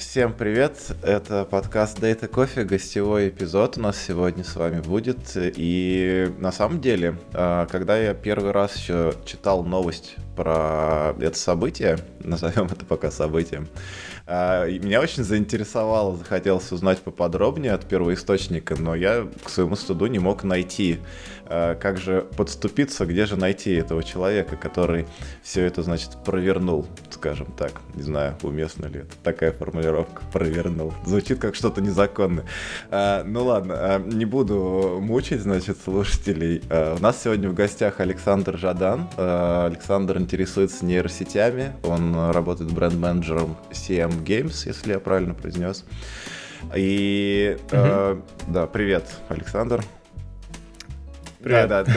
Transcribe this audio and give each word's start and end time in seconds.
Всем 0.00 0.32
привет, 0.32 0.96
это 1.02 1.44
подкаст 1.44 1.98
Data 1.98 2.26
Coffee, 2.28 2.64
гостевой 2.64 3.28
эпизод. 3.28 3.76
У 3.76 3.82
нас 3.82 3.98
сегодня 3.98 4.44
с 4.44 4.56
вами 4.56 4.80
будет. 4.80 5.18
И 5.36 6.32
на 6.38 6.52
самом 6.52 6.80
деле, 6.80 7.18
а, 7.34 7.66
когда 7.66 7.98
я 7.98 8.14
первый 8.14 8.50
раз 8.50 8.76
еще 8.76 9.12
читал 9.26 9.62
новость 9.62 10.16
про 10.36 11.14
это 11.20 11.38
событие, 11.38 11.98
назовем 12.24 12.66
это 12.66 12.86
пока 12.86 13.10
событием, 13.10 13.68
а, 14.26 14.66
меня 14.66 15.02
очень 15.02 15.22
заинтересовало, 15.22 16.16
захотелось 16.16 16.72
узнать 16.72 17.00
поподробнее 17.00 17.72
от 17.74 17.84
первоисточника, 17.84 18.76
но 18.80 18.94
я 18.94 19.28
к 19.44 19.50
своему 19.50 19.76
студу 19.76 20.06
не 20.06 20.18
мог 20.18 20.44
найти. 20.44 20.98
А, 21.52 21.74
как 21.74 21.98
же 21.98 22.28
подступиться, 22.36 23.04
где 23.06 23.26
же 23.26 23.34
найти 23.34 23.72
этого 23.72 24.04
человека, 24.04 24.56
который 24.56 25.06
все 25.42 25.64
это, 25.64 25.82
значит, 25.82 26.10
провернул, 26.24 26.86
скажем 27.10 27.48
так. 27.58 27.80
Не 27.94 28.02
знаю, 28.02 28.36
уместно 28.42 28.86
ли 28.86 29.00
это. 29.00 29.10
Такая 29.24 29.50
формулировка, 29.50 29.89
провернул. 30.32 30.92
Звучит 31.04 31.38
как 31.38 31.54
что-то 31.54 31.80
незаконное. 31.80 32.44
А, 32.90 33.24
ну 33.24 33.44
ладно, 33.44 33.74
а, 33.76 33.98
не 33.98 34.24
буду 34.24 34.98
мучить, 35.00 35.40
значит, 35.40 35.78
слушателей. 35.82 36.62
А, 36.70 36.96
у 36.96 36.98
нас 37.00 37.22
сегодня 37.22 37.48
в 37.48 37.54
гостях 37.54 38.00
Александр 38.00 38.58
Жадан. 38.58 39.08
А, 39.16 39.66
Александр 39.66 40.18
интересуется 40.18 40.84
нейросетями, 40.84 41.72
он 41.82 42.30
работает 42.32 42.72
бренд-менеджером 42.72 43.56
CM 43.70 44.24
Games, 44.24 44.66
если 44.66 44.92
я 44.92 45.00
правильно 45.00 45.34
произнес. 45.34 45.84
И 46.74 47.56
угу. 47.58 47.68
э, 47.72 48.20
да, 48.48 48.66
привет, 48.66 49.04
Александр. 49.28 49.82
Привет. 51.42 51.68
Да, 51.68 51.84
да, 51.84 51.92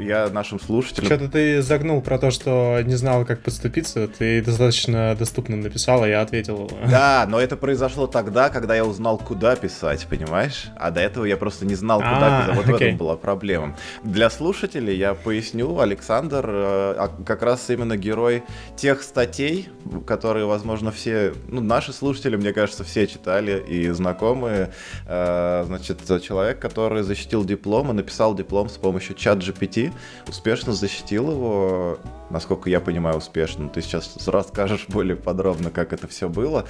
я 0.00 0.28
нашим 0.28 0.58
слушателям... 0.58 1.06
Что-то 1.06 1.28
ты 1.28 1.62
загнул 1.62 2.02
про 2.02 2.18
то, 2.18 2.32
что 2.32 2.80
не 2.82 2.96
знал, 2.96 3.24
как 3.24 3.42
подступиться. 3.42 4.08
Ты 4.08 4.42
достаточно 4.42 5.14
доступно 5.16 5.56
написал, 5.56 6.02
а 6.02 6.08
я 6.08 6.20
ответил. 6.20 6.68
Да, 6.90 7.24
но 7.28 7.40
это 7.40 7.56
произошло 7.56 8.08
тогда, 8.08 8.48
когда 8.48 8.74
я 8.74 8.84
узнал, 8.84 9.16
куда 9.16 9.54
писать, 9.54 10.08
понимаешь? 10.10 10.66
А 10.76 10.90
до 10.90 11.00
этого 11.00 11.26
я 11.26 11.36
просто 11.36 11.64
не 11.64 11.76
знал, 11.76 12.00
куда 12.00 12.38
а, 12.38 12.42
писать. 12.42 12.56
Вот 12.56 12.66
в 12.66 12.74
этом 12.74 12.96
была 12.96 13.16
проблема. 13.16 13.76
Для 14.02 14.30
слушателей 14.30 14.96
я 14.96 15.14
поясню. 15.14 15.78
Александр 15.78 16.44
э, 16.48 16.94
а 16.98 17.08
как 17.24 17.42
раз 17.42 17.70
именно 17.70 17.96
герой 17.96 18.42
тех 18.76 19.02
статей, 19.02 19.68
которые, 20.08 20.46
возможно, 20.46 20.90
все... 20.90 21.34
Ну, 21.46 21.60
наши 21.60 21.92
слушатели, 21.92 22.34
мне 22.34 22.52
кажется, 22.52 22.82
все 22.82 23.06
читали 23.06 23.62
и 23.68 23.90
знакомые. 23.90 24.72
Э, 25.06 25.62
значит, 25.66 26.00
человек, 26.20 26.58
который 26.58 27.04
защитил 27.04 27.44
диплом 27.44 27.92
и 27.92 27.94
написал 27.94 28.34
диплом 28.34 28.68
с 28.68 28.72
помощью 28.72 28.87
чат 29.14 29.38
GPT, 29.38 29.92
успешно 30.26 30.72
защитил 30.72 31.30
его, 31.30 31.98
насколько 32.30 32.70
я 32.70 32.80
понимаю, 32.80 33.18
успешно. 33.18 33.68
Ты 33.68 33.82
сейчас 33.82 34.26
расскажешь 34.26 34.86
более 34.88 35.16
подробно, 35.16 35.70
как 35.70 35.92
это 35.92 36.06
все 36.08 36.28
было. 36.28 36.64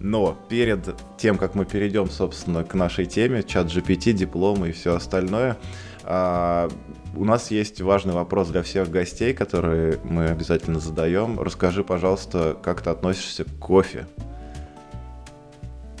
Но 0.00 0.36
перед 0.48 0.94
тем, 1.16 1.38
как 1.38 1.54
мы 1.54 1.64
перейдем, 1.64 2.10
собственно, 2.10 2.64
к 2.64 2.74
нашей 2.74 3.06
теме, 3.06 3.42
чат 3.42 3.66
GPT, 3.66 4.12
дипломы 4.12 4.70
и 4.70 4.72
все 4.72 4.94
остальное, 4.94 5.56
а, 6.04 6.68
у 7.16 7.24
нас 7.24 7.50
есть 7.50 7.80
важный 7.80 8.12
вопрос 8.12 8.48
для 8.48 8.62
всех 8.62 8.90
гостей, 8.90 9.32
которые 9.32 9.98
мы 10.04 10.26
обязательно 10.26 10.80
задаем. 10.80 11.40
Расскажи, 11.40 11.82
пожалуйста, 11.82 12.56
как 12.62 12.82
ты 12.82 12.90
относишься 12.90 13.44
к 13.44 13.58
кофе? 13.58 14.06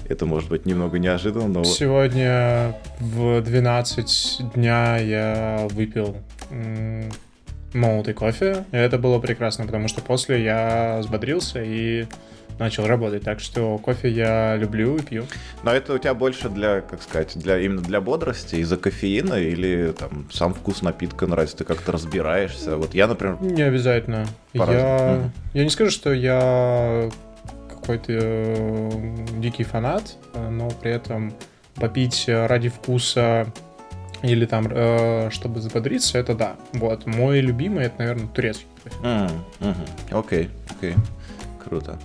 Это 0.08 0.26
может 0.26 0.48
быть 0.50 0.66
немного 0.66 0.98
неожиданно, 0.98 1.48
но... 1.48 1.64
Сегодня 1.64 2.76
в 3.00 3.40
12 3.40 4.52
дня 4.54 4.98
я 4.98 5.66
выпил 5.70 6.16
молотый 7.74 8.14
кофе. 8.14 8.64
И 8.72 8.76
это 8.76 8.98
было 8.98 9.18
прекрасно, 9.18 9.66
потому 9.66 9.88
что 9.88 10.00
после 10.00 10.44
я 10.44 10.98
взбодрился 11.00 11.62
и 11.62 12.06
начал 12.58 12.86
работать. 12.86 13.22
Так 13.22 13.40
что 13.40 13.78
кофе 13.78 14.08
я 14.08 14.56
люблю 14.56 14.96
и 14.96 15.02
пью. 15.02 15.24
Но 15.62 15.72
это 15.72 15.94
у 15.94 15.98
тебя 15.98 16.14
больше 16.14 16.48
для, 16.48 16.80
как 16.80 17.02
сказать, 17.02 17.36
для 17.36 17.58
именно 17.58 17.82
для 17.82 18.00
бодрости 18.00 18.56
из-за 18.56 18.76
кофеина 18.76 19.34
или 19.34 19.92
там 19.98 20.28
сам 20.32 20.54
вкус 20.54 20.82
напитка 20.82 21.26
нравится, 21.26 21.56
ты 21.58 21.64
как-то 21.64 21.92
разбираешься. 21.92 22.76
Вот 22.76 22.94
я, 22.94 23.06
например. 23.06 23.38
Не 23.40 23.62
обязательно. 23.62 24.26
Я, 24.52 25.30
я 25.52 25.64
не 25.64 25.70
скажу, 25.70 25.90
что 25.90 26.12
я 26.12 27.10
какой-то 27.84 28.12
э, 28.12 28.90
дикий 29.36 29.62
фанат, 29.62 30.16
э, 30.32 30.48
но 30.48 30.70
при 30.70 30.90
этом 30.90 31.34
попить 31.74 32.24
ради 32.26 32.70
вкуса 32.70 33.46
или 34.22 34.46
там, 34.46 34.68
э, 34.70 35.28
чтобы 35.30 35.60
взбодриться, 35.60 36.16
это 36.16 36.34
да. 36.34 36.56
Вот. 36.72 37.04
Мой 37.06 37.40
любимый, 37.40 37.84
это, 37.84 37.96
наверное, 37.98 38.28
турецкий. 38.28 38.66
Окей, 40.10 40.48
окей. 40.70 40.94
Круто. 41.62 41.98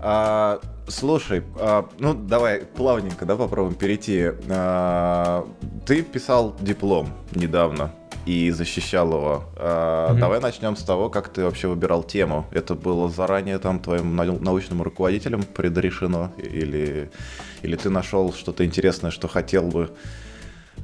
А, 0.00 0.60
слушай, 0.86 1.42
а, 1.58 1.88
ну 1.98 2.14
давай 2.14 2.60
плавненько, 2.60 3.24
да, 3.24 3.34
попробуем 3.34 3.74
перейти. 3.74 4.30
А, 4.48 5.48
ты 5.86 6.02
писал 6.02 6.54
диплом 6.60 7.08
недавно 7.34 7.90
и 8.26 8.50
защищал 8.50 9.08
его. 9.08 9.44
Mm-hmm. 9.54 10.18
Давай 10.18 10.40
начнем 10.40 10.76
с 10.76 10.82
того, 10.82 11.08
как 11.08 11.28
ты 11.28 11.44
вообще 11.44 11.68
выбирал 11.68 12.02
тему. 12.02 12.46
Это 12.50 12.74
было 12.74 13.08
заранее 13.08 13.58
там 13.58 13.78
твоим 13.78 14.16
научным 14.16 14.82
руководителем 14.82 15.44
предрешено? 15.44 16.32
Или, 16.36 17.10
или 17.62 17.76
ты 17.76 17.88
нашел 17.88 18.32
что-то 18.32 18.64
интересное, 18.64 19.12
что 19.12 19.28
хотел 19.28 19.68
бы 19.68 19.90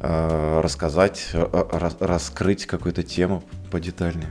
э, 0.01 0.61
рассказать, 0.63 1.31
э, 1.33 1.95
раскрыть 2.01 2.67
какую-то 2.67 3.03
тему 3.03 3.43
подетальнее? 3.71 4.31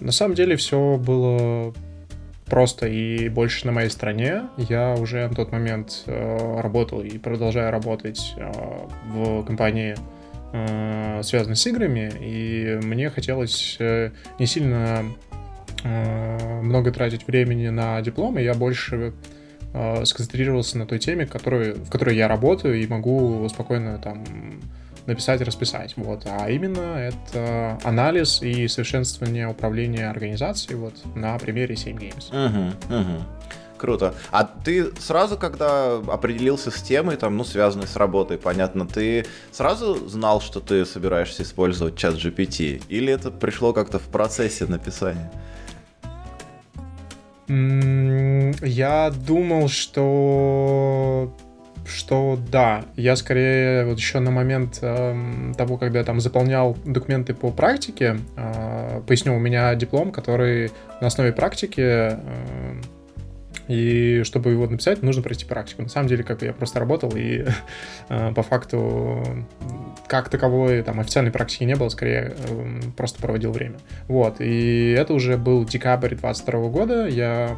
На 0.00 0.12
самом 0.12 0.34
деле 0.34 0.56
все 0.56 0.96
было 0.96 1.72
просто 2.46 2.86
и 2.86 3.28
больше 3.28 3.66
на 3.66 3.72
моей 3.72 3.90
стороне. 3.90 4.48
Я 4.56 4.94
уже 4.94 5.28
на 5.28 5.34
тот 5.34 5.52
момент 5.52 6.02
э, 6.06 6.60
работал 6.60 7.02
и 7.02 7.18
продолжаю 7.18 7.70
работать 7.70 8.34
э, 8.36 8.52
в 9.12 9.44
компании 9.44 9.96
э, 10.56 11.22
с 11.22 11.66
играми, 11.66 12.12
и 12.20 12.78
мне 12.82 13.10
хотелось 13.10 13.76
э, 13.78 14.10
не 14.38 14.46
сильно 14.46 15.04
э, 15.84 16.60
много 16.62 16.90
тратить 16.92 17.26
времени 17.26 17.68
на 17.68 18.00
диплом, 18.02 18.38
и 18.38 18.42
я 18.42 18.54
больше 18.54 19.12
э, 19.72 20.04
сконцентрировался 20.04 20.78
на 20.78 20.86
той 20.86 20.98
теме, 20.98 21.26
которую, 21.26 21.76
в 21.76 21.90
которой 21.90 22.16
я 22.16 22.28
работаю, 22.28 22.80
и 22.80 22.86
могу 22.86 23.48
спокойно 23.48 23.98
там 23.98 24.24
написать 25.06 25.40
расписать. 25.40 25.94
Вот. 25.96 26.26
А 26.26 26.50
именно 26.50 26.98
это 26.98 27.78
анализ 27.84 28.42
и 28.42 28.68
совершенствование 28.68 29.48
управления 29.48 30.08
организацией 30.08 30.76
вот, 30.76 30.94
на 31.14 31.38
примере 31.38 31.76
7 31.76 31.96
Games. 31.96 32.30
Uh-huh, 32.32 32.72
uh-huh. 32.88 33.22
Круто. 33.76 34.14
А 34.30 34.44
ты 34.44 34.92
сразу, 34.98 35.36
когда 35.36 35.96
определился 35.96 36.70
с 36.70 36.82
темой, 36.82 37.16
там, 37.16 37.36
ну, 37.36 37.44
связанной 37.44 37.86
с 37.86 37.96
работой, 37.96 38.38
понятно, 38.38 38.86
ты 38.86 39.26
сразу 39.52 40.08
знал, 40.08 40.40
что 40.40 40.60
ты 40.60 40.84
собираешься 40.84 41.42
использовать 41.42 41.96
чат 41.96 42.14
GPT? 42.14 42.82
Или 42.88 43.12
это 43.12 43.30
пришло 43.30 43.72
как-то 43.72 43.98
в 43.98 44.08
процессе 44.08 44.66
написания? 44.66 45.30
Я 47.48 49.12
думал, 49.14 49.68
что 49.68 51.32
что 51.86 52.38
да, 52.50 52.84
я 52.96 53.16
скорее 53.16 53.86
вот 53.86 53.98
еще 53.98 54.18
на 54.18 54.30
момент 54.30 54.78
э, 54.82 55.52
того, 55.56 55.76
когда 55.76 56.00
я 56.00 56.04
там 56.04 56.20
заполнял 56.20 56.76
документы 56.84 57.32
по 57.32 57.50
практике, 57.50 58.18
э, 58.36 59.02
поясню, 59.06 59.34
у 59.36 59.38
меня 59.38 59.74
диплом, 59.74 60.10
который 60.10 60.72
на 61.00 61.06
основе 61.06 61.32
практики 61.32 61.80
э, 61.80 62.65
и 63.68 64.22
чтобы 64.24 64.50
его 64.50 64.66
написать, 64.66 65.02
нужно 65.02 65.22
пройти 65.22 65.44
практику. 65.44 65.82
На 65.82 65.88
самом 65.88 66.08
деле, 66.08 66.22
как 66.22 66.42
я 66.42 66.52
просто 66.52 66.78
работал, 66.78 67.12
и 67.16 67.46
э, 68.08 68.32
по 68.34 68.42
факту 68.42 69.24
как 70.06 70.28
таковой 70.28 70.82
там 70.82 71.00
официальной 71.00 71.32
практики 71.32 71.64
не 71.64 71.74
было, 71.74 71.88
скорее 71.88 72.34
э, 72.36 72.80
просто 72.96 73.20
проводил 73.20 73.52
время. 73.52 73.76
Вот, 74.08 74.40
и 74.40 74.94
это 74.96 75.14
уже 75.14 75.36
был 75.36 75.64
декабрь 75.64 76.14
22 76.14 76.68
года. 76.68 77.06
Я 77.06 77.56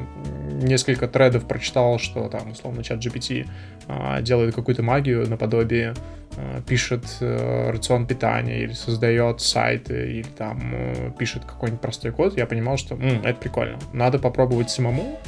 несколько 0.63 1.09
тредов 1.09 1.47
прочитал, 1.47 1.99
что 1.99 2.29
там, 2.29 2.53
условно, 2.53 2.83
чат 2.83 3.05
GPT 3.05 3.47
э, 3.87 4.23
делает 4.23 4.55
какую-то 4.55 4.83
магию 4.83 5.29
наподобие 5.29 5.95
э, 6.37 6.63
пишет 6.67 7.05
рацион 7.21 8.07
питания 8.07 8.63
или 8.63 8.73
создает 8.73 9.41
сайты 9.41 10.11
или 10.13 10.27
там 10.37 11.13
пишет 11.19 11.45
какой-нибудь 11.45 11.81
простой 11.81 12.13
код, 12.13 12.37
я 12.37 12.47
понимал, 12.47 12.79
что 12.79 12.97
это 12.97 13.39
прикольно. 13.39 13.79
Надо 13.93 14.19
попробовать 14.19 14.71
самому, 14.71 15.19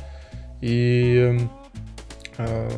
и 0.60 1.38
э, 2.38 2.70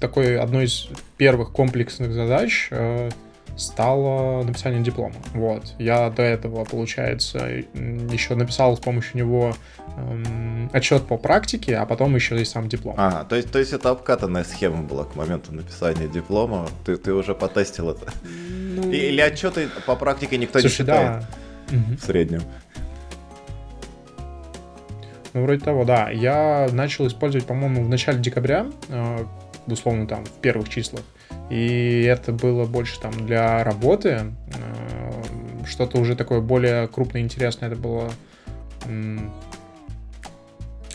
такой 0.00 0.38
одной 0.38 0.64
из 0.64 0.88
первых 1.16 1.52
комплексных 1.52 2.12
задач 2.12 2.68
э, 2.70 3.10
стало 3.56 4.42
написание 4.42 4.82
диплома. 4.82 5.14
Вот. 5.34 5.74
Я 5.78 6.10
до 6.10 6.22
этого, 6.22 6.64
получается, 6.64 7.46
еще 7.74 8.34
написал 8.34 8.76
с 8.76 8.80
помощью 8.80 9.18
него 9.18 9.54
эм, 9.96 10.70
отчет 10.72 11.06
по 11.06 11.16
практике, 11.16 11.76
а 11.76 11.86
потом 11.86 12.14
еще 12.14 12.40
и 12.40 12.44
сам 12.44 12.68
диплом. 12.68 12.94
Ага, 12.98 13.24
то 13.24 13.36
есть, 13.36 13.50
то 13.50 13.58
есть 13.58 13.72
это 13.72 13.90
обкатанная 13.90 14.44
схема 14.44 14.82
была 14.82 15.04
к 15.04 15.14
моменту 15.14 15.54
написания 15.54 16.08
диплома. 16.08 16.68
Ты, 16.84 16.96
ты 16.96 17.12
уже 17.12 17.34
потестил 17.34 17.90
это. 17.90 18.12
Ну... 18.24 18.90
Или 18.90 19.20
отчеты 19.20 19.68
по 19.86 19.96
практике 19.96 20.38
никто 20.38 20.60
Слушай, 20.60 20.72
не 20.72 20.76
читает 20.78 21.24
да. 21.70 21.78
в 22.00 22.04
среднем. 22.04 22.42
Ну, 25.32 25.42
вроде 25.42 25.64
того, 25.64 25.84
да. 25.84 26.10
Я 26.10 26.68
начал 26.72 27.06
использовать, 27.06 27.46
по-моему, 27.46 27.82
в 27.84 27.88
начале 27.88 28.18
декабря, 28.18 28.66
э, 28.88 29.24
условно 29.66 30.06
там, 30.06 30.24
в 30.24 30.40
первых 30.40 30.68
числах. 30.68 31.02
И 31.50 32.02
это 32.02 32.32
было 32.32 32.64
больше 32.66 33.00
там 33.00 33.12
для 33.26 33.64
работы. 33.64 34.20
Э, 34.54 35.66
что-то 35.66 35.98
уже 35.98 36.16
такое 36.16 36.40
более 36.40 36.88
крупное, 36.88 37.22
интересное. 37.22 37.68
Это 37.68 37.78
было 37.78 38.10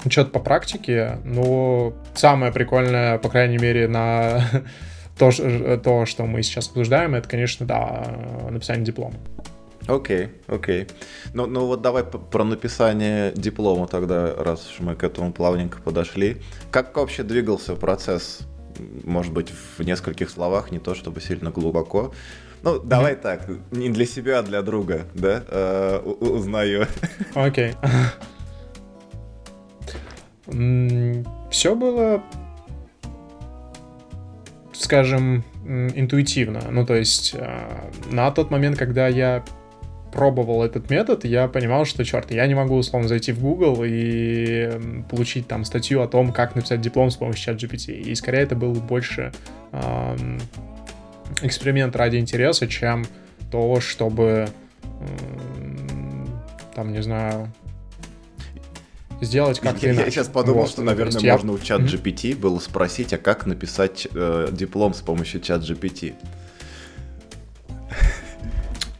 что-то 0.10 0.32
по 0.32 0.40
практике, 0.40 1.20
но 1.24 1.94
самое 2.14 2.52
прикольное, 2.52 3.18
по 3.18 3.30
крайней 3.30 3.58
мере, 3.58 3.88
на 3.88 4.42
то, 5.18 5.32
то, 5.78 6.06
что 6.06 6.26
мы 6.26 6.44
сейчас 6.44 6.68
обсуждаем, 6.68 7.16
это, 7.16 7.28
конечно, 7.28 7.66
да, 7.66 8.06
написание 8.50 8.86
диплома. 8.86 9.16
Окей, 9.88 10.30
окей. 10.48 10.88
Ну, 11.34 11.46
ну 11.46 11.66
вот 11.66 11.82
давай 11.82 12.04
про 12.04 12.44
написание 12.44 13.32
диплома 13.34 13.88
тогда, 13.88 14.36
раз 14.36 14.70
уж 14.70 14.80
мы 14.80 14.96
к 14.96 15.04
этому 15.04 15.32
плавненько 15.32 15.82
подошли. 15.82 16.38
Как 16.72 16.96
вообще 16.96 17.24
двигался 17.24 17.76
процесс? 17.76 18.42
Может 19.04 19.34
быть, 19.34 19.50
в 19.78 19.84
нескольких 19.84 20.30
словах, 20.30 20.72
не 20.72 20.80
то 20.80 20.94
чтобы 20.94 21.22
сильно 21.22 21.52
глубоко. 21.52 22.14
Ну, 22.64 22.80
давай 22.80 23.14
mm-hmm. 23.14 23.22
так, 23.22 23.50
не 23.72 23.90
для 23.90 24.06
себя, 24.06 24.40
а 24.40 24.44
для 24.44 24.62
друга, 24.62 25.06
да? 25.14 25.44
Э, 25.48 26.00
узнаю. 26.00 26.88
Окей. 27.34 27.74
Все 31.50 31.76
было, 31.76 32.24
скажем, 34.74 35.44
интуитивно. 35.66 36.62
Ну, 36.72 36.86
то 36.86 36.96
есть 36.96 37.36
э, 37.36 37.90
на 38.12 38.32
тот 38.32 38.50
момент, 38.50 38.78
когда 38.78 39.08
я 39.08 39.44
пробовал 40.12 40.64
этот 40.64 40.90
метод, 40.90 41.26
я 41.26 41.48
понимал, 41.48 41.86
что, 41.86 42.04
черт, 42.04 42.32
я 42.32 42.48
не 42.48 42.56
могу, 42.56 42.76
условно, 42.76 43.08
зайти 43.08 43.32
в 43.32 43.40
Google 43.40 43.84
и 43.86 45.04
получить 45.10 45.48
там 45.48 45.66
статью 45.66 46.02
о 46.02 46.08
том, 46.08 46.32
как 46.32 46.56
написать 46.56 46.82
диплом 46.82 47.12
с 47.12 47.18
помощью 47.18 47.58
чат 47.58 47.62
GPT. 47.62 47.94
И 47.94 48.16
скорее 48.16 48.40
это 48.40 48.56
был 48.56 48.74
больше 48.74 49.32
эм, 49.72 50.40
эксперимент 51.42 51.96
ради 51.96 52.18
интереса, 52.18 52.68
чем 52.68 53.06
то, 53.52 53.80
чтобы 53.80 54.50
эм, 54.84 56.28
там, 56.76 56.94
не 56.94 57.02
знаю, 57.02 57.52
сделать 59.22 59.60
как-то 59.60 59.88
иначе. 59.88 60.06
Я 60.06 60.12
сейчас 60.12 60.28
подумал, 60.28 60.62
вот, 60.62 60.70
что, 60.70 60.82
наверное, 60.84 61.22
можно 61.32 61.52
я... 61.52 61.56
у 61.56 61.60
чат 61.60 61.82
GPT 61.82 62.36
было 62.36 62.60
спросить, 62.60 63.14
а 63.14 63.18
как 63.18 63.46
написать 63.46 64.08
э, 64.14 64.50
диплом 64.52 64.94
с 64.94 65.02
помощью 65.02 65.42
чат 65.42 65.62
GPT. 65.62 66.14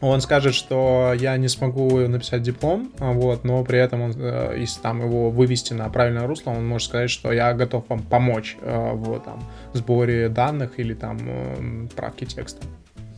Он 0.00 0.20
скажет, 0.20 0.54
что 0.54 1.12
я 1.18 1.36
не 1.36 1.48
смогу 1.48 1.98
написать 2.06 2.42
диплом, 2.42 2.92
вот, 2.98 3.42
но 3.42 3.64
при 3.64 3.80
этом, 3.80 4.02
он, 4.02 4.12
э, 4.16 4.54
если 4.58 4.80
там 4.80 5.02
его 5.02 5.30
вывести 5.30 5.72
на 5.72 5.88
правильное 5.88 6.26
русло, 6.26 6.50
он 6.50 6.66
может 6.66 6.88
сказать, 6.88 7.10
что 7.10 7.32
я 7.32 7.52
готов 7.52 7.84
вам 7.88 8.02
помочь 8.02 8.56
э, 8.60 8.92
в 8.92 9.18
там, 9.20 9.42
сборе 9.72 10.28
данных 10.28 10.78
или 10.78 10.94
там 10.94 11.18
э, 11.20 11.88
правке 11.96 12.26
текста. 12.26 12.64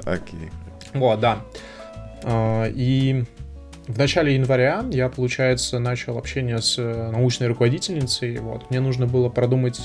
Окей. 0.04 0.40
Okay. 0.40 0.98
Вот, 0.98 1.20
да. 1.20 1.40
И 2.74 3.24
в 3.86 3.98
начале 3.98 4.34
января 4.34 4.84
я, 4.90 5.08
получается, 5.08 5.78
начал 5.78 6.18
общение 6.18 6.58
с 6.58 6.76
научной 6.78 7.48
руководительницей. 7.48 8.38
Вот. 8.38 8.70
Мне 8.70 8.80
нужно 8.80 9.06
было 9.06 9.28
продумать 9.28 9.80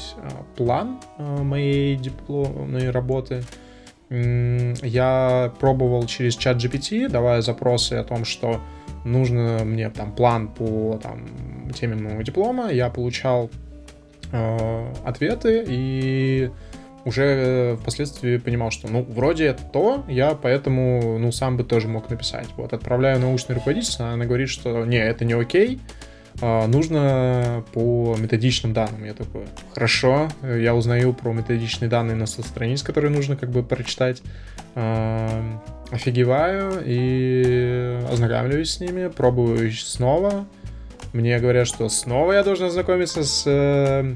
план 0.56 1.00
моей 1.18 1.96
дипломной 1.96 2.90
работы— 2.90 3.44
я 4.10 5.54
пробовал 5.60 6.06
через 6.06 6.36
чат 6.36 6.58
GPT, 6.58 7.10
давая 7.10 7.42
запросы 7.42 7.94
о 7.94 8.04
том, 8.04 8.26
что 8.26 8.62
нужно 9.04 9.64
мне 9.64 9.90
там 9.90 10.12
план 10.14 10.48
по 10.48 11.00
там, 11.02 11.26
теме 11.74 11.96
моего 11.96 12.22
диплома, 12.22 12.72
я 12.72 12.90
получал 12.90 13.50
э, 14.32 14.94
ответы 15.04 15.64
и 15.68 16.52
уже 17.06 17.78
впоследствии 17.82 18.38
понимал, 18.38 18.72
что, 18.72 18.88
ну, 18.88 19.04
вроде 19.04 19.46
это 19.46 19.64
то, 19.64 20.04
я 20.08 20.32
поэтому, 20.34 21.20
ну, 21.20 21.32
сам 21.32 21.56
бы 21.56 21.64
тоже 21.64 21.88
мог 21.88 22.10
написать. 22.10 22.48
Вот, 22.58 22.74
отправляю 22.74 23.20
научный 23.20 23.54
руководитель, 23.54 24.04
она 24.04 24.26
говорит, 24.26 24.50
что, 24.50 24.86
не, 24.86 24.98
это 24.98 25.24
не 25.24 25.34
окей, 25.34 25.80
нужно 26.42 27.64
по 27.74 28.16
методичным 28.20 28.74
данным. 28.74 29.06
Я 29.06 29.14
такой, 29.14 29.46
хорошо, 29.74 30.30
я 30.44 30.76
узнаю 30.76 31.14
про 31.14 31.32
методичные 31.32 31.90
данные 31.90 32.16
на 32.16 32.26
100 32.26 32.44
страниц, 32.44 32.84
которые 32.84 33.12
нужно 33.12 33.36
как 33.36 33.50
бы 33.50 33.64
прочитать. 33.64 34.22
А, 34.76 35.44
офигеваю 35.92 36.84
и 36.86 38.00
ознакомливаюсь 38.12 38.72
с 38.72 38.80
ними, 38.80 39.08
пробую 39.08 39.72
снова. 39.72 40.46
Мне 41.14 41.40
говорят, 41.40 41.68
что 41.68 41.88
снова 41.88 42.34
я 42.34 42.44
должен 42.44 42.68
ознакомиться 42.68 43.24
с 43.24 43.44
э, 43.46 44.16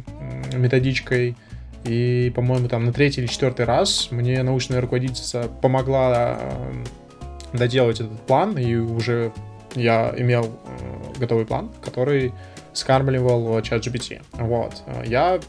методичкой. 0.53 1.37
И, 1.85 2.31
по-моему, 2.35 2.67
там 2.67 2.83
на 2.83 2.91
третий 2.91 3.21
или 3.21 3.27
четвертый 3.27 3.65
раз 3.65 4.09
мне 4.11 4.43
научная 4.43 4.81
руководительница 4.81 5.47
помогла 5.61 6.37
э, 6.41 7.57
доделать 7.57 8.01
этот 8.01 8.19
план, 8.25 8.57
и 8.57 8.75
уже 8.75 9.31
я 9.75 10.13
имел 10.17 10.45
э, 10.45 10.88
готовый 11.19 11.45
план, 11.45 11.69
который 11.81 12.33
скармливал 12.73 13.61
чат 13.61 13.85
GPT. 13.85 14.21
Вот. 14.33 14.83
Я, 15.05 15.39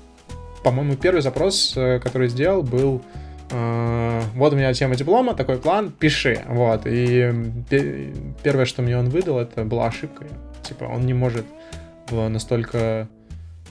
по-моему, 0.63 0.97
первый 0.97 1.23
запрос, 1.23 1.75
э, 1.77 2.01
который 2.01 2.29
сделал, 2.29 2.63
был 2.63 3.03
э, 3.51 4.23
вот 4.35 4.53
у 4.53 4.57
меня 4.57 4.73
тема 4.75 4.97
диплома, 4.97 5.35
такой 5.35 5.59
план, 5.59 5.91
пиши. 5.91 6.43
Вот. 6.49 6.83
И 6.87 7.33
первое, 8.43 8.65
что 8.65 8.83
мне 8.83 8.99
он 8.99 9.09
выдал, 9.09 9.39
это 9.39 9.65
была 9.65 9.87
ошибка. 9.87 10.27
Типа, 10.63 10.85
он 10.85 11.07
не 11.07 11.15
может 11.15 11.47
в 12.11 12.29
настолько 12.29 13.09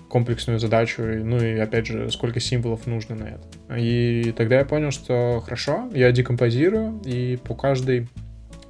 комплексную 0.09 0.59
задачу, 0.59 1.03
ну 1.03 1.41
и 1.41 1.57
опять 1.59 1.85
же, 1.85 2.09
сколько 2.11 2.39
символов 2.39 2.87
нужно 2.87 3.15
на 3.15 3.23
это. 3.23 3.77
И 3.77 4.33
тогда 4.35 4.57
я 4.57 4.65
понял, 4.65 4.91
что 4.91 5.41
хорошо, 5.45 5.87
я 5.93 6.11
декомпозирую, 6.11 6.99
и 7.05 7.37
по 7.37 7.53
каждой 7.53 8.07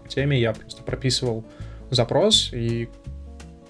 теме 0.07 0.39
я 0.39 0.53
просто 0.53 0.83
прописывал 0.83 1.45
запрос, 1.89 2.51
и 2.53 2.89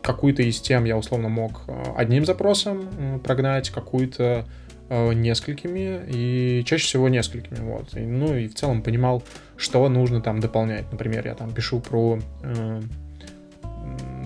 какую-то 0.02 0.44
из 0.44 0.60
тем 0.62 0.86
я 0.86 0.98
условно 0.98 1.30
мог 1.30 1.64
э, 1.68 1.84
одним 1.96 2.26
запросом 2.26 3.20
прогнать, 3.24 3.70
какую-то 3.70 4.46
э, 4.90 5.14
несколькими, 5.14 6.02
и 6.08 6.64
чаще 6.66 6.86
всего 6.86 7.10
несколькими, 7.10 7.60
вот. 7.60 7.96
И, 7.96 8.00
ну 8.00 8.36
и 8.36 8.48
в 8.48 8.56
целом 8.56 8.82
понимал, 8.82 9.24
что 9.58 9.88
нужно 9.90 10.22
там 10.22 10.40
дополнять. 10.40 10.92
Например, 10.92 11.26
я 11.26 11.36
там 11.36 11.52
пишу 11.52 11.80
про 11.80 12.20
э, 12.44 12.82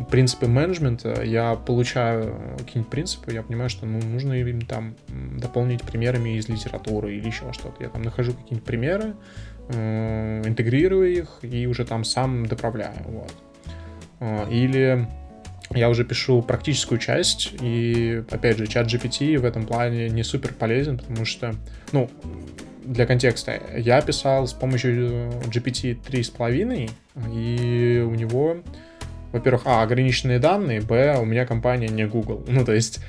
принципы 0.09 0.47
менеджмента, 0.47 1.23
я 1.23 1.55
получаю 1.55 2.35
какие-нибудь 2.59 2.91
принципы, 2.91 3.33
я 3.33 3.41
понимаю, 3.41 3.69
что 3.69 3.85
ну, 3.85 3.99
нужно 3.99 4.33
им 4.33 4.61
там 4.61 4.95
дополнить 5.09 5.81
примерами 5.81 6.37
из 6.37 6.47
литературы 6.47 7.15
или 7.15 7.25
еще 7.25 7.51
что-то. 7.51 7.83
Я 7.83 7.89
там 7.89 8.03
нахожу 8.03 8.33
какие-нибудь 8.33 8.65
примеры, 8.65 9.15
э, 9.69 10.41
интегрирую 10.45 11.11
их 11.11 11.39
и 11.41 11.65
уже 11.67 11.85
там 11.85 12.03
сам 12.03 12.45
доправляю, 12.45 12.95
вот. 13.05 13.33
А, 14.19 14.47
или 14.49 15.07
я 15.75 15.89
уже 15.89 16.03
пишу 16.03 16.41
практическую 16.41 16.99
часть, 16.99 17.53
и, 17.61 18.23
опять 18.29 18.57
же, 18.57 18.67
чат 18.67 18.87
GPT 18.87 19.37
в 19.37 19.45
этом 19.45 19.65
плане 19.65 20.09
не 20.09 20.23
супер 20.23 20.53
полезен, 20.53 20.97
потому 20.97 21.25
что, 21.25 21.55
ну, 21.91 22.09
для 22.83 23.05
контекста, 23.05 23.59
я 23.77 24.01
писал 24.01 24.47
с 24.47 24.53
помощью 24.53 25.31
GPT 25.45 25.97
3.5, 26.01 26.91
и 27.33 28.03
у 28.05 28.15
него, 28.15 28.57
во-первых, 29.31 29.63
а, 29.65 29.83
ограниченные 29.83 30.39
данные, 30.39 30.81
б, 30.81 31.17
у 31.19 31.25
меня 31.25 31.45
компания 31.45 31.87
не 31.87 32.05
Google. 32.05 32.43
Ну, 32.47 32.65
то 32.65 32.73
есть, 32.73 32.99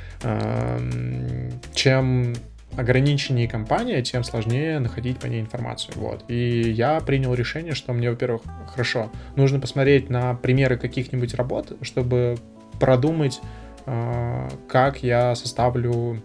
чем 1.75 2.35
ограниченнее 2.77 3.49
компания, 3.49 4.03
тем 4.03 4.25
сложнее 4.25 4.79
находить 4.79 5.19
по 5.19 5.27
ней 5.27 5.41
информацию. 5.41 5.95
Вот. 5.97 6.25
И 6.29 6.73
я 6.73 7.01
принял 7.01 7.35
решение, 7.35 7.75
что 7.75 7.93
мне, 7.93 8.11
во-первых, 8.11 8.43
хорошо, 8.69 9.13
нужно 9.37 9.61
посмотреть 9.61 10.11
на 10.11 10.35
примеры 10.35 10.77
каких-нибудь 10.77 11.35
работ, 11.35 11.77
чтобы 11.83 12.37
продумать, 12.79 13.41
а, 13.87 14.49
как 14.69 15.03
я 15.03 15.35
составлю 15.35 16.23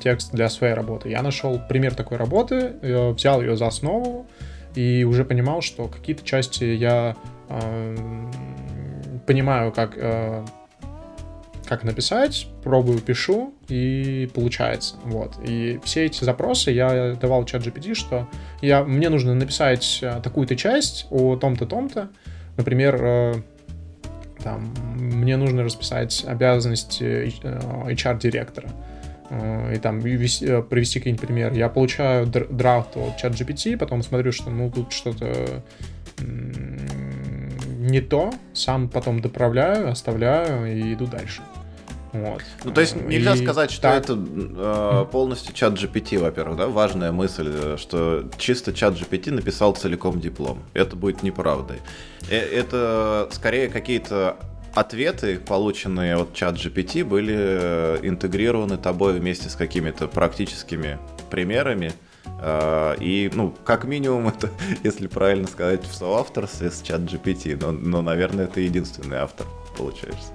текст 0.00 0.32
для 0.32 0.48
своей 0.48 0.74
работы. 0.74 1.10
Я 1.10 1.22
нашел 1.22 1.60
пример 1.68 1.94
такой 1.94 2.16
работы, 2.16 2.74
взял 3.14 3.40
ее 3.40 3.56
за 3.56 3.66
основу 3.66 4.26
и 4.74 5.04
уже 5.04 5.24
понимал, 5.24 5.60
что 5.60 5.86
какие-то 5.86 6.24
части 6.24 6.64
я 6.64 7.16
а, 7.48 7.94
понимаю, 9.26 9.70
как 9.72 9.96
как 11.66 11.82
написать, 11.84 12.46
пробую, 12.62 13.00
пишу, 13.00 13.54
и 13.68 14.30
получается. 14.34 14.96
Вот. 15.04 15.34
И 15.44 15.80
все 15.84 16.04
эти 16.04 16.24
запросы 16.24 16.70
я 16.70 17.14
давал 17.14 17.44
чат 17.44 17.62
GPT, 17.62 17.94
что 17.94 18.28
я, 18.60 18.84
мне 18.84 19.08
нужно 19.08 19.34
написать 19.34 20.00
э, 20.02 20.20
такую-то 20.22 20.56
часть 20.56 21.06
о 21.10 21.36
том-то, 21.36 21.66
том-то. 21.66 22.10
Например, 22.56 22.98
э, 23.00 23.34
там, 24.44 24.74
мне 24.94 25.36
нужно 25.38 25.64
расписать 25.64 26.22
обязанности 26.28 27.32
HR-директора. 27.42 28.68
Э, 29.30 29.74
и 29.74 29.78
там 29.78 30.00
вести, 30.00 30.62
привести 30.62 31.00
какой-нибудь 31.00 31.26
пример. 31.26 31.52
Я 31.54 31.70
получаю 31.70 32.26
драфт 32.26 32.96
от 32.96 33.16
чат 33.16 33.32
GPT, 33.32 33.78
потом 33.78 34.02
смотрю, 34.02 34.32
что 34.32 34.50
ну 34.50 34.70
тут 34.70 34.92
что-то 34.92 35.62
не 36.20 38.00
то, 38.00 38.32
сам 38.52 38.88
потом 38.88 39.20
доправляю, 39.20 39.90
оставляю 39.90 40.66
и 40.66 40.94
иду 40.94 41.06
дальше. 41.06 41.42
Вот. 42.14 42.42
Ну, 42.62 42.70
то 42.70 42.80
есть 42.80 42.94
нельзя 42.94 43.34
и 43.34 43.42
сказать, 43.42 43.72
что 43.72 43.82
так... 43.82 44.04
это 44.04 44.16
э, 44.16 45.06
полностью 45.10 45.52
чат 45.52 45.72
GPT, 45.72 46.20
во-первых, 46.20 46.56
да? 46.56 46.68
Важная 46.68 47.10
мысль, 47.10 47.50
э, 47.52 47.76
что 47.76 48.30
чисто 48.38 48.72
чат 48.72 48.94
GPT 48.94 49.32
написал 49.32 49.74
целиком 49.74 50.20
диплом. 50.20 50.62
Это 50.74 50.94
будет 50.94 51.24
неправдой. 51.24 51.78
Э, 52.30 52.36
это 52.36 53.28
скорее 53.32 53.66
какие-то 53.68 54.36
ответы, 54.74 55.40
полученные 55.40 56.14
от 56.14 56.34
чат 56.34 56.54
GPT, 56.54 57.04
были 57.04 57.34
э, 57.36 57.98
интегрированы 58.04 58.76
тобой 58.76 59.18
вместе 59.18 59.48
с 59.48 59.56
какими-то 59.56 60.06
практическими 60.06 60.98
примерами. 61.30 61.92
И, 63.00 63.30
ну, 63.34 63.54
как 63.64 63.84
минимум, 63.84 64.28
это, 64.36 64.50
если 64.84 65.08
правильно 65.08 65.48
сказать, 65.48 65.84
в 65.84 65.92
соавторстве 65.92 66.70
с 66.70 66.80
чат 66.80 67.00
GPT, 67.00 67.58
но, 67.60 67.72
но 67.72 68.02
наверное, 68.02 68.44
это 68.44 68.60
единственный 68.60 69.16
автор, 69.16 69.46
получается. 69.76 70.30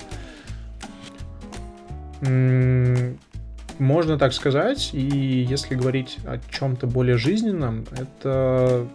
Можно 2.21 4.17
так 4.17 4.33
сказать, 4.33 4.89
и 4.93 5.45
если 5.49 5.75
говорить 5.75 6.17
о 6.25 6.37
чем-то 6.51 6.85
более 6.87 7.17
жизненном, 7.17 7.85
это 7.97 8.87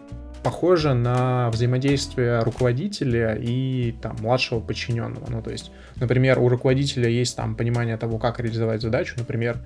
похоже 0.43 0.93
на 0.93 1.49
взаимодействие 1.51 2.41
руководителя 2.41 3.35
и 3.35 3.93
там 4.03 4.17
младшего 4.21 4.61
подчиненного. 4.61 5.25
Ну, 5.31 5.43
то 5.43 5.51
есть, 5.51 5.73
например, 5.97 6.39
у 6.39 6.49
руководителя 6.49 7.09
есть 7.09 7.35
там 7.35 7.57
понимание 7.57 7.97
того, 7.97 8.19
как 8.19 8.41
реализовать 8.41 8.83
задачу, 8.83 9.15
например, 9.17 9.59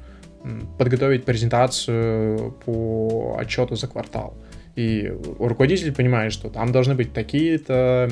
подготовить 0.78 1.24
презентацию 1.24 2.52
по 2.64 3.36
отчету 3.40 3.74
за 3.74 3.88
квартал. 3.88 4.34
И 4.76 5.12
руководитель 5.40 5.92
понимает, 5.92 6.32
что 6.32 6.48
там 6.48 6.70
должны 6.70 6.94
быть 6.94 7.12
такие-то 7.12 8.08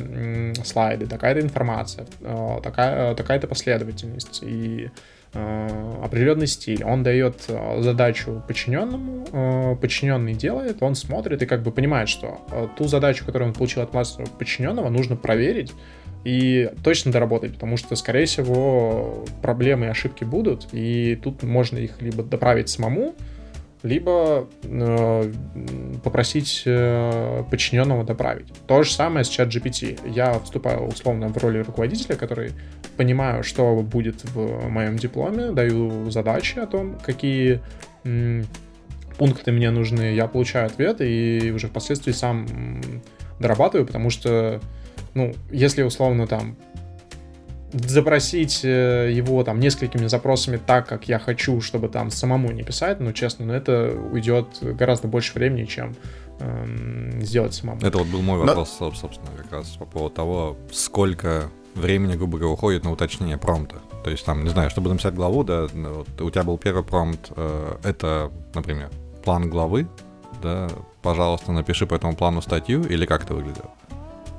слайды, 0.65 1.07
такая-то 1.07 1.41
информация, 1.41 2.07
э, 2.21 2.61
такая, 2.65 3.15
такая-то 3.15 3.47
последовательность. 3.47 4.41
И 4.43 4.91
определенный 6.02 6.47
стиль. 6.47 6.85
Он 6.85 7.02
дает 7.02 7.45
э, 7.49 7.83
задачу 7.83 8.43
подчиненному, 8.47 9.26
э, 9.33 9.76
подчиненный 9.81 10.35
делает, 10.35 10.83
он 10.83 10.95
смотрит 10.95 11.43
и 11.43 11.47
как 11.47 11.62
бы 11.62 11.71
понимает, 11.71 12.09
что 12.09 12.40
ту 12.76 12.85
задачу, 12.85 13.25
которую 13.25 13.49
он 13.49 13.55
получил 13.55 13.83
от 13.83 13.93
младшего 13.93 14.26
подчиненного, 14.38 14.88
нужно 14.88 15.16
проверить 15.16 15.73
и 16.25 16.71
точно 16.83 17.12
доработать, 17.12 17.55
потому 17.55 17.76
что, 17.76 17.95
скорее 17.95 18.26
всего, 18.26 19.25
проблемы 19.43 19.87
и 19.87 19.88
ошибки 19.88 20.25
будут, 20.25 20.66
и 20.73 21.14
тут 21.23 21.45
можно 21.45 21.78
их 21.78 22.02
либо 22.02 22.25
доправить 22.25 22.69
самому, 22.69 23.14
либо 23.87 24.49
э, 24.64 25.33
попросить 26.02 26.62
э, 26.66 27.45
подчиненного 27.50 28.05
доправить. 28.05 28.52
То 28.66 28.83
же 28.83 28.93
самое 28.93 29.25
с 29.25 29.28
чат 29.28 29.49
GPT. 29.49 30.11
Я 30.11 30.38
вступаю 30.40 30.87
условно 30.87 31.28
в 31.28 31.37
роли 31.38 31.59
руководителя, 31.59 32.16
который 32.16 32.50
понимаю, 32.97 33.43
что 33.45 33.76
будет 33.76 34.25
в 34.25 34.69
моем 34.69 34.97
дипломе, 34.97 35.52
даю 35.52 36.11
задачи 36.11 36.59
о 36.59 36.66
том, 36.66 36.99
какие 36.99 37.61
м, 38.05 38.45
пункты 39.19 39.52
мне 39.52 39.71
нужны, 39.71 40.14
я 40.14 40.26
получаю 40.26 40.66
ответ 40.66 41.00
и 41.00 41.52
уже 41.55 41.69
впоследствии 41.69 42.12
сам 42.12 42.47
дорабатываю, 43.38 43.87
потому 43.87 44.11
что, 44.11 44.61
ну, 45.14 45.35
если 45.50 45.83
условно 45.83 46.26
там 46.26 46.57
запросить 47.73 48.65
э, 48.65 49.11
его 49.13 49.43
там 49.45 49.61
несколькими 49.61 50.07
запросами 50.07 50.57
так, 50.57 50.89
как 50.89 51.09
я 51.09 51.19
хочу, 51.19 51.61
чтобы 51.61 51.89
там 51.89 52.11
самому 52.11 52.51
не 52.53 52.63
писать, 52.63 53.01
ну, 53.01 53.13
честно, 53.13 53.45
но 53.45 53.53
ну, 53.53 53.59
это 53.59 53.93
уйдет 54.13 54.47
гораздо 54.61 55.09
больше 55.09 55.35
времени, 55.35 55.65
чем 55.65 55.97
эм, 56.39 57.21
сделать 57.23 57.55
самому. 57.55 57.81
Это 57.83 57.99
вот 57.99 58.07
был 58.07 58.23
мой 58.23 58.39
вопрос, 58.39 58.77
но... 58.81 58.93
собственно, 58.93 59.31
как 59.37 59.51
раз 59.53 59.69
по 59.71 59.85
поводу 59.85 60.15
того, 60.15 60.57
сколько 60.73 61.51
времени, 61.75 62.17
грубо 62.17 62.39
говоря, 62.39 62.55
уходит 62.55 62.85
на 62.85 62.93
уточнение 62.93 63.37
промпта. 63.37 63.77
То 64.05 64.11
есть 64.11 64.25
там, 64.25 64.45
не 64.45 64.51
знаю, 64.51 64.71
чтобы 64.71 64.89
написать 64.89 65.15
главу, 65.15 65.43
да, 65.43 65.67
ну, 65.75 65.95
вот 65.95 66.21
у 66.21 66.31
тебя 66.31 66.45
был 66.45 66.59
первый 66.59 66.85
промпт, 66.85 67.33
э, 67.37 67.77
это, 67.83 68.31
например, 68.55 68.91
план 69.25 69.51
главы, 69.51 69.89
да, 70.43 70.69
пожалуйста, 71.03 71.53
напиши 71.53 71.87
по 71.87 71.95
этому 71.95 72.15
плану 72.15 72.41
статью, 72.41 72.85
или 72.85 73.07
как 73.07 73.25
это 73.25 73.35
выглядело? 73.35 73.71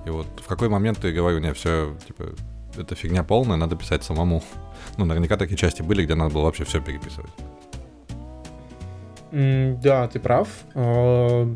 И 0.06 0.10
вот 0.10 0.28
в 0.38 0.48
какой 0.48 0.70
момент 0.70 1.00
ты 1.00 1.12
говорю, 1.12 1.40
не, 1.40 1.54
все, 1.54 1.94
типа, 2.08 2.30
это 2.78 2.96
фигня 2.96 3.24
полная, 3.24 3.58
надо 3.58 3.76
писать 3.76 4.04
самому. 4.04 4.44
Ну, 4.98 5.06
наверняка 5.06 5.38
такие 5.38 5.58
части 5.58 5.82
были, 5.82 6.04
где 6.06 6.16
надо 6.16 6.34
было 6.34 6.44
вообще 6.44 6.64
все 6.64 6.82
переписывать. 6.82 7.32
Mm, 9.32 9.82
да, 9.82 10.08
ты 10.08 10.20
прав. 10.20 10.48
А, 10.74 11.54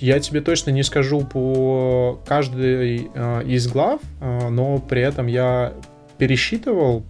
я 0.00 0.20
тебе 0.20 0.40
точно 0.40 0.70
не 0.70 0.82
скажу 0.82 1.20
по 1.22 2.20
каждой 2.26 3.10
а, 3.14 3.40
из 3.40 3.66
глав, 3.68 4.00
а, 4.20 4.50
но 4.50 4.78
при 4.78 5.02
этом 5.02 5.26
я 5.26 5.72
пересчитывал, 6.18 7.04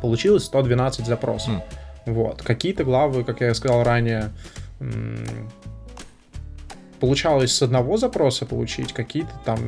получилось 0.00 0.44
112 0.44 1.06
запросов. 1.06 1.54
Mm. 1.54 1.62
Вот. 2.06 2.42
Какие-то 2.42 2.84
главы, 2.84 3.24
как 3.24 3.40
я 3.40 3.52
сказал 3.54 3.82
ранее, 3.82 4.30
получалось 7.00 7.52
с 7.52 7.62
одного 7.62 7.96
запроса 7.96 8.46
получить, 8.46 8.92
какие-то 8.92 9.32
там 9.44 9.58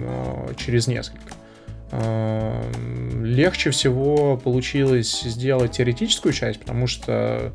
через 0.56 0.86
несколько. 0.86 1.32
Легче 3.22 3.70
всего 3.70 4.36
получилось 4.36 5.22
сделать 5.22 5.72
теоретическую 5.72 6.32
часть, 6.32 6.60
потому 6.60 6.86
что 6.86 7.52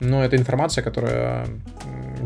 ну, 0.00 0.22
это 0.22 0.36
информация, 0.36 0.82
которая 0.82 1.46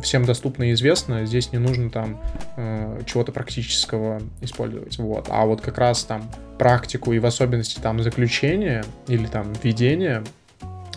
всем 0.03 0.25
доступна 0.25 0.65
и 0.65 0.73
известна. 0.73 1.27
Здесь 1.27 1.53
не 1.53 1.59
нужно 1.59 1.91
там 1.91 2.21
э, 2.57 3.01
чего-то 3.07 3.33
практического 3.33 4.23
использовать. 4.41 4.99
Вот. 4.99 5.27
А 5.31 5.45
вот 5.45 5.61
как 5.61 5.79
раз 5.79 6.05
там 6.05 6.31
практику 6.59 7.13
и 7.13 7.19
в 7.19 7.27
особенности 7.27 7.81
там 7.81 8.01
заключение 8.03 8.85
или 9.09 9.27
там 9.27 9.53
введение 9.63 10.23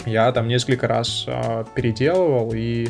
я 0.06 0.32
там 0.32 0.48
несколько 0.48 0.88
раз 0.88 1.26
э, 1.28 1.66
переделывал 1.76 2.54
и 2.54 2.90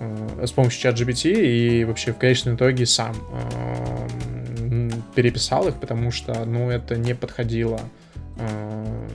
э, 0.00 0.46
с 0.46 0.50
помощью 0.50 0.80
чат 0.80 0.98
GPT 0.98 1.32
и 1.32 1.84
вообще 1.84 2.12
в 2.12 2.18
конечном 2.18 2.56
итоге 2.56 2.86
сам 2.86 3.14
э, 3.14 4.08
переписал 5.14 5.68
их, 5.68 5.76
потому 5.76 6.10
что, 6.10 6.44
ну, 6.44 6.70
это 6.70 6.96
не 6.96 7.14
подходило 7.14 7.80
э, 8.36 9.08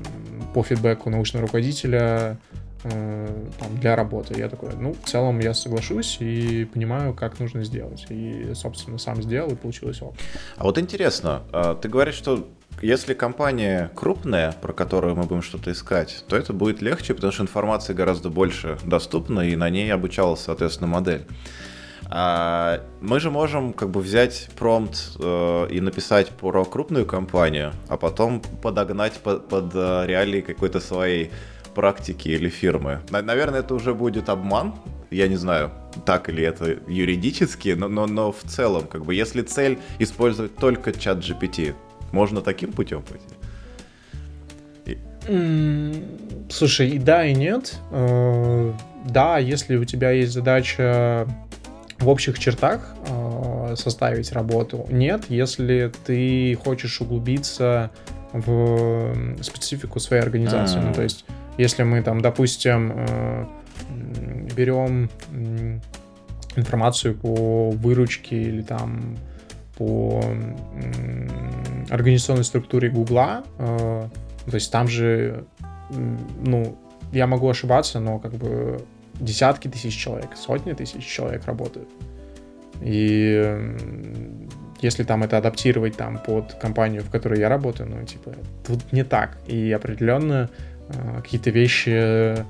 по 0.54 0.64
фидбэку 0.64 1.10
научного 1.10 1.44
руководителя 1.46 2.38
э, 2.84 3.48
там, 3.60 3.78
для 3.80 3.96
работы. 3.96 4.38
Я 4.38 4.50
такой, 4.50 4.72
ну, 4.76 4.94
в 4.94 5.08
целом 5.08 5.40
я 5.40 5.54
соглашусь 5.54 6.18
и 6.20 6.66
понимаю, 6.66 7.14
как 7.14 7.40
нужно 7.40 7.64
сделать. 7.64 8.06
И, 8.10 8.52
собственно, 8.54 8.98
сам 8.98 9.22
сделал, 9.22 9.52
и 9.52 9.56
получилось 9.56 10.02
ок. 10.02 10.16
А 10.56 10.64
вот 10.64 10.78
интересно, 10.78 11.44
а, 11.52 11.76
ты 11.76 11.90
говоришь, 11.90 12.16
что 12.16 12.48
если 12.82 13.16
компания 13.16 13.90
крупная, 13.96 14.52
про 14.52 14.72
которую 14.72 15.16
мы 15.16 15.24
будем 15.24 15.42
что-то 15.42 15.72
искать, 15.72 16.24
то 16.28 16.36
это 16.36 16.54
будет 16.54 16.82
легче, 16.82 17.16
потому 17.16 17.34
что 17.34 17.42
информации 17.44 17.94
гораздо 17.94 18.30
больше 18.30 18.78
доступна, 18.86 19.42
и 19.42 19.56
на 19.56 19.70
ней 19.70 19.92
обучалась, 19.92 20.42
соответственно, 20.42 20.88
модель. 20.88 21.26
А 22.10 22.82
мы 23.02 23.20
же 23.20 23.30
можем 23.30 23.74
как 23.74 23.90
бы 23.90 24.00
взять 24.00 24.50
промпт 24.58 25.18
э, 25.20 25.68
и 25.72 25.82
написать 25.82 26.30
про 26.30 26.64
крупную 26.64 27.06
компанию, 27.06 27.74
а 27.90 27.98
потом 27.98 28.42
подогнать 28.62 29.14
под, 29.14 29.50
под 29.50 29.72
э, 29.74 30.06
реалии 30.06 30.42
какой-то 30.42 30.80
своей 30.80 31.32
практики 31.76 32.30
или 32.30 32.50
фирмы. 32.50 33.02
Наверное, 33.10 33.60
это 33.60 33.76
уже 33.76 33.94
будет 33.94 34.30
обман. 34.30 34.74
Я 35.12 35.28
не 35.28 35.36
знаю, 35.36 35.72
так 36.06 36.30
ли 36.30 36.44
это 36.44 36.78
юридически, 36.88 37.70
но, 37.70 37.88
но, 37.88 38.08
но 38.08 38.32
в 38.32 38.42
целом, 38.44 38.88
как 38.88 39.06
бы, 39.06 39.14
если 39.14 39.42
цель 39.42 39.78
использовать 40.00 40.56
только 40.56 40.92
чат 40.92 41.20
GPT, 41.20 41.76
можно 42.12 42.42
таким 42.42 42.72
путем 42.72 43.04
пойти? 43.04 43.26
Слушай, 46.50 46.90
и 46.92 47.00
да, 47.00 47.26
и 47.26 47.36
нет. 47.36 47.78
Э, 47.92 48.72
да, 49.06 49.40
если 49.40 49.76
у 49.76 49.84
тебя 49.84 50.12
есть 50.12 50.32
задача 50.32 51.28
в 52.00 52.10
общих 52.10 52.40
чертах 52.40 52.94
э, 53.08 53.76
составить 53.76 54.32
работу. 54.32 54.86
Нет, 54.90 55.26
если 55.30 55.92
ты 56.06 56.56
хочешь 56.64 57.02
углубиться 57.02 57.92
в 58.34 59.16
специфику 59.42 60.00
своей 60.00 60.22
организации. 60.22 60.80
Ну, 60.80 60.94
то 60.94 61.02
есть, 61.02 61.26
если 61.58 61.84
мы 61.84 62.04
там, 62.04 62.22
допустим, 62.22 62.94
э, 62.96 63.46
берем 64.56 65.10
информацию 66.56 67.16
по 67.16 67.72
выручке 67.72 68.42
или 68.42 68.62
там 68.62 69.18
по 69.78 70.24
организационной 71.90 72.44
структуре 72.44 72.90
Гугла, 72.90 73.44
э, 73.60 74.08
то 74.46 74.56
есть 74.56 74.72
там 74.72 74.88
же, 74.88 75.46
ну, 75.90 76.78
я 77.12 77.28
могу 77.28 77.50
ошибаться, 77.50 78.00
но 78.00 78.20
как 78.20 78.34
бы 78.34 78.82
десятки 79.20 79.68
тысяч 79.68 79.96
человек, 79.96 80.36
сотни 80.36 80.74
тысяч 80.74 81.06
человек 81.06 81.46
работают. 81.46 81.90
И 82.82 83.76
если 84.82 85.04
там 85.04 85.24
это 85.24 85.38
адаптировать 85.38 85.98
там 85.98 86.20
под 86.20 86.54
компанию, 86.54 87.04
в 87.04 87.10
которой 87.10 87.40
я 87.40 87.50
работаю, 87.50 87.90
ну, 87.90 88.04
типа, 88.06 88.34
тут 88.66 88.94
не 88.94 89.04
так. 89.04 89.38
И 89.48 89.72
определенно 89.72 90.50
э, 90.90 91.22
какие-то 91.22 91.50
вещи 91.50 92.46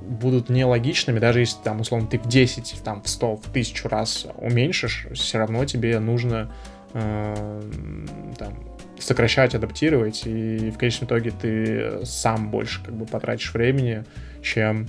будут 0.00 0.48
нелогичными, 0.48 1.18
даже 1.18 1.40
если 1.40 1.62
там, 1.62 1.80
условно, 1.80 2.08
ты 2.08 2.18
в 2.18 2.26
10, 2.26 2.80
там, 2.82 3.02
в 3.02 3.08
100, 3.08 3.36
в 3.36 3.48
1000 3.50 3.88
раз 3.88 4.26
уменьшишь, 4.38 5.06
все 5.12 5.38
равно 5.38 5.64
тебе 5.66 5.98
нужно 6.00 6.50
э, 6.94 7.62
там, 8.38 8.54
сокращать, 8.98 9.54
адаптировать, 9.54 10.22
и 10.26 10.70
в 10.70 10.78
конечном 10.78 11.06
итоге 11.06 11.30
ты 11.30 12.04
сам 12.04 12.50
больше 12.50 12.82
как 12.82 12.94
бы 12.94 13.06
потратишь 13.06 13.52
времени, 13.52 14.04
чем 14.42 14.86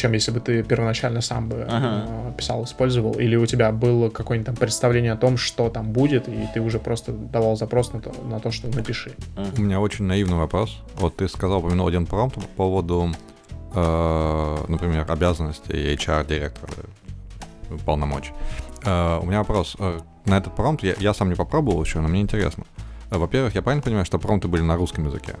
чем 0.00 0.12
если 0.12 0.30
бы 0.30 0.40
ты 0.40 0.62
первоначально 0.62 1.20
сам 1.20 1.48
бы 1.48 1.66
ага. 1.68 2.06
Э, 2.08 2.32
писал, 2.36 2.64
использовал, 2.64 3.12
или 3.12 3.36
у 3.36 3.44
тебя 3.44 3.70
было 3.70 4.08
какое-нибудь 4.08 4.46
там 4.46 4.56
представление 4.56 5.12
о 5.12 5.16
том, 5.16 5.36
что 5.36 5.68
там 5.68 5.92
будет, 5.92 6.28
и 6.28 6.48
ты 6.54 6.60
уже 6.60 6.78
просто 6.78 7.12
давал 7.12 7.56
запрос 7.56 7.92
на 7.92 8.00
то, 8.00 8.12
на 8.24 8.40
то 8.40 8.50
что 8.50 8.68
напиши. 8.68 9.12
У 9.58 9.60
меня 9.60 9.80
очень 9.80 10.06
наивный 10.06 10.36
вопрос. 10.36 10.78
Вот 10.96 11.16
ты 11.16 11.28
сказал, 11.28 11.58
упомянул 11.58 11.86
один 11.86 12.06
промпт 12.06 12.36
по 12.36 12.40
поводу, 12.56 13.10
э, 13.74 14.56
например, 14.68 15.04
обязанностей 15.06 15.94
HR-директора, 15.94 16.72
полномочий. 17.84 18.32
Э, 18.84 19.18
у 19.22 19.26
меня 19.26 19.38
вопрос. 19.38 19.76
Э, 19.78 20.00
на 20.24 20.38
этот 20.38 20.54
промпт 20.54 20.82
я, 20.82 20.94
я 20.98 21.12
сам 21.12 21.28
не 21.28 21.34
попробовал 21.34 21.82
еще, 21.82 22.00
но 22.00 22.08
мне 22.08 22.20
интересно. 22.22 22.64
Э, 23.10 23.18
во-первых, 23.18 23.54
я 23.54 23.62
правильно 23.62 23.82
понимаю, 23.82 24.06
что 24.06 24.18
промпты 24.18 24.48
были 24.48 24.62
на 24.62 24.76
русском 24.76 25.04
языке? 25.06 25.34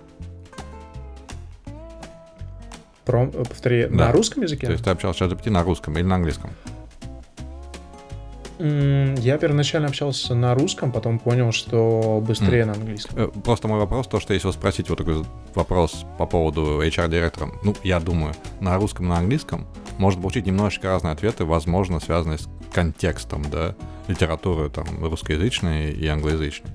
Пром, 3.10 3.30
э, 3.34 3.44
повтори, 3.44 3.86
да. 3.86 4.06
на 4.06 4.12
русском 4.12 4.42
языке? 4.44 4.66
То 4.66 4.72
есть 4.72 4.84
ты 4.84 4.90
общался 4.90 5.28
с 5.28 5.32
GPT 5.32 5.50
на 5.50 5.64
русском 5.64 5.96
или 5.98 6.04
на 6.04 6.14
английском? 6.14 6.50
Я 8.60 9.38
первоначально 9.38 9.88
общался 9.88 10.34
на 10.34 10.54
русском, 10.54 10.92
потом 10.92 11.18
понял, 11.18 11.50
что 11.50 12.22
быстрее 12.24 12.62
mm. 12.62 12.66
на 12.66 12.72
английском. 12.74 13.18
Э, 13.18 13.28
просто 13.42 13.68
мой 13.68 13.78
вопрос, 13.78 14.06
то, 14.06 14.20
что 14.20 14.34
если 14.34 14.46
вас 14.46 14.56
спросить 14.56 14.90
вот 14.90 14.98
такой 14.98 15.24
вопрос 15.54 16.04
по 16.18 16.26
поводу 16.26 16.82
HR-директора, 16.82 17.50
ну, 17.64 17.74
я 17.82 17.98
думаю, 18.00 18.34
на 18.60 18.76
русском, 18.76 19.08
на 19.08 19.16
английском, 19.16 19.66
может 19.96 20.20
получить 20.20 20.46
немножечко 20.46 20.88
разные 20.88 21.12
ответы, 21.12 21.44
возможно, 21.46 22.00
связанные 22.00 22.38
с 22.38 22.48
контекстом, 22.72 23.42
да, 23.50 23.74
литературы 24.08 24.68
там 24.68 24.86
русскоязычной 25.02 25.92
и 25.92 26.06
англоязычной. 26.06 26.70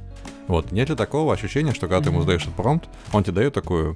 Вот, 0.48 0.72
нет 0.72 0.90
ли 0.90 0.96
такого 0.96 1.34
ощущения, 1.34 1.74
что 1.74 1.88
когда 1.88 1.98
mm-hmm. 1.98 2.04
ты 2.04 2.10
ему 2.10 2.22
задаешь 2.22 2.42
этот 2.44 2.56
промпт, 2.56 2.90
он 3.14 3.24
тебе 3.24 3.34
дает 3.34 3.54
такую 3.54 3.96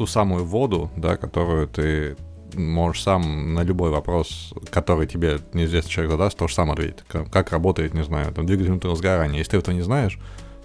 ту 0.00 0.06
самую 0.06 0.46
воду, 0.46 0.90
да, 0.96 1.18
которую 1.18 1.68
ты 1.68 2.16
можешь 2.54 3.02
сам 3.02 3.52
на 3.52 3.62
любой 3.62 3.90
вопрос, 3.90 4.54
который 4.70 5.06
тебе 5.06 5.40
неизвестный 5.52 5.90
человек 5.90 6.12
задаст, 6.12 6.38
тоже 6.38 6.54
сам 6.54 6.70
ответить. 6.70 7.04
Как, 7.30 7.52
работает, 7.52 7.92
не 7.92 8.02
знаю, 8.02 8.32
там, 8.32 8.46
двигатель 8.46 8.70
внутреннего 8.70 8.96
сгорания. 8.96 9.36
Если 9.36 9.50
ты 9.50 9.56
этого 9.58 9.74
не 9.74 9.82
знаешь, 9.82 10.18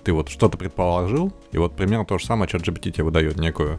ты 0.06 0.14
вот 0.14 0.30
что-то 0.30 0.58
предположил, 0.58 1.34
и 1.52 1.58
вот 1.58 1.76
примерно 1.76 2.06
то 2.06 2.18
же 2.18 2.26
самое 2.26 2.50
ChatGPT 2.50 2.92
тебе 2.92 3.04
выдает 3.04 3.38
некую 3.38 3.78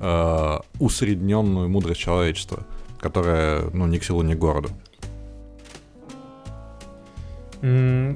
э, 0.00 0.58
усредненную 0.78 1.70
мудрость 1.70 2.00
человечества, 2.00 2.66
которая, 3.00 3.70
ну, 3.72 3.86
ни 3.86 3.96
к 3.96 4.04
селу, 4.04 4.20
ни 4.20 4.34
к 4.34 4.38
городу. 4.38 4.68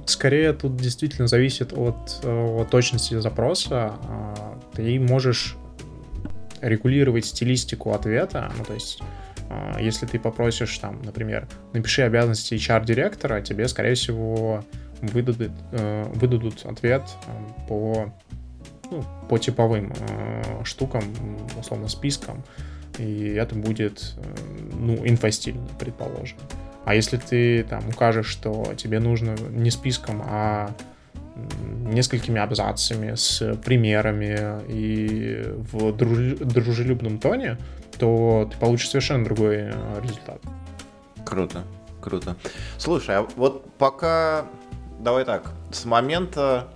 Скорее, 0.05 0.53
тут 0.53 0.77
действительно 0.77 1.29
зависит 1.29 1.73
от, 1.73 2.21
э, 2.23 2.61
от 2.61 2.69
точности 2.69 3.19
запроса. 3.19 3.95
А, 4.07 4.59
ты 4.75 5.01
можешь 5.01 5.57
регулировать 6.69 7.27
стилистику 7.27 7.93
ответа, 7.93 8.53
ну, 8.57 8.65
то 8.65 8.75
есть 8.75 9.01
а, 9.51 9.79
если 9.81 10.07
ты 10.07 10.19
попросишь, 10.19 10.77
там, 10.79 11.03
например, 11.03 11.47
напиши 11.73 12.03
обязанности 12.03 12.55
HR-директора, 12.55 13.41
тебе, 13.41 13.69
скорее 13.69 13.95
всего, 13.95 14.65
выдадут, 15.01 15.53
э, 15.73 16.05
выдадут 16.15 16.65
ответ 16.65 17.03
э, 17.27 17.69
по, 17.69 18.13
ну, 18.91 19.05
по 19.29 19.39
типовым 19.39 19.93
э, 19.93 20.65
штукам, 20.65 21.03
условно, 21.59 21.89
спискам, 21.89 22.43
и 22.99 23.35
это 23.35 23.55
будет, 23.55 24.15
ну, 24.73 24.95
инфостильно, 25.07 25.67
предположим. 25.79 26.39
А 26.85 26.95
если 26.95 27.17
ты 27.17 27.65
там 27.65 27.89
укажешь, 27.89 28.27
что 28.27 28.75
тебе 28.77 29.01
нужно 29.01 29.35
не 29.51 29.71
списком, 29.71 30.23
а 30.25 30.71
несколькими 31.37 32.41
абзацами, 32.41 33.15
с 33.15 33.57
примерами 33.65 34.63
и 34.69 35.43
в 35.73 35.93
дружелюбном 35.93 37.19
тоне, 37.19 37.59
то 37.99 38.49
ты 38.51 38.59
получишь 38.59 38.91
совершенно 38.91 39.25
другой 39.25 39.57
э, 39.57 40.01
результат. 40.03 40.41
Круто, 41.25 41.65
круто. 42.01 42.37
Слушай, 42.79 43.17
а 43.19 43.27
вот 43.37 43.71
пока... 43.79 44.47
Давай 45.01 45.25
так, 45.25 45.53
с 45.71 45.85
момента, 45.85 46.69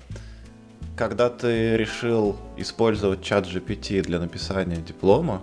когда 0.97 1.31
ты 1.31 1.77
решил 1.77 2.37
использовать 2.57 3.23
чат 3.23 3.47
GPT 3.47 4.03
для 4.03 4.19
написания 4.19 4.77
диплома, 4.77 5.43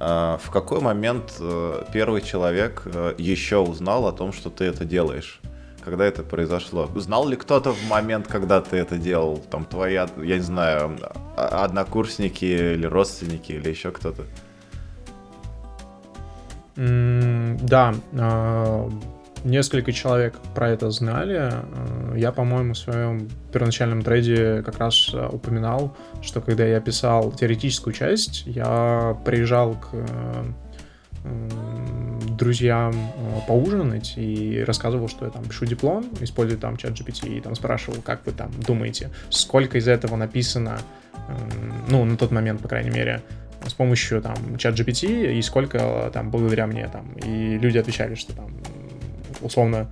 э, 0.00 0.38
в 0.42 0.50
какой 0.50 0.80
момент 0.80 1.34
э, 1.38 1.84
первый 1.92 2.22
человек 2.22 2.86
еще 3.18 3.58
узнал 3.58 4.06
о 4.06 4.12
том, 4.12 4.32
что 4.32 4.50
ты 4.50 4.64
это 4.64 4.84
делаешь? 4.84 5.40
Когда 5.88 6.04
это 6.04 6.22
произошло? 6.22 6.88
Знал 6.94 7.28
ли 7.28 7.36
кто-то 7.36 7.72
в 7.72 7.88
момент, 7.88 8.26
когда 8.26 8.60
ты 8.60 8.76
это 8.76 8.98
делал? 8.98 9.38
Там 9.50 9.64
твои, 9.64 9.94
я 9.94 10.06
не 10.16 10.40
знаю, 10.40 10.98
а, 11.36 11.64
однокурсники 11.64 12.44
или 12.44 12.86
родственники 12.86 13.52
или 13.52 13.70
еще 13.70 13.90
кто-то? 13.90 14.24
Да, 16.76 17.94
э, 18.12 18.90
несколько 19.42 19.92
человек 19.92 20.38
про 20.54 20.70
это 20.70 20.90
знали. 20.90 21.36
А, 21.36 22.14
я, 22.14 22.32
по-моему, 22.32 22.74
в 22.74 22.78
своем 22.78 23.28
первоначальном 23.52 24.02
трейде 24.02 24.62
как 24.62 24.78
раз 24.78 25.12
упоминал, 25.12 25.96
что 26.22 26.40
когда 26.40 26.64
я 26.64 26.80
писал 26.80 27.32
теоретическую 27.32 27.94
часть, 27.94 28.46
я 28.46 29.16
приезжал 29.24 29.74
к 29.74 29.88
друзьям 32.38 32.94
э, 32.94 33.40
поужинать 33.46 34.14
и 34.16 34.64
рассказывал, 34.66 35.08
что 35.08 35.26
я 35.26 35.30
там 35.30 35.44
пишу 35.44 35.66
диплом, 35.66 36.08
использую 36.20 36.58
там 36.58 36.76
чат 36.76 36.92
GPT 36.92 37.36
и 37.36 37.40
там 37.40 37.54
спрашивал, 37.54 38.00
как 38.02 38.24
вы 38.24 38.32
там 38.32 38.50
думаете, 38.66 39.10
сколько 39.28 39.76
из 39.78 39.88
этого 39.88 40.16
написано, 40.16 40.78
ну, 41.88 42.04
на 42.04 42.16
тот 42.16 42.30
момент, 42.30 42.62
по 42.62 42.68
крайней 42.68 42.90
мере, 42.90 43.20
с 43.66 43.74
помощью 43.74 44.22
там 44.22 44.56
чат 44.56 44.74
GPT 44.74 45.34
и 45.36 45.42
сколько 45.42 46.10
там 46.14 46.30
благодаря 46.30 46.66
мне 46.66 46.88
там. 46.88 47.12
И 47.24 47.58
люди 47.58 47.76
отвечали, 47.76 48.14
что 48.14 48.34
там 48.34 48.50
условно 49.40 49.88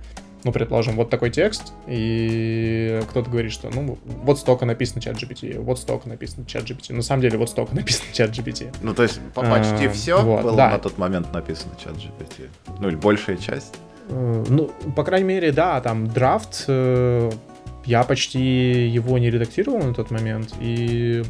ну, 0.47 0.53
предположим, 0.53 0.95
вот 0.95 1.09
такой 1.09 1.29
текст, 1.29 1.73
и 1.87 3.01
кто-то 3.09 3.29
говорит, 3.29 3.51
что, 3.51 3.69
ну, 3.69 3.97
вот 4.23 4.39
столько 4.39 4.65
написано 4.65 5.01
чат 5.01 5.17
GPT, 5.17 5.59
вот 5.59 5.77
столько 5.77 6.07
написано 6.07 6.45
чат 6.45 6.63
GPT. 6.63 6.93
На 6.93 7.01
самом 7.01 7.21
деле, 7.21 7.37
вот 7.37 7.49
столько 7.49 7.75
написано 7.75 8.07
чат 8.13 8.29
GPT. 8.29 8.73
Ну, 8.81 8.93
то 8.93 9.03
есть, 9.03 9.19
почти 9.33 9.87
а, 9.87 9.89
все 9.89 10.21
вот, 10.21 10.43
было 10.43 10.55
да. 10.55 10.69
на 10.69 10.79
тот 10.79 10.97
момент 10.97 11.33
написано 11.33 11.73
чат 11.77 11.95
GPT? 11.95 12.47
Ну, 12.79 12.87
или 12.87 12.95
большая 12.95 13.35
часть? 13.35 13.75
Э, 14.07 14.45
ну, 14.47 14.71
по 14.95 15.03
крайней 15.03 15.27
мере, 15.27 15.51
да, 15.51 15.81
там 15.81 16.07
драфт, 16.07 16.63
э, 16.69 17.29
я 17.83 18.03
почти 18.05 18.87
его 18.87 19.17
не 19.17 19.29
редактировал 19.29 19.79
на 19.79 19.93
тот 19.93 20.11
момент, 20.11 20.53
и 20.61 21.23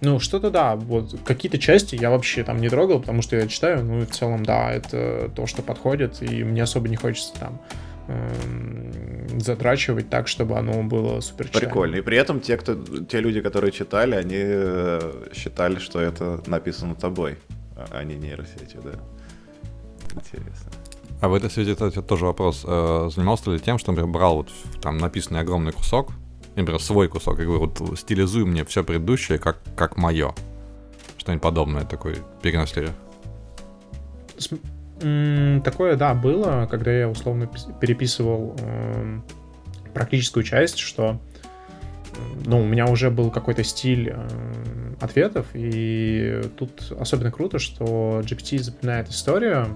ну, 0.00 0.20
что-то 0.20 0.50
да, 0.50 0.76
вот 0.76 1.16
какие-то 1.24 1.58
части 1.58 1.96
я 1.96 2.10
вообще 2.10 2.44
там 2.44 2.58
не 2.58 2.68
трогал, 2.68 3.00
потому 3.00 3.20
что 3.22 3.36
я 3.36 3.48
читаю, 3.48 3.84
ну 3.84 4.02
и 4.02 4.06
в 4.06 4.10
целом, 4.10 4.44
да, 4.44 4.70
это 4.70 5.30
то, 5.34 5.46
что 5.46 5.62
подходит, 5.62 6.22
и 6.22 6.44
мне 6.44 6.62
особо 6.62 6.88
не 6.88 6.94
хочется 6.94 7.32
там 7.38 7.60
эм, 8.06 9.40
затрачивать 9.40 10.08
так, 10.08 10.28
чтобы 10.28 10.56
оно 10.56 10.84
было 10.84 11.20
супер 11.20 11.48
Прикольно. 11.48 11.96
И 11.96 12.00
при 12.00 12.16
этом 12.16 12.40
те, 12.40 12.56
кто, 12.56 12.76
те 13.08 13.20
люди, 13.20 13.40
которые 13.40 13.72
читали, 13.72 14.14
они 14.14 14.36
э, 14.38 15.30
считали, 15.34 15.78
что 15.80 16.00
это 16.00 16.40
написано 16.46 16.94
тобой, 16.94 17.36
а 17.90 18.04
не 18.04 18.14
нейросетью, 18.14 18.80
да. 18.84 18.92
Интересно. 20.14 20.70
А 21.20 21.28
в 21.28 21.34
этой 21.34 21.50
связи, 21.50 21.72
кстати, 21.72 22.00
тоже 22.00 22.26
вопрос. 22.26 22.64
Э, 22.64 23.10
занимался 23.12 23.50
ли 23.50 23.58
тем, 23.58 23.78
что, 23.78 23.90
например, 23.90 24.12
брал 24.12 24.36
вот 24.36 24.50
там 24.80 24.98
написанный 24.98 25.40
огромный 25.40 25.72
кусок, 25.72 26.12
например, 26.62 26.80
свой 26.80 27.08
кусок, 27.08 27.38
я 27.38 27.44
говорю, 27.44 27.66
вот 27.66 27.98
стилизуй 27.98 28.44
мне 28.44 28.64
все 28.64 28.84
предыдущее 28.84 29.38
как, 29.38 29.58
как 29.76 29.96
мое. 29.96 30.34
Что-нибудь 31.16 31.42
подобное 31.42 31.84
такое 31.84 32.16
переносили. 32.42 32.90
Такое, 35.62 35.96
да, 35.96 36.14
было, 36.14 36.66
когда 36.70 36.92
я 36.92 37.08
условно 37.08 37.48
переписывал 37.80 38.56
э, 38.58 39.20
практическую 39.94 40.42
часть, 40.42 40.78
что 40.78 41.20
ну, 42.44 42.62
у 42.62 42.64
меня 42.64 42.86
уже 42.86 43.10
был 43.10 43.30
какой-то 43.30 43.62
стиль 43.62 44.12
э, 44.12 44.94
ответов, 45.00 45.46
и 45.54 46.42
тут 46.56 46.92
особенно 46.98 47.30
круто, 47.30 47.58
что 47.58 48.22
GPT 48.24 48.58
запоминает 48.58 49.08
историю, 49.08 49.68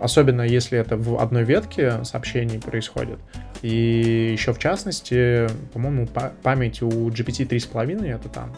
особенно 0.00 0.42
если 0.42 0.78
это 0.78 0.96
в 0.96 1.20
одной 1.20 1.44
ветке 1.44 2.04
сообщений 2.04 2.58
происходит. 2.58 3.18
И 3.62 4.30
еще 4.32 4.52
в 4.52 4.58
частности, 4.58 5.46
по-моему, 5.72 6.08
память 6.42 6.82
у 6.82 6.88
GPT 6.88 7.46
3.5 7.48 8.06
это 8.06 8.28
там 8.28 8.54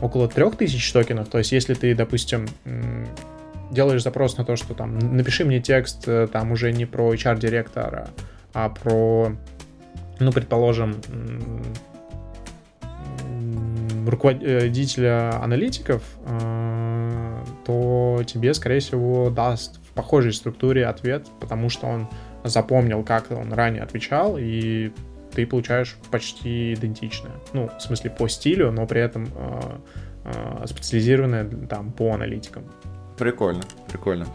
около 0.00 0.28
3000 0.28 0.92
токенов. 0.92 1.28
То 1.28 1.38
есть 1.38 1.52
если 1.52 1.74
ты, 1.74 1.94
допустим, 1.94 2.46
делаешь 3.70 4.02
запрос 4.02 4.36
на 4.36 4.44
то, 4.44 4.56
что 4.56 4.74
там 4.74 4.98
напиши 4.98 5.44
мне 5.44 5.60
текст 5.60 6.04
э, 6.06 6.26
там 6.32 6.52
уже 6.52 6.72
не 6.72 6.86
про 6.86 7.12
HR-директора, 7.12 8.08
а 8.54 8.70
про, 8.70 9.32
ну, 10.18 10.32
предположим, 10.32 11.00
руководителя 14.06 15.42
аналитиков, 15.42 16.02
э, 16.26 17.44
то 17.66 18.22
тебе, 18.26 18.54
скорее 18.54 18.80
всего, 18.80 19.30
даст 19.30 19.80
похожей 19.98 20.32
структуре 20.32 20.86
ответ, 20.86 21.26
потому 21.40 21.68
что 21.70 21.88
он 21.88 22.06
запомнил, 22.44 23.02
как 23.02 23.32
он 23.32 23.52
ранее 23.52 23.82
отвечал, 23.82 24.36
и 24.38 24.92
ты 25.34 25.44
получаешь 25.44 25.96
почти 26.12 26.74
идентичное. 26.74 27.32
Ну, 27.52 27.68
в 27.76 27.82
смысле, 27.82 28.10
по 28.10 28.28
стилю, 28.28 28.70
но 28.70 28.86
при 28.86 29.00
этом 29.00 29.28
э, 29.34 29.60
э, 30.24 30.66
специализированное 30.68 31.66
там 31.66 31.90
по 31.90 32.14
аналитикам. 32.14 32.62
Прикольно, 33.18 33.64
прикольно. 33.88 34.28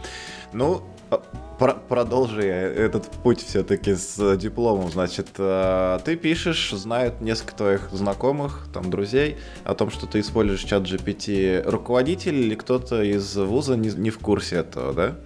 Ну, 0.52 0.82
а, 1.10 1.22
про 1.58 1.72
продолжи 1.72 2.42
этот 2.42 3.04
путь 3.22 3.40
все-таки 3.42 3.94
с 3.94 4.36
дипломом. 4.36 4.90
Значит, 4.90 5.28
э, 5.38 5.98
ты 6.04 6.16
пишешь, 6.16 6.72
знают 6.72 7.22
несколько 7.22 7.54
твоих 7.54 7.88
знакомых, 7.90 8.66
там, 8.74 8.90
друзей, 8.90 9.38
о 9.64 9.74
том, 9.74 9.90
что 9.90 10.06
ты 10.06 10.20
используешь 10.20 10.60
чат 10.60 10.82
GPT. 10.82 11.62
Руководитель 11.66 12.34
или 12.36 12.54
кто-то 12.54 13.02
из 13.02 13.34
вуза 13.34 13.76
не, 13.76 13.88
не 13.88 14.10
в 14.10 14.18
курсе 14.18 14.56
этого, 14.56 14.92
да? 14.92 15.16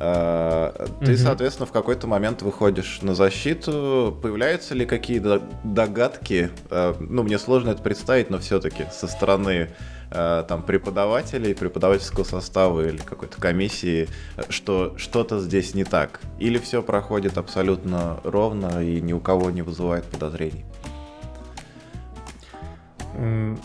Э, 0.00 0.86
ты, 1.04 1.16
соответственно, 1.16 1.66
в 1.66 1.72
какой-то 1.72 2.06
момент 2.06 2.42
выходишь 2.42 3.00
на 3.02 3.14
защиту. 3.14 4.18
Появляются 4.22 4.74
ли 4.74 4.86
какие-то 4.86 5.42
догадки? 5.62 6.50
Э, 6.70 6.94
ну, 6.98 7.22
мне 7.22 7.38
сложно 7.38 7.70
это 7.70 7.82
представить, 7.82 8.30
но 8.30 8.38
все-таки 8.38 8.86
со 8.92 9.06
стороны 9.06 9.68
Э, 10.12 10.44
там 10.46 10.62
преподавателей, 10.64 11.54
преподавательского 11.54 12.24
состава 12.24 12.88
или 12.88 12.96
какой-то 12.96 13.40
комиссии, 13.40 14.08
что 14.48 14.94
что-то 14.96 15.38
здесь 15.38 15.74
не 15.74 15.84
так? 15.84 16.20
Или 16.40 16.58
все 16.58 16.82
проходит 16.82 17.38
абсолютно 17.38 18.18
ровно 18.24 18.82
и 18.82 19.00
ни 19.00 19.12
у 19.12 19.20
кого 19.20 19.50
не 19.52 19.62
вызывает 19.62 20.04
подозрений? 20.04 20.64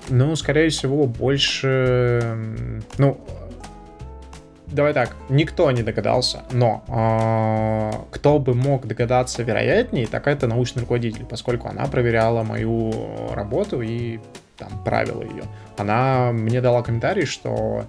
Ну, 0.10 0.36
скорее 0.36 0.70
всего, 0.70 1.08
больше... 1.08 2.82
Ну, 2.98 3.20
давай 4.76 4.94
так, 4.94 5.16
никто 5.30 5.72
не 5.72 5.82
догадался, 5.82 6.44
но 6.52 6.84
э, 6.88 7.98
кто 8.12 8.40
бы 8.40 8.54
мог 8.54 8.86
догадаться 8.86 9.44
вероятнее, 9.44 10.08
так 10.08 10.28
это 10.28 10.48
научный 10.48 10.82
руководитель, 10.82 11.26
поскольку 11.26 11.68
она 11.68 11.86
проверяла 11.88 12.44
мою 12.44 12.94
работу 13.34 13.82
и 13.82 14.20
там 14.58 14.70
правила 14.84 15.22
ее 15.22 15.44
она 15.78 16.32
мне 16.32 16.62
дала 16.62 16.82
комментарий, 16.82 17.26
что 17.26 17.86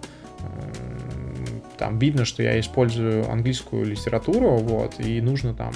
там 1.78 1.98
видно, 1.98 2.24
что 2.24 2.42
я 2.42 2.58
использую 2.58 3.30
английскую 3.30 3.84
литературу, 3.84 4.56
вот, 4.56 4.98
и 4.98 5.20
нужно 5.20 5.54
там 5.54 5.72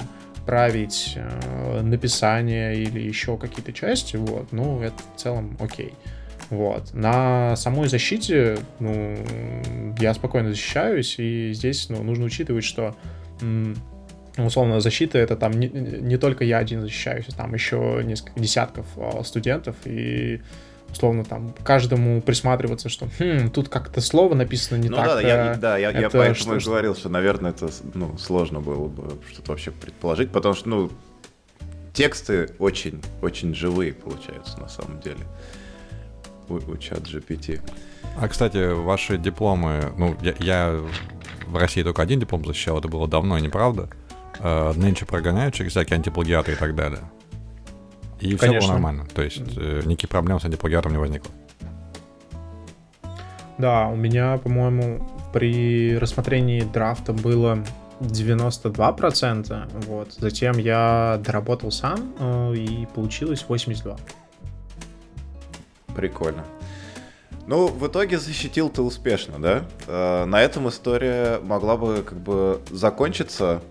править 0.47 1.13
э, 1.15 1.81
написание 1.81 2.75
или 2.75 2.99
еще 2.99 3.37
какие-то 3.37 3.71
части, 3.71 4.15
вот, 4.15 4.51
ну, 4.51 4.81
это 4.81 4.95
в 5.15 5.19
целом 5.19 5.55
окей. 5.59 5.93
Вот. 6.51 6.93
На 6.93 7.55
самой 7.55 7.87
защите, 7.87 8.57
ну, 8.79 9.17
я 9.99 10.13
спокойно 10.13 10.49
защищаюсь, 10.49 11.15
и 11.17 11.53
здесь, 11.53 11.87
ну, 11.89 12.03
нужно 12.03 12.25
учитывать, 12.25 12.65
что 12.65 12.93
условно, 14.37 14.81
защита 14.81 15.17
это 15.17 15.35
там 15.35 15.51
не, 15.53 15.67
не 15.67 16.17
только 16.17 16.43
я 16.43 16.57
один 16.57 16.81
защищаюсь, 16.81 17.25
а 17.29 17.35
там 17.35 17.53
еще 17.53 18.01
несколько 18.03 18.39
десятков 18.39 18.85
а, 18.97 19.23
студентов, 19.23 19.75
и 19.85 20.41
условно 20.89 21.23
там 21.23 21.53
каждому 21.63 22.21
присматриваться, 22.21 22.89
что 22.89 23.07
хм, 23.17 23.49
тут 23.49 23.69
как-то 23.69 24.01
слово 24.01 24.35
написано 24.35 24.77
не 24.77 24.89
ну, 24.89 24.97
так. 24.97 25.05
Да, 25.05 25.21
я, 25.21 25.55
да, 25.55 25.77
я, 25.77 25.91
я 25.91 26.09
поэтому 26.09 26.35
что, 26.35 26.55
и 26.57 26.59
говорил, 26.59 26.95
что, 26.95 27.09
наверное, 27.09 27.51
это 27.51 27.69
ну, 27.93 28.17
сложно 28.17 28.59
было 28.59 28.87
бы 28.87 29.21
что-то 29.31 29.51
вообще 29.51 29.71
предположить, 29.71 30.31
потому 30.31 30.53
что, 30.53 30.67
ну, 30.69 30.91
тексты 31.93 32.49
очень, 32.59 33.01
очень 33.21 33.55
живые 33.55 33.93
получаются 33.93 34.59
на 34.59 34.67
самом 34.67 34.99
деле 34.99 35.19
у, 36.51 36.71
у 36.71 36.77
чат 36.77 37.01
GPT. 37.01 37.61
А, 38.17 38.27
кстати, 38.27 38.73
ваши 38.73 39.17
дипломы, 39.17 39.91
ну, 39.97 40.15
я, 40.21 40.33
я 40.39 40.81
в 41.47 41.55
России 41.55 41.83
только 41.83 42.01
один 42.01 42.19
диплом 42.19 42.45
защищал, 42.45 42.79
это 42.79 42.87
было 42.87 43.07
давно, 43.07 43.37
неправда? 43.39 43.89
Э, 44.39 44.73
нынче 44.75 45.05
прогоняют 45.05 45.53
через 45.53 45.71
всякие 45.71 45.97
антиплагиаты 45.97 46.53
и 46.53 46.55
так 46.55 46.75
далее. 46.75 47.01
И 48.19 48.35
Конечно. 48.35 48.59
все 48.59 48.67
было 48.67 48.73
нормально. 48.73 49.05
То 49.13 49.21
есть 49.21 49.57
э, 49.57 49.81
никаких 49.85 50.09
проблем 50.09 50.39
с 50.39 50.45
антиплагиатом 50.45 50.91
не 50.91 50.97
возникло. 50.97 51.31
Да, 53.57 53.87
у 53.87 53.95
меня, 53.95 54.37
по-моему, 54.37 55.07
при 55.33 55.97
рассмотрении 55.97 56.61
драфта 56.61 57.13
было 57.13 57.63
92%, 57.99 59.85
вот. 59.87 60.13
Затем 60.13 60.57
я 60.57 61.21
доработал 61.23 61.71
сам, 61.71 62.13
э, 62.19 62.55
и 62.55 62.87
получилось 62.87 63.45
82%. 63.47 63.99
Прикольно. 65.95 66.45
Ну, 67.47 67.67
в 67.67 67.87
итоге 67.87 68.17
защитил 68.17 68.69
ты 68.69 68.81
успешно, 68.81 69.39
да? 69.39 69.63
Э, 69.87 70.25
на 70.25 70.41
этом 70.41 70.69
история 70.69 71.39
могла 71.39 71.75
бы 71.75 72.03
как 72.03 72.19
бы 72.19 72.61
закончиться, 72.69 73.61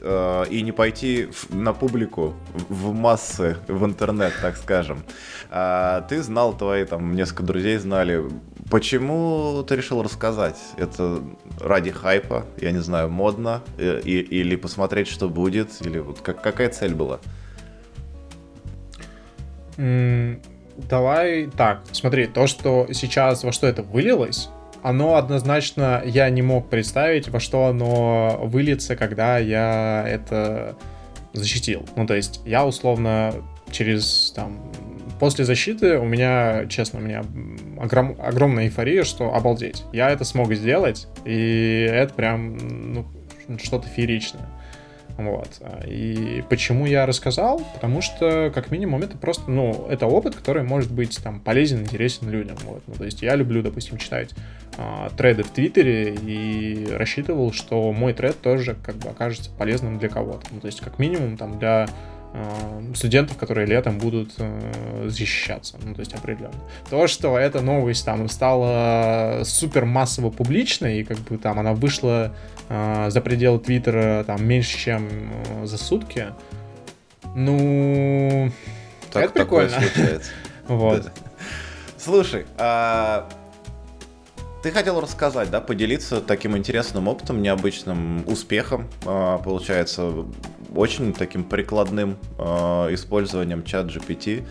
э, 0.00 0.44
и 0.50 0.62
не 0.62 0.72
пойти 0.72 1.28
на 1.50 1.72
публику, 1.72 2.34
в 2.68 2.92
массы, 2.92 3.56
в 3.68 3.84
интернет, 3.84 4.32
так 4.40 4.56
скажем. 4.56 5.04
А, 5.50 6.00
ты 6.02 6.22
знал, 6.22 6.56
твои 6.56 6.84
там 6.84 7.14
несколько 7.14 7.42
друзей 7.42 7.76
знали. 7.76 8.24
Почему 8.70 9.62
ты 9.68 9.76
решил 9.76 10.02
рассказать? 10.02 10.56
Это 10.78 11.22
ради 11.60 11.90
хайпа, 11.90 12.46
я 12.56 12.72
не 12.72 12.80
знаю, 12.80 13.10
модно, 13.10 13.62
и, 13.78 14.26
или 14.30 14.56
посмотреть, 14.56 15.08
что 15.08 15.28
будет, 15.28 15.70
или 15.82 15.98
вот 15.98 16.20
как, 16.20 16.42
какая 16.42 16.70
цель 16.70 16.94
была? 16.94 17.20
Давай 20.76 21.46
так, 21.46 21.82
смотри, 21.92 22.26
то, 22.26 22.46
что 22.46 22.88
сейчас 22.92 23.44
во 23.44 23.52
что 23.52 23.66
это 23.66 23.82
вылилось, 23.82 24.48
оно 24.82 25.14
однозначно, 25.14 26.02
я 26.04 26.28
не 26.28 26.42
мог 26.42 26.68
представить, 26.68 27.28
во 27.28 27.40
что 27.40 27.66
оно 27.66 28.38
выльется, 28.42 28.96
когда 28.96 29.38
я 29.38 30.04
это 30.06 30.76
защитил. 31.32 31.88
Ну, 31.96 32.06
то 32.06 32.14
есть 32.14 32.40
я 32.44 32.66
условно 32.66 33.34
через 33.70 34.32
там 34.36 34.58
после 35.18 35.44
защиты 35.44 35.98
у 35.98 36.04
меня, 36.04 36.66
честно, 36.68 36.98
у 36.98 37.02
меня 37.02 37.24
огром, 37.80 38.16
огромная 38.20 38.64
эйфория, 38.64 39.04
что 39.04 39.34
обалдеть, 39.34 39.84
я 39.92 40.10
это 40.10 40.24
смог 40.24 40.52
сделать, 40.52 41.08
и 41.24 41.88
это 41.90 42.12
прям 42.12 42.56
ну, 42.92 43.06
что-то 43.62 43.88
фееричное. 43.88 44.46
Вот. 45.16 45.48
И 45.86 46.44
почему 46.48 46.86
я 46.86 47.06
рассказал? 47.06 47.60
Потому 47.74 48.02
что, 48.02 48.50
как 48.54 48.70
минимум, 48.70 49.02
это 49.02 49.16
просто, 49.16 49.50
ну, 49.50 49.86
это 49.88 50.06
опыт, 50.06 50.34
который 50.34 50.64
может 50.64 50.90
быть 50.90 51.22
там 51.22 51.40
полезен, 51.40 51.82
интересен 51.82 52.28
людям. 52.30 52.56
Вот. 52.64 52.82
Ну, 52.86 52.94
то 52.94 53.04
есть 53.04 53.22
я 53.22 53.36
люблю, 53.36 53.62
допустим, 53.62 53.98
читать 53.98 54.30
а, 54.76 55.10
треды 55.10 55.44
в 55.44 55.50
Твиттере 55.50 56.14
и 56.14 56.88
рассчитывал, 56.90 57.52
что 57.52 57.92
мой 57.92 58.12
тред 58.12 58.40
тоже 58.40 58.76
как 58.82 58.96
бы 58.96 59.10
окажется 59.10 59.50
полезным 59.50 59.98
для 59.98 60.08
кого-то. 60.08 60.46
Ну, 60.50 60.60
то 60.60 60.66
есть, 60.66 60.80
как 60.80 60.98
минимум, 60.98 61.36
там 61.36 61.58
для 61.58 61.86
студентов, 62.94 63.36
которые 63.36 63.66
летом 63.66 63.98
будут 63.98 64.32
э, 64.38 65.06
защищаться, 65.08 65.78
ну, 65.82 65.94
то 65.94 66.00
есть 66.00 66.14
определенно. 66.14 66.54
То, 66.90 67.06
что 67.06 67.38
эта 67.38 67.60
новость 67.60 68.04
там 68.04 68.28
стала 68.28 69.42
супер 69.44 69.84
массово 69.84 70.30
публичной, 70.30 71.00
и 71.00 71.04
как 71.04 71.18
бы 71.18 71.38
там 71.38 71.58
она 71.58 71.74
вышла 71.74 72.34
э, 72.68 73.10
за 73.10 73.20
пределы 73.20 73.58
Твиттера 73.58 74.24
там 74.24 74.44
меньше, 74.44 74.78
чем 74.78 75.08
э, 75.62 75.66
за 75.66 75.78
сутки, 75.78 76.26
ну, 77.34 78.50
так, 79.12 79.24
это 79.24 79.32
прикольно. 79.32 79.76
вот. 80.68 81.10
Слушай, 81.98 82.46
а 82.58 83.28
ты 84.64 84.70
хотел 84.70 84.98
рассказать, 84.98 85.50
да, 85.50 85.60
поделиться 85.60 86.22
таким 86.22 86.56
интересным 86.56 87.06
опытом, 87.06 87.42
необычным 87.42 88.26
успехом, 88.26 88.88
а, 89.04 89.36
получается, 89.36 90.24
очень 90.74 91.12
таким 91.12 91.44
прикладным 91.44 92.16
э, 92.38 92.44
использованием 92.94 93.62
чат 93.62 93.88
GPT. 93.88 94.42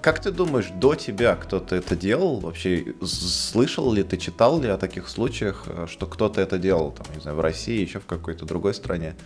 Как 0.00 0.22
ты 0.22 0.30
думаешь, 0.30 0.68
до 0.68 0.94
тебя 0.94 1.34
кто-то 1.34 1.74
это 1.74 1.96
делал? 1.96 2.38
Вообще, 2.38 2.94
слышал 3.02 3.92
ли 3.92 4.04
ты, 4.04 4.18
читал 4.18 4.60
ли 4.60 4.68
о 4.68 4.78
таких 4.78 5.08
случаях, 5.08 5.64
э, 5.66 5.86
что 5.90 6.06
кто-то 6.06 6.40
это 6.40 6.58
делал, 6.58 6.92
там, 6.92 7.06
не 7.16 7.20
знаю, 7.20 7.36
в 7.36 7.40
России, 7.40 7.80
еще 7.80 7.98
в 7.98 8.06
какой-то 8.06 8.46
другой 8.46 8.72
стране? 8.72 9.16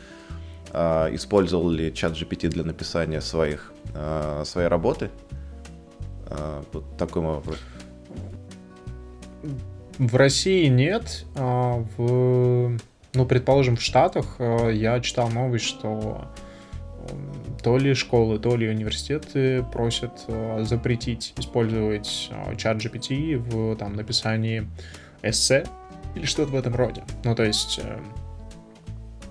Э, 0.73 1.15
использовал 1.15 1.69
ли 1.69 1.93
чат 1.93 2.15
GPT 2.15 2.49
для 2.49 2.65
написания 2.65 3.21
своих, 3.21 3.75
своей 4.45 4.69
работы? 4.69 5.11
Вот 6.73 6.97
такой 6.97 7.21
мой 7.21 7.35
вопрос. 7.35 7.59
В 10.01 10.17
России 10.17 10.67
нет. 10.69 11.27
А 11.37 11.85
в, 11.99 12.79
ну, 13.13 13.27
предположим, 13.27 13.77
в 13.77 13.83
Штатах 13.83 14.37
э, 14.39 14.71
я 14.73 14.99
читал 15.01 15.29
новость, 15.29 15.67
что 15.67 16.25
то 17.63 17.77
ли 17.77 17.93
школы, 17.93 18.39
то 18.39 18.57
ли 18.57 18.67
университеты 18.67 19.63
просят 19.63 20.25
э, 20.29 20.63
запретить 20.63 21.35
использовать 21.37 22.31
э, 22.33 22.57
чат 22.57 22.79
GPT 22.79 23.37
в 23.37 23.77
там, 23.77 23.93
написании 23.93 24.67
эссе 25.21 25.67
или 26.15 26.25
что-то 26.25 26.53
в 26.53 26.55
этом 26.55 26.75
роде. 26.75 27.03
Ну, 27.23 27.35
то 27.35 27.45
есть, 27.45 27.79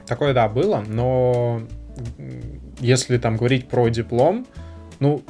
такое, 0.06 0.36
да, 0.36 0.48
было, 0.48 0.84
но 0.88 1.64
если 2.80 3.18
там 3.18 3.38
говорить 3.38 3.68
про 3.68 3.90
диплом, 3.90 4.46
ну, 5.00 5.24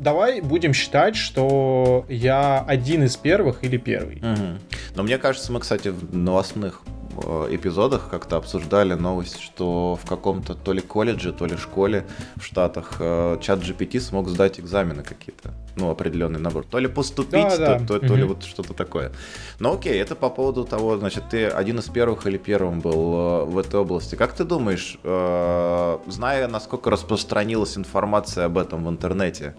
давай 0.00 0.40
будем 0.40 0.72
считать, 0.72 1.14
что 1.14 2.04
я 2.08 2.64
один 2.66 3.04
из 3.04 3.16
первых 3.16 3.62
или 3.62 3.76
первый. 3.76 4.16
Угу. 4.16 4.58
Но 4.96 5.02
мне 5.02 5.18
кажется, 5.18 5.52
мы, 5.52 5.60
кстати, 5.60 5.88
в 5.88 6.16
новостных 6.16 6.82
э, 7.22 7.48
эпизодах 7.50 8.08
как-то 8.10 8.38
обсуждали 8.38 8.94
новость, 8.94 9.40
что 9.40 9.98
в 10.02 10.08
каком-то 10.08 10.54
то 10.54 10.72
ли 10.72 10.80
колледже, 10.80 11.32
то 11.32 11.44
ли 11.44 11.56
школе 11.56 12.06
в 12.36 12.44
Штатах 12.44 12.96
э, 12.98 13.38
чат 13.42 13.60
GPT 13.60 14.00
смог 14.00 14.28
сдать 14.28 14.58
экзамены 14.58 15.02
какие-то, 15.02 15.52
ну, 15.76 15.90
определенный 15.90 16.40
набор. 16.40 16.64
То 16.64 16.78
ли 16.78 16.88
поступить, 16.88 17.32
да, 17.32 17.50
то, 17.50 17.58
да. 17.58 17.78
То, 17.78 17.98
то, 17.98 18.08
то 18.08 18.14
ли 18.14 18.24
вот 18.24 18.42
что-то 18.44 18.72
такое. 18.72 19.12
Но 19.58 19.74
окей, 19.74 20.00
это 20.00 20.16
по 20.16 20.30
поводу 20.30 20.64
того, 20.64 20.96
значит, 20.96 21.24
ты 21.30 21.46
один 21.46 21.78
из 21.78 21.88
первых 21.88 22.26
или 22.26 22.38
первым 22.38 22.80
был 22.80 23.44
в 23.44 23.58
этой 23.58 23.78
области. 23.78 24.14
Как 24.14 24.32
ты 24.32 24.44
думаешь, 24.44 24.98
зная, 25.02 26.48
насколько 26.48 26.88
распространилась 26.88 27.76
информация 27.76 28.46
об 28.46 28.56
этом 28.56 28.84
в 28.84 28.88
интернете, 28.88 29.54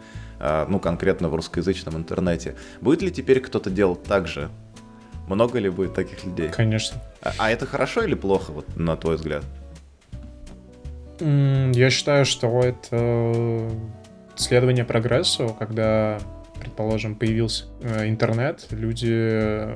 ну, 0.68 0.80
конкретно 0.80 1.30
в 1.30 1.36
русскоязычном 1.36 1.96
интернете, 1.98 2.56
будет 2.82 3.02
ли 3.02 3.12
теперь 3.12 3.40
кто-то 3.40 3.70
делать 3.70 4.04
так 4.04 4.28
же? 4.28 4.50
Много 5.28 5.60
ли 5.60 5.70
будет 5.70 5.94
таких 5.94 6.24
людей? 6.26 6.50
Конечно. 6.50 7.02
А, 7.22 7.34
а 7.38 7.52
это 7.52 7.66
хорошо 7.66 8.04
или 8.04 8.16
плохо, 8.16 8.52
вот, 8.52 8.76
на 8.76 8.98
твой 8.98 9.16
взгляд? 9.16 9.44
Я 11.20 11.90
считаю, 11.92 12.26
что 12.26 12.62
это 12.62 13.70
следование 14.36 14.84
прогрессу, 14.84 15.56
когда, 15.60 16.20
предположим, 16.60 17.16
появился 17.16 17.66
э, 17.82 18.10
интернет, 18.10 18.66
люди 18.72 19.70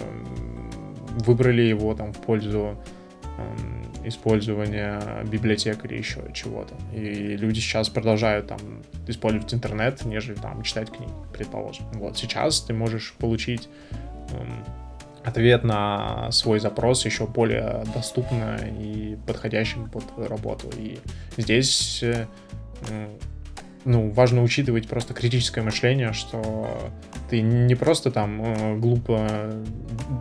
выбрали 1.25 1.61
его 1.61 1.93
там 1.93 2.13
в 2.13 2.17
пользу 2.17 2.77
использования 4.07 5.01
библиотек 5.25 5.85
или 5.85 5.97
еще 5.97 6.21
чего-то. 6.33 6.75
И 6.93 7.37
люди 7.37 7.59
сейчас 7.59 7.89
продолжают 7.89 8.47
там 8.47 8.59
использовать 9.07 9.53
интернет, 9.53 10.05
нежели 10.05 10.35
там 10.35 10.61
читать 10.63 10.91
книги, 10.91 11.11
предположим. 11.33 11.85
Вот 11.93 12.17
сейчас 12.17 12.61
ты 12.61 12.73
можешь 12.73 13.13
получить 13.19 13.69
ответ 15.23 15.63
на 15.63 16.31
свой 16.31 16.59
запрос 16.59 17.05
еще 17.05 17.25
более 17.25 17.83
доступно 17.93 18.57
и 18.79 19.17
подходящим 19.25 19.89
под 19.89 20.03
работу. 20.17 20.69
И 20.77 20.99
здесь 21.37 22.03
э, 22.03 22.27
ну, 23.85 24.09
важно 24.09 24.41
учитывать 24.41 24.87
просто 24.87 25.13
критическое 25.13 25.61
мышление, 25.61 26.11
что 26.11 26.91
ты 27.29 27.41
не 27.41 27.75
просто 27.75 28.11
там 28.11 28.41
э, 28.41 28.77
глупо 28.77 29.27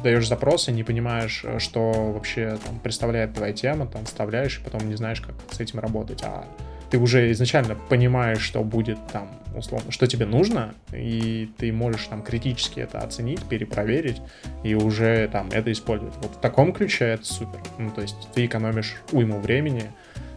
даешь 0.02 0.28
запросы, 0.28 0.70
не 0.70 0.84
понимаешь, 0.84 1.44
что 1.58 2.12
вообще 2.12 2.58
там 2.64 2.78
представляет 2.78 3.34
твоя 3.34 3.52
тема, 3.52 3.86
там 3.86 4.04
вставляешь, 4.04 4.58
и 4.60 4.62
потом 4.62 4.88
не 4.88 4.96
знаешь, 4.96 5.20
как 5.20 5.34
с 5.50 5.60
этим 5.60 5.80
работать, 5.80 6.22
а 6.22 6.46
ты 6.90 6.98
уже 6.98 7.32
изначально 7.32 7.74
понимаешь, 7.88 8.40
что 8.40 8.62
будет 8.62 8.98
там, 9.10 9.28
условно, 9.56 9.90
что 9.90 10.06
тебе 10.06 10.26
нужно, 10.26 10.74
и 10.92 11.50
ты 11.56 11.72
можешь 11.72 12.06
там 12.06 12.22
критически 12.22 12.80
это 12.80 12.98
оценить, 13.00 13.42
перепроверить, 13.42 14.20
и 14.62 14.74
уже 14.74 15.26
там 15.28 15.48
это 15.50 15.72
использовать. 15.72 16.14
Вот 16.22 16.36
в 16.36 16.40
таком 16.40 16.72
ключе 16.72 17.06
это 17.06 17.24
супер. 17.24 17.60
Ну, 17.78 17.90
то 17.90 18.02
есть 18.02 18.28
ты 18.34 18.46
экономишь 18.46 18.96
уйму 19.10 19.40
времени, 19.40 19.90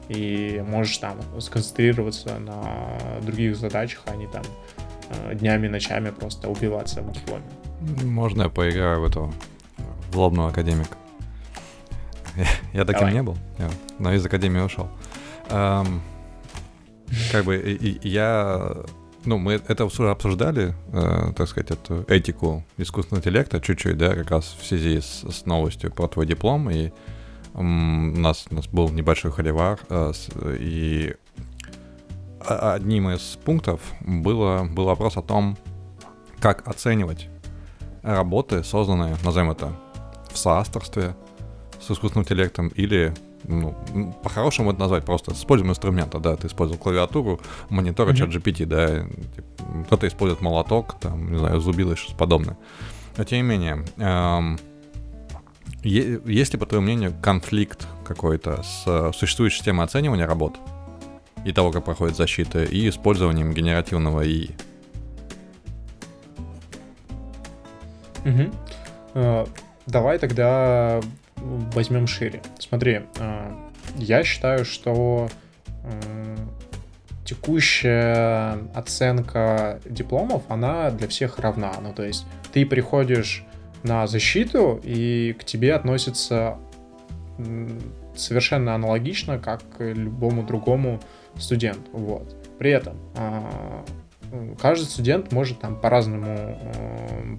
и 0.10 0.64
можешь 0.68 0.98
там 0.98 1.18
сконцентрироваться 1.40 2.40
на 2.40 2.98
других 3.22 3.56
задачах, 3.56 4.04
а 4.06 4.16
не 4.16 4.28
там 4.28 4.44
э, 5.10 5.36
днями, 5.36 5.68
ночами 5.68 6.12
просто 6.12 6.50
убиваться 6.50 7.02
в 7.02 7.12
дипломе. 7.12 7.46
Можно 8.04 8.44
я 8.44 8.50
поиграю 8.50 9.02
в 9.02 9.06
этого 9.06 9.34
в 10.12 10.18
лобного 10.18 10.50
академика? 10.50 10.98
Я 12.74 12.86
таким 12.86 13.00
Давай. 13.00 13.14
не 13.14 13.24
был, 13.24 13.38
я, 13.58 13.70
но 13.98 14.14
из 14.14 14.24
академии 14.24 14.60
ушел. 14.60 14.88
Um, 15.50 16.02
как 17.32 17.46
бы 17.46 17.56
я... 18.04 18.76
Ну, 19.26 19.38
мы 19.38 19.54
это 19.54 19.86
уже 19.86 20.10
обсуждали, 20.10 20.74
э, 20.94 21.34
так 21.36 21.50
сказать, 21.50 21.72
эту 21.72 22.06
этику 22.08 22.64
искусственного 22.78 23.22
интеллекта 23.22 23.60
чуть-чуть, 23.60 23.98
да, 23.98 24.14
как 24.14 24.32
раз 24.32 24.56
в 24.60 24.66
связи 24.66 25.02
с, 25.02 25.24
с 25.30 25.46
новостью 25.46 25.92
про 25.92 26.08
твой 26.08 26.26
диплом, 26.26 26.70
и 26.70 26.92
у 27.58 27.64
нас, 27.64 28.46
у 28.50 28.56
нас 28.56 28.68
был 28.68 28.90
небольшой 28.90 29.32
холивар, 29.32 29.80
э, 29.90 30.14
и 30.60 31.16
одним 32.40 33.10
из 33.10 33.22
пунктов 33.44 33.82
было, 34.02 34.64
был 34.64 34.86
вопрос 34.86 35.18
о 35.18 35.22
том, 35.22 35.58
как 36.40 36.68
оценивать 36.68 37.28
работы, 38.04 38.64
созданные, 38.64 39.18
назовем 39.24 39.52
это, 39.52 39.74
в 40.32 40.38
соавторстве 40.38 41.16
с 41.82 41.92
искусственным 41.92 42.24
интеллектом 42.24 42.68
или 42.70 43.14
ну, 43.44 43.76
по-хорошему 44.24 44.72
это 44.72 44.80
назвать 44.80 45.06
просто 45.06 45.32
используем 45.34 45.72
инструмента, 45.72 46.20
да, 46.20 46.36
ты 46.36 46.48
использовал 46.48 46.82
клавиатуру, 46.82 47.40
монитора, 47.70 48.12
mm-hmm. 48.12 48.16
чат 48.16 48.30
GPT, 48.30 48.66
да, 48.66 49.06
кто-то 49.86 50.08
использует 50.08 50.42
молоток, 50.42 51.00
там, 51.00 51.32
не 51.32 51.40
знаю, 51.40 51.60
зубило 51.60 51.94
и 51.94 51.96
что-то 51.96 52.18
подобное. 52.18 52.58
Но 53.16 53.24
тем 53.24 53.38
не 53.40 53.44
менее, 53.44 53.86
эм, 53.98 54.60
есть 55.90 56.54
ли, 56.54 56.60
по 56.60 56.66
твоему 56.66 56.86
мнению, 56.86 57.14
конфликт 57.22 57.88
какой-то 58.06 58.64
с 58.64 59.12
существующей 59.18 59.58
системой 59.58 59.86
оценивания 59.86 60.26
работ 60.26 60.58
и 61.46 61.52
того, 61.52 61.72
как 61.72 61.86
проходит 61.86 62.16
защита, 62.16 62.64
и 62.64 62.90
использованием 62.90 63.54
генеративного 63.54 64.28
ИИ? 64.28 64.56
Угу. 68.26 68.52
Uh, 69.14 69.50
давай 69.86 70.20
тогда 70.20 71.02
возьмем 71.38 72.08
шире. 72.08 72.42
Смотри, 72.60 73.02
э, 73.20 73.52
я 73.96 74.24
считаю, 74.24 74.66
что 74.66 75.30
э, 75.84 76.36
текущая 77.26 78.60
оценка 78.74 79.80
дипломов, 79.86 80.44
она 80.50 80.92
для 80.92 81.08
всех 81.08 81.40
равна. 81.40 81.74
Ну, 81.82 81.94
то 81.94 82.04
есть 82.04 82.26
ты 82.52 82.66
приходишь 82.66 83.46
на 83.84 84.08
защиту, 84.08 84.80
и 84.84 85.36
к 85.40 85.44
тебе 85.44 85.74
относятся 85.74 86.58
совершенно 88.16 88.76
аналогично, 88.76 89.38
как 89.40 89.62
к 89.78 89.84
любому 89.84 90.44
другому 90.44 91.00
студенту. 91.38 91.90
Вот. 91.94 92.36
При 92.58 92.72
этом 92.72 92.98
э, 93.16 94.56
каждый 94.60 94.86
студент 94.86 95.32
может 95.32 95.60
там 95.60 95.80
по-разному 95.80 96.60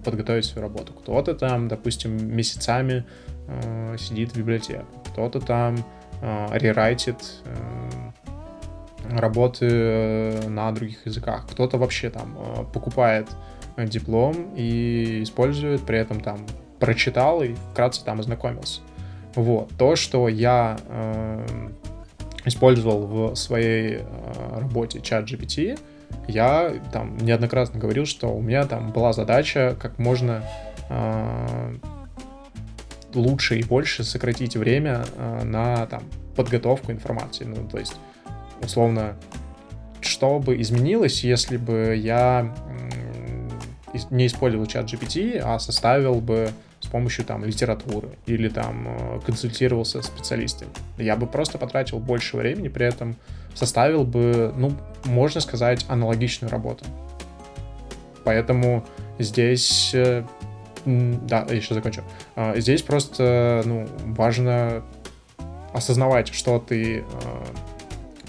подготовить 0.04 0.44
свою 0.44 0.68
работу. 0.68 0.92
Кто-то 0.92 1.34
там, 1.34 1.68
допустим, 1.68 2.34
месяцами 2.34 3.04
э, 3.48 3.96
сидит 3.98 4.32
в 4.32 4.38
библиотеке, 4.38 4.84
кто-то 5.10 5.40
там 5.40 5.84
э, 6.22 6.46
рерайтит 6.52 7.16
э, 7.44 9.18
работы 9.18 9.66
э, 9.70 10.48
на 10.48 10.70
других 10.72 11.06
языках, 11.06 11.46
кто-то 11.50 11.78
вообще 11.78 12.10
там 12.10 12.38
покупает 12.72 13.28
диплом 13.86 14.54
и 14.56 15.22
использует, 15.22 15.82
при 15.82 15.98
этом 15.98 16.20
там 16.20 16.38
прочитал 16.78 17.42
и 17.42 17.54
вкратце 17.72 18.04
там 18.04 18.20
ознакомился. 18.20 18.80
Вот. 19.34 19.70
То, 19.78 19.96
что 19.96 20.28
я 20.28 20.78
э, 20.88 21.46
использовал 22.44 23.06
в 23.06 23.34
своей 23.36 23.98
э, 23.98 24.58
работе 24.58 25.00
чат 25.00 25.30
GPT, 25.30 25.78
я 26.26 26.74
там 26.92 27.16
неоднократно 27.18 27.78
говорил, 27.78 28.06
что 28.06 28.28
у 28.28 28.40
меня 28.40 28.66
там 28.66 28.92
была 28.92 29.12
задача 29.12 29.76
как 29.78 29.98
можно 29.98 30.42
э, 30.88 31.74
лучше 33.14 33.58
и 33.58 33.62
больше 33.62 34.04
сократить 34.04 34.56
время 34.56 35.04
э, 35.16 35.44
на 35.44 35.86
там, 35.86 36.02
подготовку 36.36 36.92
информации. 36.92 37.44
Ну, 37.44 37.68
то 37.68 37.78
есть, 37.78 37.96
условно, 38.62 39.16
что 40.00 40.38
бы 40.38 40.60
изменилось, 40.60 41.24
если 41.24 41.56
бы 41.56 41.96
я 41.96 42.54
не 44.10 44.26
использовал 44.26 44.66
чат 44.66 44.86
GPT, 44.86 45.38
а 45.38 45.58
составил 45.58 46.16
бы 46.16 46.50
с 46.80 46.86
помощью 46.86 47.24
там 47.24 47.44
литературы 47.44 48.10
или 48.26 48.48
там 48.48 48.86
э, 48.88 49.20
консультировался 49.24 50.02
с 50.02 50.06
специалистами. 50.06 50.70
Я 50.96 51.16
бы 51.16 51.26
просто 51.26 51.58
потратил 51.58 51.98
больше 51.98 52.36
времени, 52.36 52.68
при 52.68 52.86
этом 52.86 53.16
составил 53.54 54.04
бы, 54.04 54.52
ну, 54.56 54.72
можно 55.04 55.40
сказать, 55.40 55.84
аналогичную 55.88 56.50
работу. 56.50 56.84
Поэтому 58.24 58.84
здесь 59.18 59.90
э, 59.94 60.24
да, 60.84 61.46
я 61.48 61.56
еще 61.56 61.74
закончу. 61.74 62.02
А, 62.36 62.58
здесь 62.58 62.82
просто 62.82 63.62
ну, 63.64 63.88
важно 64.06 64.84
осознавать, 65.72 66.32
что 66.32 66.58
ты 66.58 67.04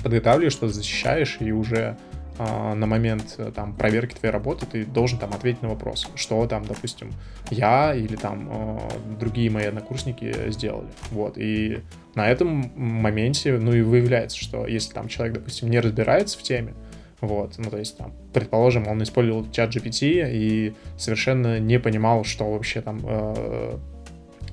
подготавливаешь, 0.04 0.54
что 0.54 0.68
защищаешь, 0.68 1.38
и 1.40 1.52
уже 1.52 1.98
на 2.40 2.86
момент 2.86 3.36
э, 3.38 3.52
там 3.54 3.76
проверки 3.76 4.16
твоей 4.16 4.34
работы 4.34 4.66
ты 4.66 4.86
должен 4.86 5.20
там 5.20 5.34
ответить 5.34 5.62
на 5.62 5.70
вопрос, 5.70 6.08
что 6.16 6.46
там, 6.48 6.66
допустим, 6.66 7.12
я 7.50 7.94
или 7.94 8.16
там 8.16 8.80
другие 9.20 9.50
мои 9.50 9.66
однокурсники 9.66 10.50
сделали. 10.50 10.88
Вот, 11.12 11.38
и 11.38 11.82
на 12.16 12.30
этом 12.30 12.72
моменте, 12.76 13.58
ну 13.58 13.74
и 13.74 13.82
выявляется, 13.82 14.38
что 14.38 14.68
если 14.68 14.94
там 14.94 15.08
человек, 15.08 15.36
допустим, 15.36 15.70
не 15.70 15.80
разбирается 15.80 16.38
в 16.38 16.44
теме, 16.44 16.74
вот, 17.22 17.56
ну, 17.58 17.70
то 17.70 17.78
есть, 17.78 17.98
там, 17.98 18.14
предположим, 18.34 18.88
он 18.88 19.04
использовал 19.04 19.46
чат 19.52 19.76
GPT 19.76 20.32
и 20.32 20.74
совершенно 20.98 21.60
не 21.60 21.80
понимал, 21.80 22.24
что 22.24 22.50
вообще 22.50 22.82
там 22.82 23.02
э, 23.04 23.78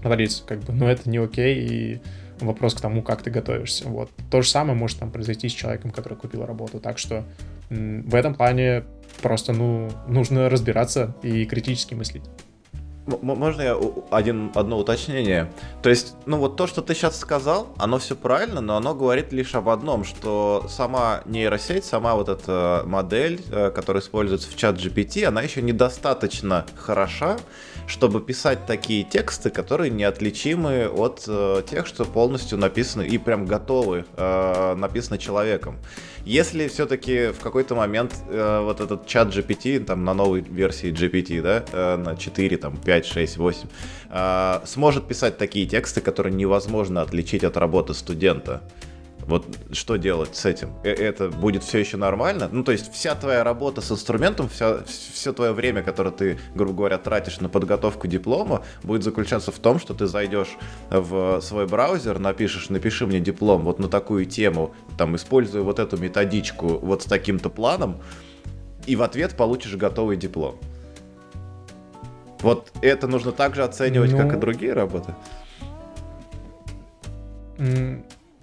творится, 0.02 0.44
как 0.44 0.60
бы, 0.60 0.72
ну, 0.72 0.86
это 0.86 1.08
не 1.08 1.18
окей, 1.18 1.66
и 1.68 2.00
вопрос 2.40 2.74
к 2.74 2.80
тому, 2.80 3.02
как 3.02 3.22
ты 3.22 3.30
готовишься, 3.30 3.88
вот. 3.88 4.10
То 4.30 4.42
же 4.42 4.48
самое 4.48 4.76
может 4.76 4.98
там 4.98 5.10
произойти 5.12 5.48
с 5.48 5.52
человеком, 5.52 5.90
который 5.92 6.18
купил 6.18 6.44
работу, 6.44 6.80
так 6.80 6.98
что 6.98 7.24
в 7.70 8.14
этом 8.14 8.34
плане 8.34 8.84
просто, 9.22 9.52
ну, 9.52 9.88
нужно 10.06 10.48
разбираться 10.48 11.14
и 11.22 11.44
критически 11.46 11.94
мыслить. 11.94 12.24
Можно 13.06 13.62
я 13.62 13.78
один, 14.10 14.50
одно 14.56 14.78
уточнение? 14.78 15.48
То 15.80 15.90
есть, 15.90 16.16
ну 16.26 16.38
вот 16.38 16.56
то, 16.56 16.66
что 16.66 16.82
ты 16.82 16.92
сейчас 16.92 17.16
сказал, 17.16 17.68
оно 17.78 17.98
все 17.98 18.16
правильно, 18.16 18.60
но 18.60 18.76
оно 18.76 18.96
говорит 18.96 19.32
лишь 19.32 19.54
об 19.54 19.68
одном, 19.68 20.02
что 20.02 20.66
сама 20.68 21.22
нейросеть, 21.24 21.84
сама 21.84 22.16
вот 22.16 22.28
эта 22.28 22.82
модель, 22.84 23.40
э, 23.52 23.70
которая 23.70 24.02
используется 24.02 24.50
в 24.50 24.56
чат 24.56 24.76
GPT, 24.76 25.24
она 25.24 25.40
еще 25.40 25.62
недостаточно 25.62 26.66
хороша, 26.74 27.36
чтобы 27.86 28.20
писать 28.20 28.66
такие 28.66 29.04
тексты, 29.04 29.50
которые 29.50 29.90
неотличимы 29.90 30.88
от 30.88 31.24
э, 31.28 31.62
тех, 31.68 31.86
что 31.86 32.04
полностью 32.04 32.58
написаны 32.58 33.06
и 33.06 33.18
прям 33.18 33.46
готовы, 33.46 34.04
э, 34.16 34.74
написаны 34.76 35.18
человеком. 35.18 35.76
Если 36.24 36.66
все-таки 36.66 37.28
в 37.28 37.38
какой-то 37.38 37.76
момент 37.76 38.12
э, 38.28 38.60
вот 38.62 38.80
этот 38.80 39.06
чат 39.06 39.28
GPT, 39.28 39.84
там 39.84 40.04
на 40.04 40.14
новой 40.14 40.40
версии 40.40 40.92
GPT, 40.92 41.40
да, 41.40 41.64
э, 41.72 41.96
на 41.96 42.16
4, 42.16 42.56
там 42.56 42.76
5, 42.76 43.06
6, 43.06 43.36
8, 43.36 43.68
э, 44.10 44.60
сможет 44.64 45.06
писать 45.06 45.38
такие 45.38 45.66
тексты, 45.66 46.00
которые 46.00 46.34
невозможно 46.34 47.02
отличить 47.02 47.44
от 47.44 47.56
работы 47.56 47.94
студента, 47.94 48.62
вот 49.26 49.44
что 49.72 49.96
делать 49.96 50.36
с 50.36 50.44
этим? 50.44 50.70
Э, 50.84 50.90
это 50.90 51.28
будет 51.28 51.64
все 51.64 51.78
еще 51.78 51.96
нормально? 51.96 52.48
Ну, 52.50 52.62
то 52.62 52.72
есть 52.72 52.92
вся 52.92 53.14
твоя 53.14 53.42
работа 53.42 53.80
с 53.80 53.90
инструментом, 53.90 54.48
вся, 54.48 54.84
все 54.84 55.32
твое 55.32 55.52
время, 55.52 55.82
которое 55.82 56.12
ты, 56.12 56.38
грубо 56.54 56.74
говоря, 56.74 56.98
тратишь 56.98 57.40
на 57.40 57.48
подготовку 57.48 58.06
диплома, 58.06 58.64
будет 58.82 59.02
заключаться 59.02 59.50
в 59.50 59.58
том, 59.58 59.78
что 59.80 59.94
ты 59.94 60.06
зайдешь 60.06 60.56
в 60.90 61.40
свой 61.40 61.66
браузер, 61.66 62.18
напишешь, 62.18 62.68
напиши 62.70 63.06
мне 63.06 63.20
диплом 63.20 63.62
вот 63.62 63.78
на 63.78 63.88
такую 63.88 64.26
тему, 64.26 64.74
там, 64.96 65.16
используя 65.16 65.62
вот 65.62 65.80
эту 65.80 65.96
методичку 65.96 66.78
вот 66.78 67.02
с 67.02 67.06
таким-то 67.06 67.50
планом, 67.50 68.00
и 68.86 68.94
в 68.94 69.02
ответ 69.02 69.36
получишь 69.36 69.74
готовый 69.74 70.16
диплом. 70.16 70.56
Вот 72.40 72.70
это 72.80 73.08
нужно 73.08 73.32
также 73.32 73.64
оценивать, 73.64 74.12
ну... 74.12 74.18
как 74.18 74.28
и 74.28 74.34
ну. 74.34 74.40
другие 74.40 74.72
работы. 74.72 75.14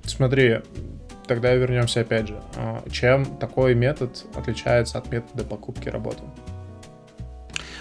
Смотри, 0.05 0.61
тогда 1.27 1.53
вернемся 1.53 2.01
опять 2.01 2.27
же. 2.27 2.41
А, 2.55 2.83
чем 2.89 3.25
такой 3.37 3.73
метод 3.75 4.25
отличается 4.35 4.97
от 4.97 5.11
метода 5.11 5.43
покупки 5.43 5.89
работы? 5.89 6.23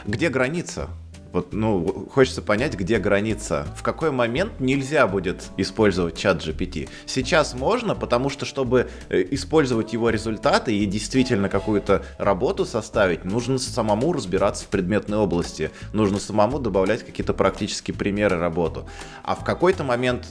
Где 0.07 0.29
граница? 0.29 0.89
Вот, 1.33 1.53
ну, 1.53 2.09
хочется 2.13 2.43
понять, 2.43 2.75
где 2.75 2.99
граница. 2.99 3.67
В 3.77 3.83
какой 3.83 4.11
момент 4.11 4.61
нельзя 4.61 5.07
будет 5.07 5.45
использовать 5.57 6.17
чат 6.17 6.45
GPT. 6.45 6.89
Сейчас 7.07 7.55
можно, 7.55 7.95
потому 7.95 8.29
что, 8.29 8.45
чтобы 8.45 8.91
э, 9.09 9.25
использовать 9.31 9.93
его 9.95 10.11
результаты 10.11 10.77
и 10.77 10.85
действительно 10.85 11.49
какую-то 11.49 12.05
работу 12.19 12.67
составить, 12.67 13.25
нужно 13.25 13.59
самому 13.59 14.13
разбираться 14.13 14.65
в 14.65 14.69
предметной 14.69 15.19
области. 15.19 15.71
Нужно 15.95 16.19
самому 16.19 16.59
добавлять 16.59 17.03
какие-то 17.03 17.33
практические 17.33 17.97
примеры 17.97 18.39
работу. 18.39 18.87
А 19.23 19.35
в 19.35 19.43
какой-то 19.43 19.85
момент 19.85 20.27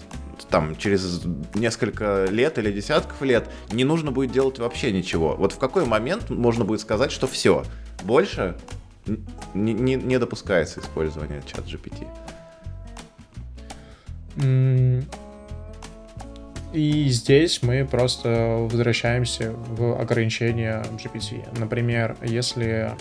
там 0.49 0.75
через 0.75 1.21
несколько 1.55 2.25
лет 2.29 2.57
или 2.57 2.71
десятков 2.71 3.21
лет 3.21 3.49
не 3.71 3.83
нужно 3.83 4.11
будет 4.11 4.31
делать 4.31 4.59
вообще 4.59 4.91
ничего. 4.91 5.35
Вот 5.35 5.53
в 5.53 5.57
какой 5.57 5.85
момент 5.85 6.29
можно 6.29 6.65
будет 6.65 6.81
сказать, 6.81 7.11
что 7.11 7.27
все, 7.27 7.63
больше 8.03 8.55
не, 9.53 9.73
не, 9.73 10.19
допускается 10.19 10.79
использование 10.79 11.41
чат 11.45 11.65
GPT? 11.65 12.07
И 16.73 17.09
здесь 17.09 17.61
мы 17.63 17.85
просто 17.85 18.67
возвращаемся 18.71 19.51
в 19.51 19.99
ограничения 19.99 20.83
GPT. 20.91 21.59
Например, 21.59 22.15
если 22.21 22.93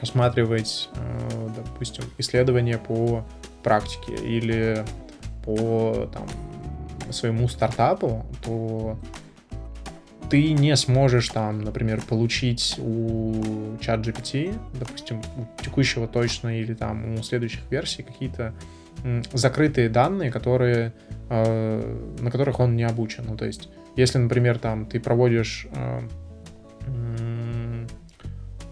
рассматривать, 0.00 0.88
э, 0.94 1.48
допустим, 1.54 2.04
исследования 2.16 2.78
по 2.78 3.26
практике 3.62 4.14
или 4.14 4.84
по 5.44 6.08
там, 6.12 6.26
своему 7.12 7.48
стартапу, 7.48 8.24
то 8.42 8.98
ты 10.30 10.52
не 10.52 10.76
сможешь 10.76 11.28
там, 11.28 11.62
например, 11.62 12.00
получить 12.02 12.76
у 12.78 13.76
чат 13.80 14.00
GPT, 14.00 14.54
допустим, 14.78 15.20
у 15.36 15.62
текущего 15.62 16.06
точно 16.06 16.60
или 16.60 16.74
там 16.74 17.14
у 17.14 17.22
следующих 17.22 17.60
версий 17.70 18.02
какие-то 18.02 18.54
закрытые 19.32 19.88
данные, 19.88 20.30
которые, 20.30 20.92
э, 21.30 22.14
на 22.18 22.30
которых 22.30 22.60
он 22.60 22.76
не 22.76 22.82
обучен. 22.82 23.24
Ну, 23.28 23.36
то 23.36 23.44
есть, 23.44 23.68
если, 23.96 24.18
например, 24.18 24.58
там 24.58 24.86
ты 24.86 24.98
проводишь 24.98 25.68
э, 25.72 26.00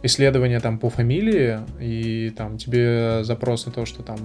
исследование 0.03 0.61
там 0.61 0.79
по 0.79 0.91
фамилии, 0.91 1.61
и 1.81 2.31
там 2.37 2.59
тебе 2.59 3.23
запрос 3.23 3.67
на 3.67 3.73
то, 3.73 3.87
что 3.87 4.03
там 4.03 4.17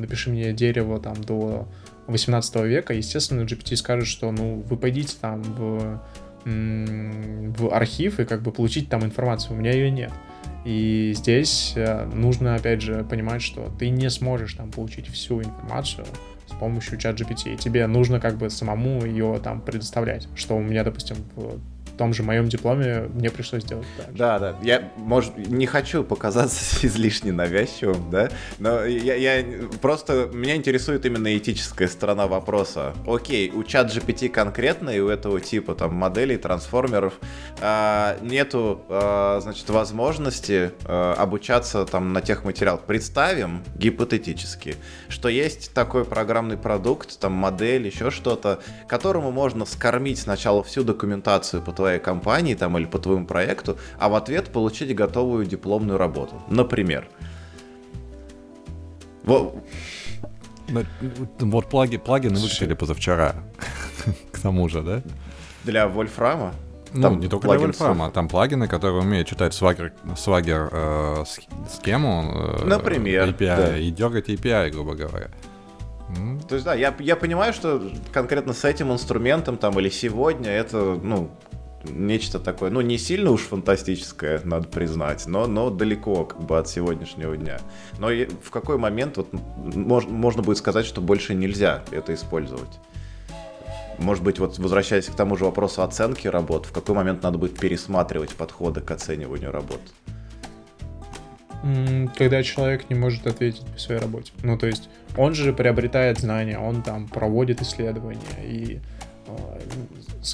напиши 0.00 0.30
мне 0.30 0.52
дерево 0.52 1.00
там 1.00 1.22
до 1.22 1.68
18 2.06 2.56
века, 2.64 2.94
естественно, 2.94 3.42
GPT 3.42 3.76
скажет, 3.76 4.08
что 4.08 4.30
ну 4.32 4.62
вы 4.68 4.76
пойдите 4.76 5.16
там 5.20 5.42
в, 5.42 6.02
в 6.44 7.68
архив 7.72 8.20
и 8.20 8.24
как 8.24 8.42
бы 8.42 8.52
получить 8.52 8.88
там 8.88 9.04
информацию, 9.04 9.54
у 9.54 9.58
меня 9.58 9.72
ее 9.72 9.90
нет. 9.90 10.12
И 10.64 11.12
здесь 11.16 11.72
э, 11.74 12.04
нужно, 12.12 12.54
опять 12.54 12.82
же, 12.82 13.04
понимать, 13.04 13.40
что 13.40 13.72
ты 13.78 13.88
не 13.88 14.10
сможешь 14.10 14.54
там 14.54 14.70
получить 14.70 15.08
всю 15.08 15.40
информацию 15.40 16.06
с 16.46 16.52
помощью 16.52 16.98
чат 16.98 17.18
GPT. 17.18 17.56
Тебе 17.56 17.86
нужно 17.86 18.20
как 18.20 18.36
бы 18.36 18.50
самому 18.50 19.04
ее 19.06 19.40
там 19.42 19.62
предоставлять. 19.62 20.28
Что 20.34 20.56
у 20.56 20.60
меня, 20.60 20.84
допустим, 20.84 21.16
том 22.00 22.14
же 22.14 22.22
моем 22.22 22.48
дипломе 22.48 23.10
мне 23.12 23.28
пришлось 23.28 23.62
сделать 23.62 23.86
так. 23.98 24.14
Да, 24.14 24.38
да. 24.38 24.56
Я, 24.62 24.90
может, 24.96 25.36
не 25.36 25.66
хочу 25.66 26.02
показаться 26.02 26.86
излишне 26.86 27.30
навязчивым, 27.30 28.10
да, 28.10 28.30
но 28.58 28.86
я, 28.86 29.16
я 29.16 29.44
просто 29.82 30.30
меня 30.32 30.56
интересует 30.56 31.04
именно 31.04 31.36
этическая 31.36 31.88
сторона 31.88 32.26
вопроса. 32.26 32.94
Окей, 33.06 33.50
у 33.50 33.64
чат 33.64 33.94
GPT 33.94 34.30
конкретно 34.30 34.88
и 34.88 35.00
у 35.00 35.10
этого 35.10 35.42
типа 35.42 35.74
там 35.74 35.94
моделей, 35.94 36.38
трансформеров 36.38 37.20
а, 37.60 38.16
нету, 38.22 38.80
а, 38.88 39.40
значит, 39.42 39.68
возможности 39.68 40.70
а, 40.86 41.12
обучаться 41.18 41.84
там 41.84 42.14
на 42.14 42.22
тех 42.22 42.44
материалах. 42.44 42.84
Представим 42.84 43.62
гипотетически, 43.74 44.76
что 45.10 45.28
есть 45.28 45.74
такой 45.74 46.06
программный 46.06 46.56
продукт, 46.56 47.20
там 47.20 47.32
модель, 47.32 47.86
еще 47.86 48.10
что-то, 48.10 48.60
которому 48.88 49.30
можно 49.32 49.66
скормить 49.66 50.18
сначала 50.18 50.62
всю 50.62 50.82
документацию 50.82 51.60
по 51.60 51.72
твоей 51.72 51.89
твоей 51.90 52.00
компании 52.00 52.54
там, 52.54 52.78
или 52.78 52.86
по 52.86 52.98
твоему 52.98 53.26
проекту, 53.26 53.76
а 53.98 54.08
в 54.08 54.14
ответ 54.14 54.52
получить 54.52 54.94
готовую 54.94 55.46
дипломную 55.46 55.98
работу. 55.98 56.34
Например. 56.48 57.08
Вот, 59.24 59.56
вот 61.40 61.68
плаги, 61.68 61.98
плагины 61.98 62.38
выкатили 62.38 62.74
позавчера, 62.74 63.34
к 64.32 64.38
тому 64.38 64.68
же, 64.68 64.82
да? 64.82 65.02
Для 65.64 65.88
Вольфрама? 65.88 66.54
Ну, 66.92 67.02
там 67.02 67.20
не 67.20 67.28
только 67.28 67.48
для 67.48 67.58
Вольфрама, 67.58 68.10
там 68.10 68.28
плагины, 68.28 68.66
которые 68.66 69.02
умеют 69.02 69.28
читать 69.28 69.52
Swagger, 69.52 69.92
Swagger 70.16 70.68
э, 70.72 71.24
схему, 71.68 72.32
э, 72.34 72.64
Например, 72.64 73.28
API, 73.28 73.56
да. 73.56 73.78
и 73.78 73.90
дергать 73.90 74.28
API, 74.28 74.70
грубо 74.70 74.94
говоря. 74.94 75.28
То 76.48 76.54
есть, 76.54 76.64
да, 76.64 76.74
я, 76.74 76.94
я 76.98 77.16
понимаю, 77.16 77.52
что 77.52 77.80
конкретно 78.12 78.52
с 78.52 78.64
этим 78.64 78.92
инструментом 78.92 79.56
там 79.56 79.78
или 79.78 79.88
сегодня 79.90 80.50
это, 80.50 80.98
ну, 81.02 81.30
нечто 81.84 82.38
такое, 82.38 82.70
ну, 82.70 82.80
не 82.80 82.98
сильно 82.98 83.30
уж 83.30 83.42
фантастическое, 83.42 84.40
надо 84.44 84.68
признать, 84.68 85.26
но, 85.26 85.46
но 85.46 85.70
далеко 85.70 86.24
как 86.24 86.42
бы 86.42 86.58
от 86.58 86.68
сегодняшнего 86.68 87.36
дня. 87.36 87.58
Но 87.98 88.08
в 88.08 88.50
какой 88.50 88.78
момент 88.78 89.16
вот 89.16 89.28
мож, 89.32 90.06
можно 90.06 90.42
будет 90.42 90.58
сказать, 90.58 90.86
что 90.86 91.00
больше 91.00 91.34
нельзя 91.34 91.82
это 91.90 92.14
использовать? 92.14 92.78
Может 93.98 94.24
быть, 94.24 94.38
вот 94.38 94.58
возвращаясь 94.58 95.06
к 95.06 95.14
тому 95.14 95.36
же 95.36 95.44
вопросу 95.44 95.82
оценки 95.82 96.26
работ, 96.26 96.66
в 96.66 96.72
какой 96.72 96.94
момент 96.94 97.22
надо 97.22 97.36
будет 97.36 97.58
пересматривать 97.58 98.30
подходы 98.30 98.80
к 98.80 98.90
оцениванию 98.90 99.52
работ? 99.52 99.80
Когда 102.16 102.42
человек 102.42 102.88
не 102.88 102.96
может 102.96 103.26
ответить 103.26 103.66
по 103.66 103.78
своей 103.78 104.00
работе. 104.00 104.32
Ну, 104.42 104.56
то 104.56 104.66
есть 104.66 104.88
он 105.18 105.34
же 105.34 105.52
приобретает 105.52 106.18
знания, 106.18 106.58
он 106.58 106.82
там 106.82 107.06
проводит 107.06 107.60
исследования, 107.60 108.42
и 108.42 108.80
э, 109.26 109.60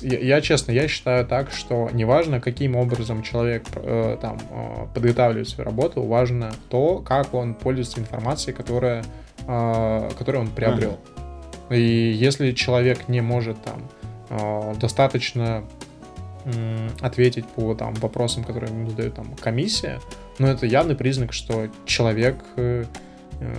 я, 0.03 0.19
я 0.19 0.41
честно, 0.41 0.73
я 0.73 0.89
считаю 0.89 1.27
так, 1.27 1.53
что 1.53 1.89
неважно, 1.93 2.41
каким 2.41 2.77
образом 2.77 3.23
человек 3.23 3.65
э, 3.77 4.17
там 4.21 4.39
э, 4.51 4.87
подготавливает 4.93 5.49
свою 5.49 5.67
работу, 5.67 6.03
важно 6.03 6.53
то, 6.69 6.99
как 6.99 7.35
он 7.35 7.55
пользуется 7.55 8.01
информацией, 8.01 8.55
которая, 8.55 9.05
э, 9.47 10.11
которую 10.19 10.43
он 10.43 10.49
приобрел. 10.49 10.99
Uh-huh. 11.69 11.79
И 11.79 12.13
если 12.13 12.53
человек 12.53 13.09
не 13.09 13.21
может 13.21 13.57
там 13.63 13.83
э, 14.31 14.75
достаточно 14.81 15.65
э, 16.45 16.89
ответить 17.01 17.47
по 17.47 17.75
там 17.75 17.95
вопросам, 17.95 18.45
которые 18.45 18.73
ему 18.73 18.91
задает 18.91 19.15
там 19.15 19.35
комиссия, 19.37 20.01
ну 20.39 20.49
это 20.49 20.67
явный 20.67 20.97
признак, 20.97 21.33
что 21.33 21.69
человек 21.85 22.37
э, 22.57 22.85
э 23.41 23.55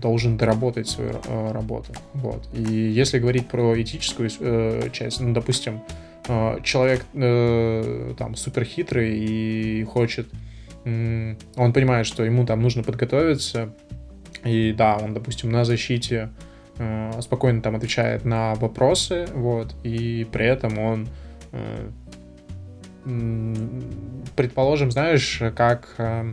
должен 0.00 0.36
доработать 0.36 0.88
свою 0.88 1.20
э, 1.24 1.52
работу. 1.52 1.92
Вот. 2.14 2.48
И 2.54 2.72
если 2.72 3.18
говорить 3.18 3.48
про 3.48 3.80
этическую 3.80 4.30
э, 4.40 4.90
часть, 4.92 5.20
ну, 5.20 5.32
допустим, 5.32 5.82
э, 6.28 6.58
человек 6.62 7.04
э, 7.14 8.14
там 8.16 8.36
супер 8.36 8.64
хитрый 8.64 9.18
и 9.18 9.84
хочет 9.84 10.26
он 10.84 11.72
понимает, 11.74 12.06
что 12.06 12.24
ему 12.24 12.46
там 12.46 12.62
нужно 12.62 12.82
подготовиться, 12.82 13.74
и 14.44 14.72
да, 14.72 14.96
он, 14.96 15.14
допустим, 15.14 15.50
на 15.50 15.64
защите 15.64 16.30
э, 16.78 17.20
спокойно 17.20 17.60
там 17.60 17.76
отвечает 17.76 18.24
на 18.24 18.54
вопросы, 18.54 19.26
вот, 19.34 19.74
и 19.82 20.26
при 20.32 20.46
этом 20.46 20.78
он, 20.78 21.08
э, 21.52 21.90
предположим, 24.36 24.90
знаешь, 24.90 25.42
как 25.56 25.94
э, 25.98 26.32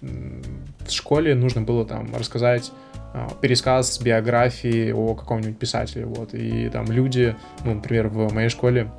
в 0.00 0.90
школе 0.90 1.34
нужно 1.34 1.62
было 1.62 1.84
там 1.84 2.14
рассказать 2.14 2.70
э, 3.14 3.26
пересказ 3.40 4.00
биографии 4.00 4.92
о 4.92 5.14
каком-нибудь 5.14 5.58
писателе, 5.58 6.06
вот, 6.06 6.34
и 6.34 6.68
там 6.68 6.86
люди, 6.86 7.36
ну, 7.64 7.74
например, 7.74 8.08
в 8.08 8.32
моей 8.32 8.48
школе 8.48 8.90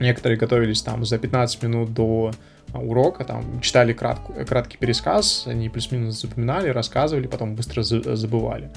некоторые 0.00 0.38
готовились 0.38 0.82
там 0.82 1.04
за 1.04 1.18
15 1.18 1.62
минут 1.62 1.94
до 1.94 2.32
урока, 2.74 3.24
там, 3.24 3.60
читали 3.60 3.92
кратку, 3.92 4.34
краткий 4.46 4.76
пересказ, 4.78 5.46
они 5.46 5.68
плюс-минус 5.68 6.20
запоминали, 6.20 6.68
рассказывали, 6.68 7.26
потом 7.26 7.54
быстро 7.54 7.82
забывали. 7.82 8.70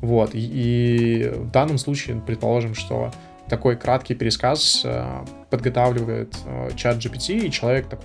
Вот, 0.00 0.34
и, 0.34 0.40
и 0.40 1.28
в 1.28 1.50
данном 1.50 1.78
случае, 1.78 2.20
предположим, 2.26 2.74
что 2.74 3.12
такой 3.48 3.76
краткий 3.76 4.14
пересказ 4.14 4.82
э, 4.84 5.24
подготавливает 5.50 6.34
э, 6.46 6.70
чат 6.76 6.96
GPT, 6.96 7.46
и 7.46 7.50
человек 7.50 7.88
так 7.88 8.00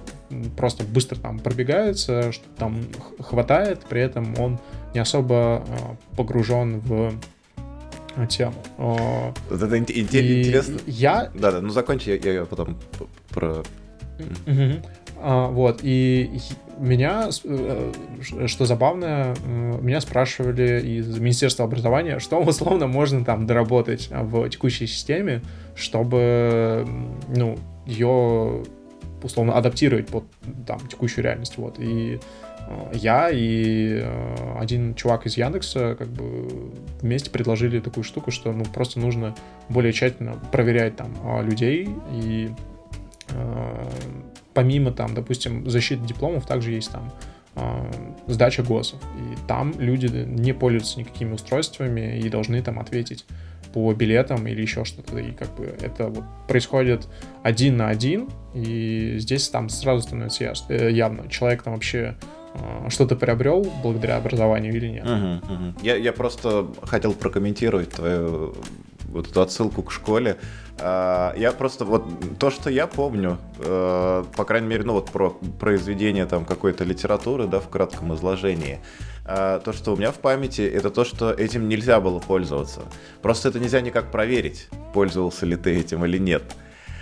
просто 0.57 0.83
быстро 0.83 1.17
там 1.17 1.39
пробегается, 1.39 2.31
что 2.31 2.47
там 2.57 2.81
хватает, 3.19 3.85
при 3.87 4.01
этом 4.01 4.37
он 4.39 4.59
не 4.93 4.99
особо 4.99 5.63
э, 5.65 6.15
погружен 6.15 6.79
в 6.79 7.13
тему. 8.27 8.55
Вот 8.77 9.61
это 9.61 9.77
интересно. 9.77 10.79
Я... 10.85 11.31
Да-да, 11.33 11.61
ну 11.61 11.69
закончи, 11.69 12.09
я, 12.09 12.33
я 12.33 12.45
потом 12.45 12.77
про... 13.29 13.63
А, 15.21 15.47
вот, 15.49 15.81
и 15.83 16.39
меня, 16.77 17.29
э, 17.43 17.91
что 18.47 18.65
забавно, 18.65 19.35
э, 19.43 19.79
меня 19.81 19.99
спрашивали 19.99 20.81
из 20.81 21.19
Министерства 21.19 21.65
образования, 21.65 22.19
что 22.19 22.39
условно 22.41 22.87
можно 22.87 23.25
там 23.25 23.45
доработать 23.45 24.09
в 24.11 24.49
текущей 24.49 24.87
системе, 24.87 25.41
чтобы, 25.75 26.87
ну, 27.27 27.57
ее 27.85 28.63
условно 29.21 29.53
адаптировать 29.55 30.07
под 30.07 30.23
там 30.65 30.79
текущую 30.87 31.25
реальность, 31.25 31.57
вот, 31.57 31.79
и 31.79 32.19
э, 32.69 32.91
я 32.93 33.29
и 33.29 34.01
один 34.57 34.95
чувак 34.95 35.25
из 35.25 35.35
Яндекса 35.35 35.95
как 35.99 36.07
бы 36.07 36.71
вместе 37.01 37.29
предложили 37.29 37.81
такую 37.81 38.05
штуку, 38.05 38.31
что 38.31 38.53
ну 38.53 38.63
просто 38.63 39.01
нужно 39.01 39.35
более 39.67 39.91
тщательно 39.91 40.39
проверять 40.53 40.95
там 40.95 41.11
людей 41.45 41.89
и 42.13 42.49
помимо 44.53 44.91
там, 44.91 45.13
допустим, 45.13 45.69
защиты 45.69 46.05
дипломов, 46.05 46.45
также 46.45 46.71
есть 46.71 46.91
там 46.91 47.11
э, 47.55 47.91
сдача 48.27 48.63
ГОСов. 48.63 49.01
И 49.17 49.47
там 49.47 49.73
люди 49.77 50.07
не 50.07 50.53
пользуются 50.53 50.99
никакими 50.99 51.33
устройствами 51.33 52.19
и 52.19 52.29
должны 52.29 52.61
там 52.61 52.79
ответить 52.79 53.25
по 53.73 53.93
билетам 53.93 54.47
или 54.47 54.61
еще 54.61 54.83
что-то. 54.85 55.17
И 55.17 55.31
как 55.31 55.55
бы 55.55 55.73
это 55.81 56.07
вот 56.07 56.23
происходит 56.47 57.07
один 57.43 57.77
на 57.77 57.89
один, 57.89 58.29
и 58.53 59.15
здесь 59.19 59.47
там 59.49 59.69
сразу 59.69 60.01
становится 60.01 60.53
э, 60.69 60.91
явно, 60.91 61.29
человек 61.29 61.63
там 61.63 61.73
вообще 61.73 62.15
э, 62.55 62.89
что-то 62.89 63.15
приобрел 63.15 63.65
благодаря 63.83 64.17
образованию 64.17 64.75
или 64.75 64.87
нет. 64.87 65.05
Uh-huh, 65.05 65.41
uh-huh. 65.41 65.79
Я, 65.83 65.95
я 65.95 66.13
просто 66.13 66.67
хотел 66.83 67.13
прокомментировать 67.13 67.91
твою 67.91 68.55
вот 69.11 69.27
эту 69.29 69.41
отсылку 69.41 69.83
к 69.83 69.91
школе. 69.91 70.37
А, 70.79 71.33
я 71.35 71.51
просто 71.51 71.85
вот 71.85 72.05
то, 72.39 72.49
что 72.49 72.69
я 72.69 72.87
помню, 72.87 73.37
э, 73.59 74.23
по 74.35 74.45
крайней 74.45 74.67
мере, 74.67 74.83
ну 74.83 74.93
вот 74.93 75.11
про 75.11 75.31
произведение 75.59 76.25
там 76.25 76.45
какой-то 76.45 76.83
литературы, 76.83 77.47
да, 77.47 77.59
в 77.59 77.69
кратком 77.69 78.13
изложении, 78.15 78.79
а, 79.25 79.59
то, 79.59 79.73
что 79.73 79.93
у 79.93 79.97
меня 79.97 80.11
в 80.11 80.19
памяти, 80.19 80.61
это 80.61 80.89
то, 80.89 81.03
что 81.03 81.31
этим 81.31 81.67
нельзя 81.67 81.99
было 81.99 82.19
пользоваться. 82.19 82.81
Просто 83.21 83.49
это 83.49 83.59
нельзя 83.59 83.81
никак 83.81 84.11
проверить, 84.11 84.69
пользовался 84.93 85.45
ли 85.45 85.55
ты 85.55 85.77
этим 85.77 86.05
или 86.05 86.17
нет. 86.17 86.43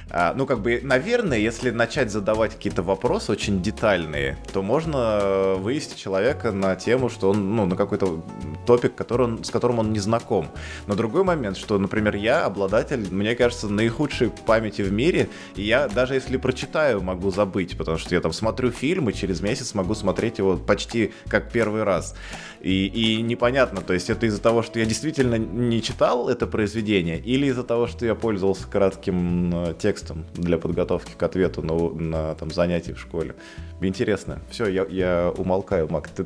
А, 0.10 0.34
ну, 0.36 0.45
как 0.45 0.62
бы, 0.62 0.80
наверное, 0.84 1.38
если 1.38 1.70
начать 1.70 2.12
задавать 2.12 2.53
какие-то 2.53 2.82
вопросы 2.82 3.32
очень 3.32 3.62
детальные, 3.62 4.38
то 4.53 4.62
можно 4.62 5.55
вывести 5.58 5.97
человека 5.97 6.51
на 6.51 6.76
тему, 6.76 7.10
что 7.10 7.32
он, 7.32 7.55
ну, 7.55 7.66
на 7.66 7.76
какой-то 7.76 8.24
топик, 8.66 8.95
который 8.95 9.24
он, 9.24 9.43
с 9.43 9.49
которым 9.49 9.80
он 9.80 9.91
не 9.91 9.99
знаком. 9.99 10.49
Но 10.86 10.95
другой 10.95 11.24
момент, 11.24 11.58
что, 11.58 11.78
например, 11.78 12.16
я 12.16 12.45
обладатель, 12.45 13.08
мне 13.12 13.36
кажется, 13.36 13.68
наихудшей 13.68 14.32
памяти 14.45 14.82
в 14.82 14.91
мире, 14.91 15.28
и 15.55 15.64
я 15.64 15.89
даже 15.89 16.14
если 16.14 16.38
прочитаю, 16.38 17.01
могу 17.01 17.30
забыть, 17.30 17.78
потому 17.78 17.97
что 17.97 18.16
я 18.16 18.22
там 18.22 18.32
смотрю 18.32 18.72
фильм, 18.72 19.10
и 19.10 19.14
через 19.14 19.41
месяц 19.41 19.74
могу 19.74 19.93
смотреть 19.93 20.38
его 20.38 20.55
почти 20.55 21.14
как 21.28 21.51
первый 21.51 21.84
раз. 21.84 22.16
И, 22.62 22.88
и 22.88 23.22
непонятно, 23.22 23.82
то 23.82 23.93
есть 23.93 24.10
это 24.10 24.26
из-за 24.26 24.41
того, 24.41 24.64
что 24.64 24.80
я 24.80 24.86
действительно 24.86 25.36
не 25.36 25.82
читал 25.82 26.30
это 26.30 26.47
произведение, 26.47 27.20
или 27.20 27.47
из-за 27.47 27.64
того, 27.64 27.88
что 27.88 28.05
я 28.05 28.16
пользовался 28.16 28.68
кратким 28.68 29.53
э, 29.53 29.74
текстом 29.78 30.26
для 30.34 30.58
подготовки 30.58 31.12
к 31.16 31.22
ответу 31.24 31.62
на, 31.62 31.89
на 31.89 32.36
там, 32.36 32.51
занятии 32.51 32.93
в 32.93 32.99
школе. 32.99 33.36
Интересно. 33.82 34.39
Все, 34.49 34.68
я, 34.68 34.86
я 34.89 35.34
умолкаю, 35.38 35.88
Мак. 35.89 36.10
Ты 36.10 36.26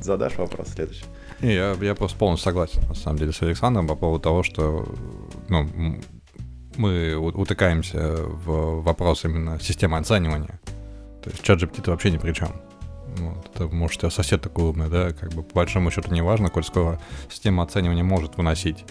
задашь 0.00 0.36
вопрос 0.38 0.68
следующий? 0.68 1.04
Я, 1.40 1.76
я 1.80 1.94
просто 1.94 2.18
полностью 2.18 2.44
согласен, 2.44 2.82
на 2.88 2.94
самом 2.94 3.18
деле, 3.18 3.32
с 3.32 3.42
Александром 3.42 3.86
по 3.86 3.94
поводу 3.94 4.22
того, 4.22 4.42
что 4.42 4.88
ну, 5.48 5.68
мы 6.76 7.16
утыкаемся 7.16 8.16
в 8.16 8.82
вопрос 8.82 9.24
именно 9.24 9.60
системы 9.60 9.98
оценивания. 9.98 10.60
То 11.22 11.30
есть 11.30 11.42
чат 11.42 11.62
GPT 11.62 11.90
вообще 11.90 12.10
ни 12.10 12.18
при 12.18 12.32
чем. 12.32 12.48
Вот, 13.18 13.50
это, 13.54 13.66
может, 13.66 13.98
у 13.98 14.00
тебя 14.00 14.10
сосед 14.10 14.40
такой 14.42 14.64
умный, 14.64 14.88
да, 14.88 15.12
как 15.12 15.32
бы 15.32 15.42
по 15.42 15.56
большому 15.56 15.90
счету 15.90 16.12
не 16.12 16.22
важно, 16.22 16.48
коль 16.48 16.64
скоро 16.64 17.00
система 17.30 17.62
оценивания 17.62 18.04
может 18.04 18.36
выносить 18.36 18.84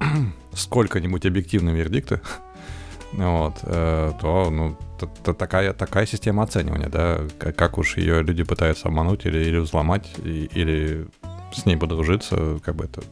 сколько-нибудь 0.52 1.26
объективные 1.26 1.74
вердикты, 1.74 2.20
вот, 3.12 3.58
э, 3.62 4.12
то, 4.20 4.50
ну, 4.50 4.76
такая, 5.24 5.72
такая 5.72 6.06
система 6.06 6.44
оценивания, 6.44 6.88
да, 6.88 7.20
как, 7.38 7.56
как 7.56 7.78
уж 7.78 7.96
ее 7.96 8.22
люди 8.22 8.42
пытаются 8.42 8.88
обмануть 8.88 9.26
или, 9.26 9.38
или 9.38 9.58
взломать, 9.58 10.10
и, 10.24 10.48
или 10.52 11.06
с 11.52 11.66
ней 11.66 11.76
подружиться, 11.76 12.58
как 12.64 12.76
бы 12.76 12.84
это 12.84 13.02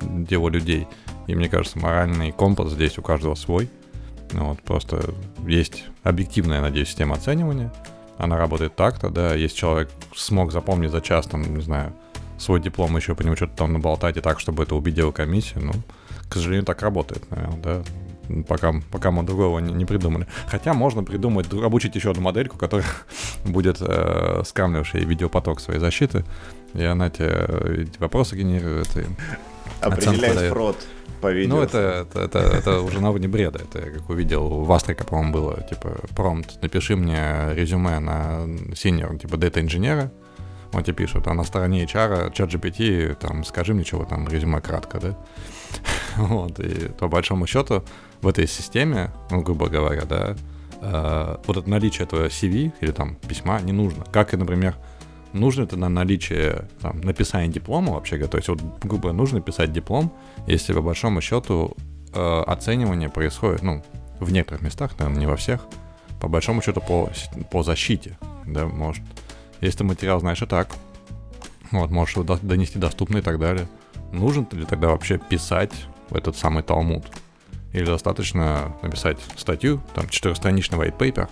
дело 0.00 0.48
людей. 0.48 0.86
И 1.26 1.34
мне 1.34 1.48
кажется, 1.48 1.78
моральный 1.78 2.32
компас 2.32 2.72
здесь 2.72 2.98
у 2.98 3.02
каждого 3.02 3.34
свой. 3.34 3.70
Вот, 4.32 4.62
просто 4.62 5.14
есть 5.46 5.84
объективная, 6.02 6.60
надеюсь, 6.60 6.88
система 6.88 7.16
оценивания, 7.16 7.72
она 8.18 8.38
работает 8.38 8.76
так-то, 8.76 9.10
да, 9.10 9.34
если 9.34 9.56
человек 9.56 9.90
смог 10.14 10.52
запомнить 10.52 10.90
за 10.90 11.00
час, 11.00 11.26
там, 11.26 11.42
не 11.54 11.62
знаю, 11.62 11.92
свой 12.38 12.60
диплом, 12.60 12.96
еще 12.96 13.14
по 13.14 13.22
нему 13.22 13.36
что-то 13.36 13.56
там 13.56 13.72
наболтать 13.72 14.16
и 14.16 14.20
так, 14.20 14.40
чтобы 14.40 14.64
это 14.64 14.74
убедило 14.74 15.12
комиссию, 15.12 15.64
ну, 15.64 15.72
к 16.28 16.34
сожалению, 16.34 16.64
так 16.64 16.82
работает, 16.82 17.30
наверное, 17.30 17.60
да, 17.62 17.82
пока, 18.48 18.74
пока 18.90 19.10
мы 19.10 19.22
другого 19.22 19.58
не, 19.58 19.72
не 19.72 19.84
придумали. 19.84 20.26
Хотя 20.46 20.74
можно 20.74 21.02
придумать, 21.02 21.52
обучить 21.52 21.94
еще 21.94 22.10
одну 22.10 22.22
модельку, 22.22 22.58
которая 22.58 22.86
будет 23.44 23.78
э, 23.80 24.42
скамлившая 24.44 25.02
видеопоток 25.02 25.60
своей 25.60 25.80
защиты, 25.80 26.24
и 26.74 26.82
она 26.82 27.10
тебе 27.10 27.28
э, 27.30 27.86
вопросы 27.98 28.36
генерирует. 28.36 28.96
И 28.96 29.04
Определяет 29.80 30.52
фрод 30.52 30.76
по 31.22 31.32
видео. 31.32 31.56
Ну, 31.56 31.62
это, 31.62 32.06
это, 32.10 32.20
это, 32.20 32.38
это 32.38 32.80
уже 32.80 33.00
на 33.00 33.10
уровне 33.10 33.28
бреда. 33.28 33.60
Это 33.60 33.86
я 33.86 33.92
как 33.92 34.10
увидел, 34.10 34.64
в 34.64 34.72
Астрика, 34.72 35.04
по-моему, 35.04 35.32
было, 35.32 35.62
типа, 35.62 36.00
промпт, 36.14 36.60
напиши 36.62 36.96
мне 36.96 37.54
резюме 37.54 38.00
на 38.00 38.46
синер, 38.74 39.16
типа, 39.18 39.36
дата-инженера, 39.36 40.10
он 40.72 40.82
тебе 40.82 40.94
пишет, 40.94 41.26
а 41.26 41.34
на 41.34 41.44
стороне 41.44 41.84
HR, 41.84 42.32
чат 42.32 42.50
GPT, 42.52 43.14
там, 43.14 43.44
скажи 43.44 43.72
мне, 43.72 43.84
чего 43.84 44.04
там, 44.04 44.28
резюме 44.28 44.60
кратко, 44.60 45.00
да? 45.00 45.16
вот, 46.16 46.58
и 46.58 46.88
по 46.88 47.08
большому 47.08 47.46
счету 47.46 47.84
в 48.20 48.28
этой 48.28 48.46
системе, 48.48 49.10
ну, 49.30 49.42
грубо 49.42 49.68
говоря, 49.68 50.04
да, 50.04 50.36
э, 50.80 51.36
вот 51.46 51.56
это 51.56 51.70
наличие 51.70 52.04
этого 52.04 52.26
CV 52.26 52.72
или 52.80 52.90
там 52.90 53.14
письма 53.28 53.60
не 53.60 53.72
нужно. 53.72 54.04
Как 54.12 54.34
и, 54.34 54.36
например, 54.36 54.74
нужно 55.32 55.64
это 55.64 55.76
на 55.76 55.88
наличие 55.88 56.68
там, 56.80 57.00
написания 57.00 57.48
диплома 57.48 57.92
вообще, 57.92 58.18
то 58.26 58.36
есть 58.36 58.48
вот, 58.48 58.60
грубо 58.82 59.12
нужно 59.12 59.40
писать 59.40 59.72
диплом, 59.72 60.12
если 60.46 60.72
по 60.72 60.82
большому 60.82 61.20
счету 61.20 61.76
э, 62.12 62.42
оценивание 62.46 63.08
происходит, 63.08 63.62
ну, 63.62 63.82
в 64.20 64.30
некоторых 64.30 64.62
местах, 64.62 64.98
наверное, 64.98 65.20
не 65.20 65.26
во 65.26 65.36
всех, 65.36 65.60
по 66.20 66.28
большому 66.28 66.62
счету 66.62 66.80
по, 66.80 67.10
по 67.50 67.62
защите, 67.62 68.18
да, 68.46 68.66
может. 68.66 69.04
Если 69.60 69.78
ты 69.78 69.84
материал 69.84 70.20
знаешь 70.20 70.42
и 70.42 70.46
так, 70.46 70.68
вот, 71.70 71.90
можешь 71.90 72.16
его 72.16 72.38
донести 72.42 72.78
доступно 72.78 73.18
и 73.18 73.22
так 73.22 73.38
далее. 73.38 73.66
Нужен 74.12 74.46
ли 74.52 74.64
тогда 74.64 74.88
вообще 74.88 75.18
писать 75.18 75.72
этот 76.10 76.36
самый 76.36 76.62
Талмуд? 76.62 77.04
Или 77.72 77.86
достаточно 77.86 78.76
написать 78.82 79.18
статью, 79.36 79.80
там, 79.94 80.08
четырехстраничный 80.08 80.78
white 80.78 80.98
paper, 80.98 81.28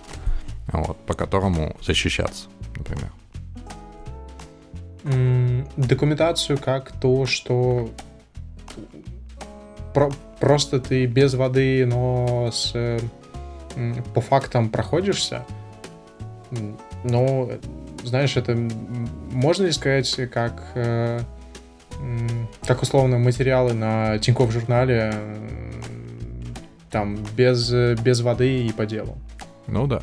вот, 0.71 0.97
по 1.05 1.13
которому 1.13 1.75
защищаться, 1.81 2.47
например 2.75 3.11
документацию 5.03 6.57
как 6.57 6.91
то, 6.91 7.25
что 7.25 7.89
про 9.93 10.11
просто 10.39 10.79
ты 10.79 11.05
без 11.05 11.33
воды, 11.33 11.85
но 11.85 12.49
с 12.51 12.99
по 14.13 14.21
фактам 14.21 14.69
проходишься, 14.69 15.45
но 17.03 17.49
знаешь, 18.03 18.35
это 18.37 18.55
можно 19.31 19.65
ли 19.65 19.71
сказать, 19.71 20.29
как, 20.31 20.63
э, 20.75 21.19
как 22.65 22.81
условно 22.81 23.17
материалы 23.17 23.73
на 23.73 24.17
Тинькофф 24.17 24.51
журнале, 24.51 25.13
там, 26.89 27.19
без, 27.37 27.71
без 28.01 28.21
воды 28.21 28.65
и 28.65 28.71
по 28.71 28.85
делу? 28.85 29.17
Ну 29.67 29.87
да. 29.87 30.01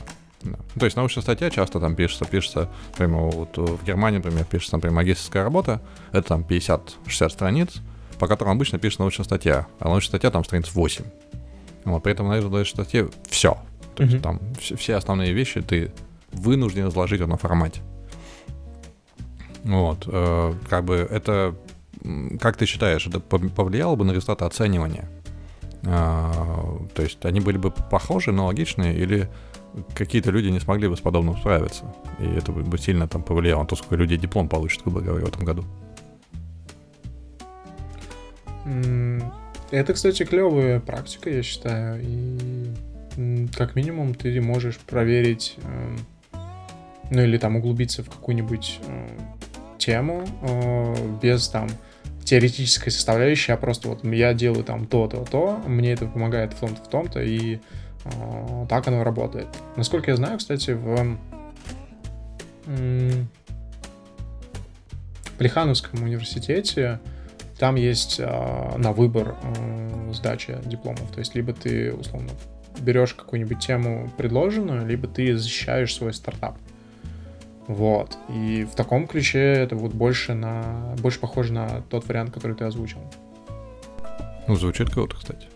Да. 0.52 0.80
То 0.80 0.84
есть 0.86 0.96
научная 0.96 1.22
статья 1.22 1.50
часто 1.50 1.80
там 1.80 1.94
пишется, 1.94 2.24
пишется, 2.24 2.68
например, 2.92 3.20
вот 3.22 3.56
в 3.56 3.84
Германии, 3.84 4.18
например, 4.18 4.44
пишется, 4.44 4.76
например, 4.76 4.96
магистрская 4.96 5.44
работа, 5.44 5.80
это 6.12 6.28
там 6.28 6.42
50-60 6.48 7.28
страниц, 7.30 7.76
по 8.18 8.26
которым 8.26 8.54
обычно 8.54 8.78
пишется 8.78 9.02
научная 9.02 9.24
статья, 9.24 9.66
а 9.78 9.88
научная 9.88 10.08
статья 10.08 10.30
там 10.30 10.44
страниц 10.44 10.72
8. 10.72 11.04
Вот, 11.84 12.02
при 12.02 12.12
этом 12.12 12.28
на 12.28 12.34
этой 12.34 12.66
статье 12.66 13.08
все. 13.28 13.58
То 13.94 14.02
есть 14.02 14.16
mm-hmm. 14.16 14.20
там 14.20 14.40
все, 14.60 14.94
основные 14.94 15.32
вещи 15.32 15.60
ты 15.60 15.92
вынужден 16.32 16.88
изложить 16.88 17.20
на 17.20 17.36
формате. 17.36 17.80
Вот, 19.64 20.04
э, 20.06 20.54
как 20.68 20.84
бы 20.84 20.94
это, 20.94 21.54
как 22.40 22.56
ты 22.56 22.66
считаешь, 22.66 23.06
это 23.06 23.20
повлияло 23.20 23.96
бы 23.96 24.04
на 24.04 24.12
результаты 24.12 24.44
оценивания? 24.44 25.08
Э, 25.82 26.32
то 26.94 27.02
есть 27.02 27.24
они 27.24 27.40
были 27.40 27.58
бы 27.58 27.70
похожи, 27.70 28.32
но 28.32 28.46
логичные, 28.46 28.96
или 28.96 29.28
какие-то 29.94 30.30
люди 30.30 30.48
не 30.48 30.60
смогли 30.60 30.88
бы 30.88 30.96
с 30.96 31.00
подобным 31.00 31.36
справиться. 31.36 31.84
И 32.18 32.24
это 32.24 32.52
бы 32.52 32.78
сильно 32.78 33.08
там 33.08 33.22
повлияло 33.22 33.62
на 33.62 33.66
то, 33.66 33.76
сколько 33.76 33.96
людей 33.96 34.18
диплом 34.18 34.48
получат, 34.48 34.82
грубо 34.82 35.00
говоря, 35.00 35.24
в 35.24 35.28
этом 35.28 35.44
году. 35.44 35.64
Это, 39.70 39.92
кстати, 39.92 40.24
клевая 40.24 40.80
практика, 40.80 41.30
я 41.30 41.42
считаю. 41.42 42.02
И 42.02 42.70
как 43.56 43.74
минимум 43.74 44.14
ты 44.14 44.40
можешь 44.40 44.78
проверить, 44.78 45.56
эм, 45.64 45.98
ну 47.10 47.22
или 47.22 47.36
там 47.36 47.56
углубиться 47.56 48.02
в 48.02 48.08
какую-нибудь 48.08 48.80
э, 48.86 49.08
тему 49.78 50.24
э, 50.42 50.94
без 51.20 51.48
там 51.48 51.68
теоретической 52.24 52.92
составляющей, 52.92 53.52
а 53.52 53.56
просто 53.56 53.88
вот 53.88 54.04
я 54.04 54.34
делаю 54.34 54.62
там 54.62 54.86
то-то, 54.86 55.24
то, 55.24 55.60
мне 55.66 55.92
это 55.92 56.06
помогает 56.06 56.52
в 56.52 56.60
том-то, 56.60 56.84
в 56.84 56.88
том-то, 56.88 57.22
и 57.22 57.58
так 58.68 58.86
оно 58.88 59.04
работает. 59.04 59.48
Насколько 59.76 60.10
я 60.10 60.16
знаю, 60.16 60.38
кстати, 60.38 60.72
в 60.72 61.18
Плехановском 65.38 66.02
университете 66.02 67.00
там 67.58 67.74
есть 67.74 68.20
а, 68.20 68.76
на 68.76 68.92
выбор 68.92 69.36
а, 69.42 70.12
сдача 70.12 70.60
дипломов. 70.64 71.10
То 71.12 71.18
есть 71.18 71.34
либо 71.34 71.52
ты, 71.52 71.92
условно, 71.92 72.30
берешь 72.80 73.14
какую-нибудь 73.14 73.58
тему 73.58 74.10
предложенную, 74.16 74.86
либо 74.86 75.08
ты 75.08 75.36
защищаешь 75.36 75.94
свой 75.94 76.12
стартап. 76.12 76.58
Вот. 77.66 78.16
И 78.28 78.66
в 78.70 78.74
таком 78.74 79.06
ключе 79.06 79.40
это 79.40 79.76
вот 79.76 79.92
больше 79.92 80.34
на 80.34 80.94
больше 80.98 81.20
похоже 81.20 81.52
на 81.52 81.82
тот 81.82 82.06
вариант, 82.08 82.32
который 82.32 82.56
ты 82.56 82.64
озвучил. 82.64 83.00
Ну, 84.46 84.56
звучит 84.56 84.90
круто, 84.90 85.16
кстати. 85.16 85.46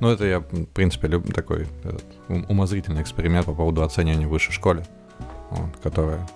Ну, 0.00 0.08
это 0.08 0.24
я, 0.24 0.40
в 0.40 0.66
принципе, 0.66 1.08
люблю 1.08 1.32
такой 1.32 1.66
этот, 1.82 2.04
умозрительный 2.28 3.02
эксперимент 3.02 3.46
по 3.46 3.54
поводу 3.54 3.82
оценивания 3.82 4.26
в 4.26 4.30
высшей 4.30 4.52
школе, 4.52 4.84
вот, 5.50 5.76
которая 5.82 6.26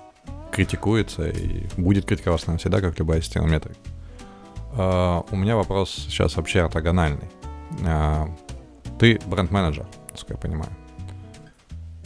критикуется 0.50 1.28
и 1.28 1.66
будет 1.76 2.04
критиковаться 2.04 2.56
всегда, 2.56 2.80
как 2.80 2.98
любая 2.98 3.20
система 3.20 3.48
метрик. 3.48 3.76
Uh, 4.72 5.26
у 5.30 5.36
меня 5.36 5.56
вопрос 5.56 5.90
сейчас 5.90 6.36
вообще 6.36 6.60
ортогональный. 6.62 7.28
Uh, 7.80 8.30
ты 8.98 9.18
бренд-менеджер, 9.26 9.86
насколько 10.10 10.34
я 10.34 10.38
понимаю. 10.38 10.70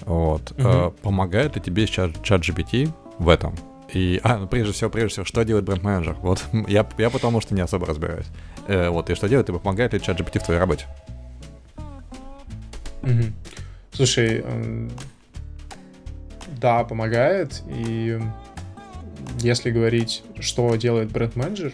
Вот. 0.04 0.52
Uh-huh. 0.52 0.88
Uh, 0.88 0.90
помогает 1.02 1.56
ли 1.56 1.62
тебе 1.62 1.86
сейчас 1.86 2.12
чат 2.22 2.42
GPT 2.42 2.92
в 3.18 3.28
этом? 3.28 3.54
И, 3.92 4.20
а, 4.22 4.38
ну, 4.38 4.46
прежде 4.46 4.72
всего, 4.72 4.90
прежде 4.90 5.10
всего, 5.10 5.24
что 5.24 5.42
делает 5.44 5.64
бренд-менеджер? 5.64 6.16
Вот 6.20 6.44
я, 6.68 6.86
я 6.98 7.10
потому 7.10 7.40
что 7.40 7.54
не 7.54 7.60
особо 7.60 7.86
разбираюсь. 7.86 8.26
Э, 8.68 8.88
вот, 8.88 9.10
и 9.10 9.14
что 9.14 9.28
делает, 9.28 9.48
и 9.48 9.52
помогает 9.52 9.92
ли 9.92 10.00
чат 10.00 10.20
в 10.20 10.24
твоей 10.24 10.60
работе? 10.60 10.86
Угу. 13.02 13.24
Слушай, 13.92 14.44
да, 16.60 16.84
помогает. 16.84 17.62
И 17.68 18.18
если 19.38 19.70
говорить, 19.70 20.22
что 20.38 20.74
делает 20.76 21.10
бренд-менеджер, 21.10 21.72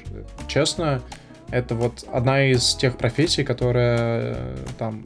честно, 0.49 1.03
это 1.51 1.75
вот 1.75 2.05
одна 2.13 2.45
из 2.45 2.75
тех 2.75 2.97
профессий, 2.97 3.45
которая 3.45 4.35
э, 4.35 4.57
там 4.79 5.05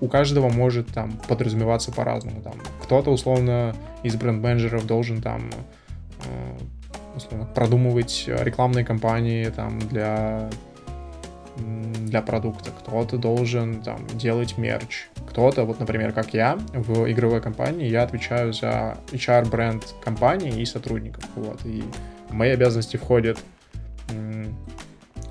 у 0.00 0.08
каждого 0.08 0.48
может 0.48 0.88
там 0.88 1.12
подразумеваться 1.28 1.92
по-разному. 1.92 2.42
Там 2.42 2.54
кто-то 2.82 3.10
условно 3.10 3.74
из 4.02 4.16
бренд-менеджеров 4.16 4.86
должен 4.86 5.22
там 5.22 5.50
э, 6.24 6.58
условно, 7.16 7.46
продумывать 7.46 8.24
рекламные 8.26 8.84
кампании 8.84 9.44
там 9.46 9.78
для 9.78 10.50
для 11.58 12.22
продукта, 12.22 12.70
кто-то 12.70 13.18
должен 13.18 13.82
там 13.82 14.06
делать 14.06 14.58
мерч, 14.58 15.08
кто-то, 15.28 15.64
вот, 15.64 15.80
например, 15.80 16.12
как 16.12 16.34
я, 16.34 16.58
в 16.72 17.10
игровой 17.10 17.40
компании, 17.40 17.88
я 17.88 18.02
отвечаю 18.02 18.52
за 18.52 18.98
HR-бренд 19.12 19.94
компании 20.02 20.60
и 20.60 20.64
сотрудников, 20.64 21.24
вот, 21.34 21.60
и 21.64 21.82
в 22.28 22.32
мои 22.32 22.50
обязанности 22.50 22.96
входят 22.96 23.38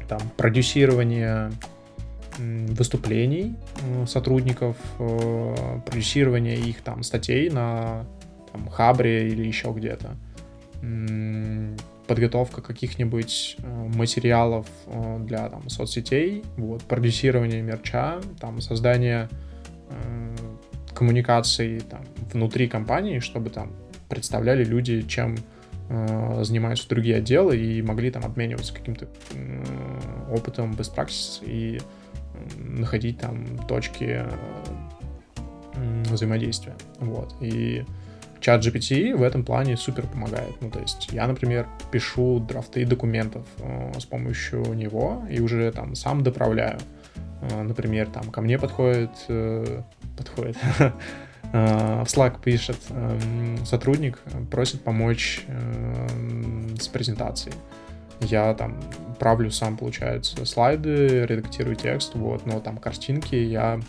там 0.08 0.20
продюсирование 0.38 1.52
выступлений 2.38 3.56
сотрудников, 4.06 4.78
э, 5.00 5.80
продюсирование 5.86 6.56
их 6.56 6.82
там 6.82 7.02
статей 7.02 7.50
на 7.50 8.06
там, 8.52 8.70
Хабре 8.70 9.28
или 9.28 9.46
еще 9.46 9.74
где-то, 9.76 10.16
подготовка 12.08 12.62
каких-нибудь 12.62 13.58
э, 13.60 13.88
материалов 13.96 14.68
э, 14.88 15.20
для 15.20 15.50
там, 15.50 15.70
соцсетей, 15.70 16.44
вот, 16.58 16.84
продюсирование 16.84 17.62
мерча, 17.62 18.20
там, 18.40 18.62
создание 18.62 19.30
э, 19.90 20.36
коммуникаций 20.94 21.80
там, 21.82 22.02
внутри 22.34 22.68
компании, 22.68 23.20
чтобы 23.20 23.50
там 23.50 23.72
представляли 24.10 24.64
люди, 24.64 25.02
чем 25.02 25.36
э, 25.90 26.44
занимаются 26.44 26.88
другие 26.90 27.18
отделы 27.18 27.58
и 27.58 27.82
могли 27.82 28.10
там 28.12 28.24
обмениваться 28.26 28.74
каким-то 28.74 29.08
э, 29.34 29.64
опытом 30.32 30.72
best 30.72 30.96
practice 30.96 31.44
и 31.46 31.78
э, 31.78 32.62
находить 32.62 33.20
там 33.20 33.46
точки 33.68 34.26
э, 34.26 36.04
взаимодействия. 36.10 36.76
Вот. 37.00 37.36
И 37.42 37.86
чат 38.40 38.66
GPT 38.66 39.16
в 39.16 39.24
этом 39.24 39.44
плане 39.44 39.78
супер 39.78 40.06
помогает. 40.08 40.56
Ну, 40.62 40.70
то 40.70 40.80
есть 40.80 41.10
я, 41.12 41.28
например, 41.28 41.68
пишу 41.92 42.40
драфты 42.40 42.86
документов 42.86 43.46
э, 43.60 44.00
с 44.00 44.06
помощью 44.06 44.74
него 44.74 45.24
и 45.30 45.40
уже 45.40 45.72
там 45.72 45.96
сам 45.96 46.24
доправляю. 46.24 46.80
Э, 47.42 47.64
например, 47.64 48.08
там 48.08 48.30
ко 48.32 48.42
мне 48.42 48.58
подходит, 48.58 49.12
э, 49.28 49.82
подходит, 50.18 50.58
э, 50.80 50.92
в 51.52 52.08
Slack 52.08 52.42
пишет 52.42 52.80
э, 52.90 53.58
сотрудник, 53.66 54.20
просит 54.52 54.82
помочь 54.82 55.44
э, 55.48 56.08
с 56.80 56.88
презентацией. 56.88 57.56
Я 58.22 58.54
там 58.56 58.80
правлю 59.20 59.52
сам, 59.52 59.78
получается, 59.78 60.44
слайды, 60.46 61.26
редактирую 61.26 61.76
текст, 61.76 62.16
вот, 62.16 62.48
но 62.48 62.60
там 62.60 62.78
картинки 62.78 63.36
я 63.36 63.80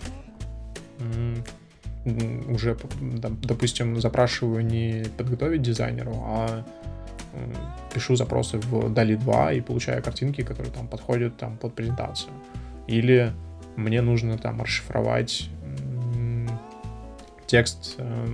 уже, 2.48 2.76
допустим, 3.42 4.00
запрашиваю 4.00 4.64
не 4.64 5.04
подготовить 5.16 5.62
дизайнеру, 5.62 6.14
а 6.24 6.64
пишу 7.92 8.16
запросы 8.16 8.58
в 8.58 8.92
DALI 8.92 9.16
2 9.16 9.52
и 9.52 9.60
получаю 9.60 10.02
картинки, 10.02 10.42
которые 10.42 10.72
там 10.72 10.88
подходят 10.88 11.36
там 11.36 11.56
под 11.56 11.74
презентацию. 11.74 12.32
Или 12.86 13.32
мне 13.76 14.00
нужно 14.00 14.38
там 14.38 14.60
расшифровать 14.62 15.48
текст 17.46 17.94
э, 17.98 18.26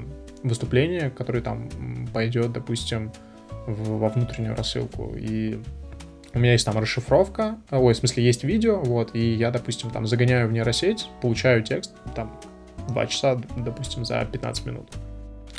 выступления, 0.43 1.11
который 1.11 1.41
там 1.41 1.69
пойдет, 2.13 2.53
допустим, 2.53 3.13
в, 3.67 3.99
во 3.99 4.09
внутреннюю 4.09 4.57
рассылку. 4.57 5.15
И 5.17 5.59
у 6.35 6.39
меня 6.39 6.53
есть 6.53 6.67
там 6.67 6.77
расшифровка, 6.79 7.59
ой, 7.71 7.95
в 7.95 7.97
смысле 7.97 8.25
есть 8.25 8.45
видео, 8.45 8.81
вот, 8.81 9.15
и 9.15 9.35
я, 9.35 9.51
допустим, 9.51 9.91
там 9.91 10.07
загоняю 10.07 10.49
в 10.49 10.53
нейросеть, 10.53 11.09
получаю 11.23 11.63
текст, 11.63 11.95
там 12.15 12.39
2 12.89 13.07
часа, 13.07 13.41
допустим, 13.57 14.05
за 14.05 14.25
15 14.25 14.67
минут. 14.67 14.91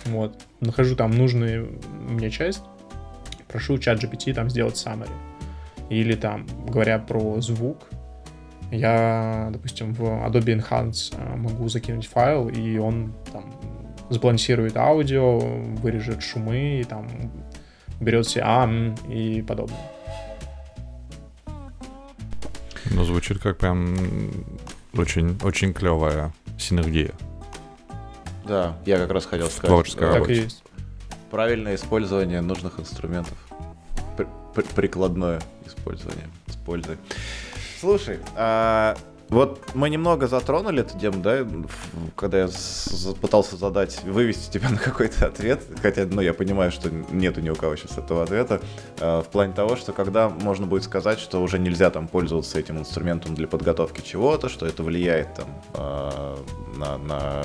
Вот. 0.05 0.41
Нахожу 0.59 0.95
там 0.95 1.11
нужную 1.11 1.79
мне 2.09 2.29
часть, 2.29 2.63
прошу 3.47 3.77
чат 3.77 4.03
GPT 4.03 4.33
там 4.33 4.49
сделать 4.49 4.75
summary. 4.75 5.09
Или 5.89 6.15
там, 6.15 6.47
говоря 6.67 6.99
про 6.99 7.39
звук, 7.41 7.89
я, 8.71 9.49
допустим, 9.51 9.93
в 9.93 10.01
Adobe 10.01 10.59
Enhance 10.59 11.15
э, 11.15 11.35
могу 11.35 11.69
закинуть 11.69 12.07
файл, 12.07 12.49
и 12.49 12.77
он 12.77 13.13
там 13.31 13.53
сбалансирует 14.09 14.75
аудио, 14.77 15.39
вырежет 15.39 16.23
шумы, 16.23 16.79
и 16.79 16.83
там 16.83 17.07
берет 17.99 18.25
все 18.25 18.41
а, 18.43 18.67
и 19.09 19.41
подобное. 19.41 19.77
Ну, 22.91 23.03
звучит 23.03 23.39
как 23.39 23.57
прям 23.57 23.95
очень, 24.95 25.37
очень 25.43 25.73
клевая 25.73 26.33
синергия. 26.57 27.13
Да, 28.45 28.77
я 28.85 28.97
как 28.97 29.11
раз 29.11 29.25
хотел 29.25 29.47
сказать. 29.47 29.67
Творческая 29.67 30.13
работа. 30.13 30.27
Так 30.27 30.29
и 30.29 30.41
есть. 30.41 30.63
правильное 31.31 31.75
использование 31.75 32.41
нужных 32.41 32.79
инструментов. 32.79 33.37
Прикладное 34.75 35.41
использование. 35.65 36.27
Используй. 36.47 36.97
Слушай, 37.79 38.19
а 38.35 38.95
вот 39.29 39.59
мы 39.73 39.89
немного 39.89 40.27
затронули 40.27 40.81
эту 40.81 40.97
тему, 40.99 41.21
да, 41.21 41.45
когда 42.15 42.39
я 42.39 42.49
пытался 43.21 43.57
задать, 43.57 44.03
вывести 44.03 44.51
тебя 44.51 44.69
на 44.71 44.77
какой-то 44.77 45.27
ответ, 45.27 45.63
хотя, 45.81 46.05
ну, 46.05 46.21
я 46.21 46.33
понимаю, 46.33 46.71
что 46.71 46.89
нету 46.89 47.41
ни 47.41 47.49
у 47.49 47.55
кого 47.55 47.75
сейчас 47.75 47.97
этого 47.97 48.23
ответа, 48.23 48.61
э, 48.99 49.21
в 49.21 49.27
плане 49.31 49.53
того, 49.53 49.75
что 49.75 49.93
когда 49.93 50.29
можно 50.29 50.67
будет 50.67 50.83
сказать, 50.83 51.19
что 51.19 51.41
уже 51.41 51.59
нельзя 51.59 51.89
там 51.89 52.07
пользоваться 52.07 52.59
этим 52.59 52.77
инструментом 52.77 53.35
для 53.35 53.47
подготовки 53.47 54.01
чего-то, 54.01 54.49
что 54.49 54.65
это 54.65 54.83
влияет 54.83 55.33
там 55.33 55.47
э, 55.73 56.37
на, 56.77 56.97
на 56.97 57.43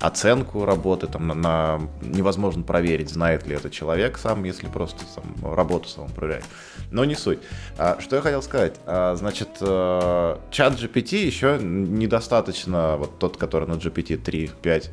оценку 0.00 0.64
работы, 0.64 1.06
там, 1.06 1.28
на, 1.28 1.34
на 1.34 1.80
невозможно 2.00 2.62
проверить, 2.62 3.10
знает 3.10 3.46
ли 3.46 3.54
это 3.54 3.70
человек 3.70 4.18
сам, 4.18 4.44
если 4.44 4.66
просто 4.66 5.04
сам, 5.14 5.54
работу 5.54 5.88
сам 5.88 6.08
проверяет. 6.08 6.44
Но 6.90 7.04
не 7.04 7.14
суть. 7.14 7.38
А, 7.78 8.00
что 8.00 8.16
я 8.16 8.22
хотел 8.22 8.42
сказать? 8.42 8.76
А, 8.86 9.14
значит, 9.16 9.48
э, 9.60 10.36
чат 10.50 10.72
GPT 10.74 11.16
еще 11.24 11.58
недостаточно, 11.60 12.96
вот 12.96 13.18
тот, 13.18 13.36
который 13.36 13.68
на 13.68 13.74
GPT 13.74 14.22
3.5, 14.22 14.90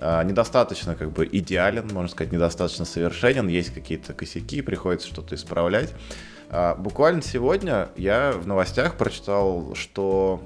а, 0.00 0.22
недостаточно 0.24 0.94
как 0.94 1.12
бы 1.12 1.28
идеален, 1.30 1.88
можно 1.92 2.08
сказать, 2.08 2.32
недостаточно 2.32 2.84
совершенен, 2.84 3.48
есть 3.48 3.72
какие-то 3.72 4.12
косяки, 4.12 4.60
приходится 4.62 5.08
что-то 5.08 5.34
исправлять. 5.34 5.94
А, 6.50 6.74
буквально 6.74 7.22
сегодня 7.22 7.88
я 7.96 8.32
в 8.32 8.46
новостях 8.46 8.96
прочитал, 8.96 9.74
что 9.74 10.42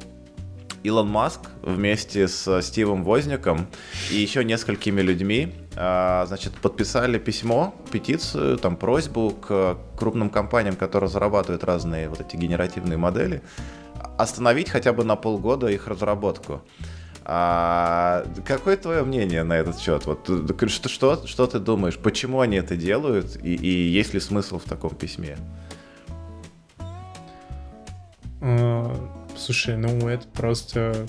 Илон 0.83 1.09
Маск 1.09 1.41
вместе 1.62 2.28
с 2.28 2.62
Стивом 2.62 3.05
Возником 3.05 3.66
и 4.11 4.16
еще 4.16 4.45
несколькими 4.45 5.01
людьми 5.01 5.55
а, 5.76 6.26
значит, 6.26 6.53
подписали 6.55 7.18
письмо, 7.18 7.74
петицию, 7.91 8.59
там, 8.59 8.76
просьбу 8.76 9.30
к 9.30 9.78
крупным 9.97 10.28
компаниям, 10.28 10.76
которые 10.76 11.09
зарабатывают 11.09 11.64
разные 11.64 12.09
вот 12.09 12.20
эти 12.20 12.37
генеративные 12.37 12.99
модели, 12.99 13.43
остановить 14.18 14.68
хотя 14.68 14.93
бы 14.93 15.05
на 15.05 15.16
полгода 15.16 15.68
их 15.68 15.87
разработку. 15.87 16.62
А 17.24 18.26
какое 18.45 18.76
твое 18.76 19.05
мнение 19.05 19.45
на 19.45 19.55
этот 19.55 19.78
счет? 19.78 20.07
Вот 20.07 20.28
что, 20.68 20.89
что, 20.89 21.26
что 21.26 21.47
ты 21.47 21.61
думаешь, 21.61 21.97
почему 21.97 22.41
они 22.41 22.57
это 22.57 22.76
делают, 22.76 23.37
и, 23.43 23.55
и 23.55 23.68
есть 23.68 24.12
ли 24.12 24.20
смысл 24.20 24.59
в 24.59 24.64
таком 24.64 24.91
письме? 24.95 25.37
Слушай, 29.43 29.76
ну 29.76 30.09
это 30.09 30.24
просто 30.28 31.05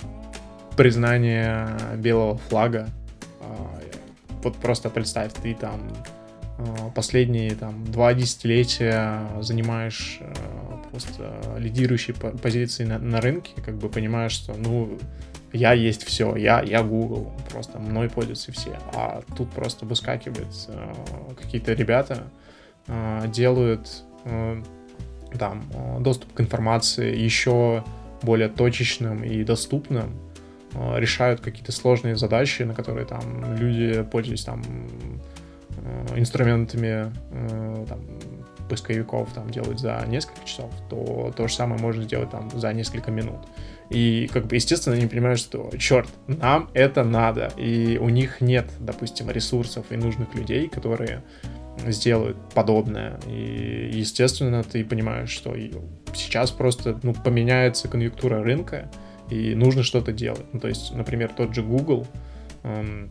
признание 0.76 1.68
белого 1.98 2.36
флага. 2.36 2.88
А, 3.40 3.80
вот 4.42 4.56
просто 4.56 4.90
представь, 4.90 5.32
ты 5.34 5.54
там 5.54 5.80
а, 6.58 6.90
последние 6.90 7.54
там 7.54 7.84
два 7.84 8.12
десятилетия 8.12 9.20
занимаешь 9.40 10.18
а, 10.20 10.82
просто 10.90 11.32
лидирующие 11.58 12.16
позиции 12.16 12.82
на, 12.82 12.98
на 12.98 13.20
рынке, 13.20 13.52
как 13.64 13.76
бы 13.76 13.88
понимаешь, 13.88 14.32
что 14.32 14.54
ну 14.54 14.98
я 15.52 15.72
есть 15.72 16.02
все, 16.02 16.34
я, 16.34 16.60
я 16.60 16.82
Google, 16.82 17.32
просто 17.52 17.78
мной 17.78 18.10
пользуются 18.10 18.50
все. 18.50 18.76
А 18.94 19.22
тут 19.36 19.48
просто 19.52 19.86
выскакивают 19.86 20.48
какие-то 21.40 21.72
ребята, 21.74 22.24
делают 23.28 24.02
там 25.38 25.62
доступ 26.00 26.32
к 26.32 26.40
информации 26.40 27.16
еще 27.16 27.84
более 28.24 28.48
точечным 28.48 29.22
и 29.22 29.44
доступным, 29.44 30.18
э, 30.72 31.00
решают 31.00 31.40
какие-то 31.40 31.72
сложные 31.72 32.16
задачи, 32.16 32.62
на 32.62 32.74
которые 32.74 33.06
там 33.06 33.56
люди, 33.56 34.02
пользуясь 34.02 34.44
там 34.44 34.62
э, 35.76 36.18
инструментами 36.18 37.12
э, 37.32 37.86
там, 37.88 38.00
поисковиков 38.68 39.32
там 39.34 39.50
делают 39.50 39.78
за 39.78 40.02
несколько 40.08 40.44
часов, 40.46 40.72
то 40.88 41.32
то 41.36 41.48
же 41.48 41.54
самое 41.54 41.80
можно 41.80 42.02
сделать 42.02 42.30
там 42.30 42.50
за 42.54 42.72
несколько 42.72 43.10
минут. 43.10 43.40
И, 43.90 44.28
как 44.32 44.46
бы, 44.46 44.54
естественно, 44.54 44.96
они 44.96 45.06
понимают, 45.06 45.38
что, 45.38 45.70
черт, 45.78 46.08
нам 46.26 46.70
это 46.72 47.04
надо. 47.04 47.52
И 47.56 47.98
у 47.98 48.08
них 48.08 48.40
нет, 48.40 48.66
допустим, 48.80 49.30
ресурсов 49.30 49.86
и 49.90 49.96
нужных 49.96 50.34
людей, 50.34 50.68
которые 50.68 51.22
сделают 51.86 52.36
подобное. 52.54 53.18
И, 53.26 53.90
естественно, 53.92 54.62
ты 54.62 54.84
понимаешь, 54.84 55.30
что 55.30 55.54
сейчас 56.14 56.50
просто 56.50 56.98
ну, 57.02 57.14
поменяется 57.14 57.88
конъюнктура 57.88 58.42
рынка, 58.42 58.90
и 59.30 59.54
нужно 59.54 59.82
что-то 59.82 60.12
делать. 60.12 60.46
Ну, 60.52 60.60
то 60.60 60.68
есть, 60.68 60.92
например, 60.94 61.30
тот 61.36 61.54
же 61.54 61.62
Google, 61.62 62.06
эм, 62.62 63.10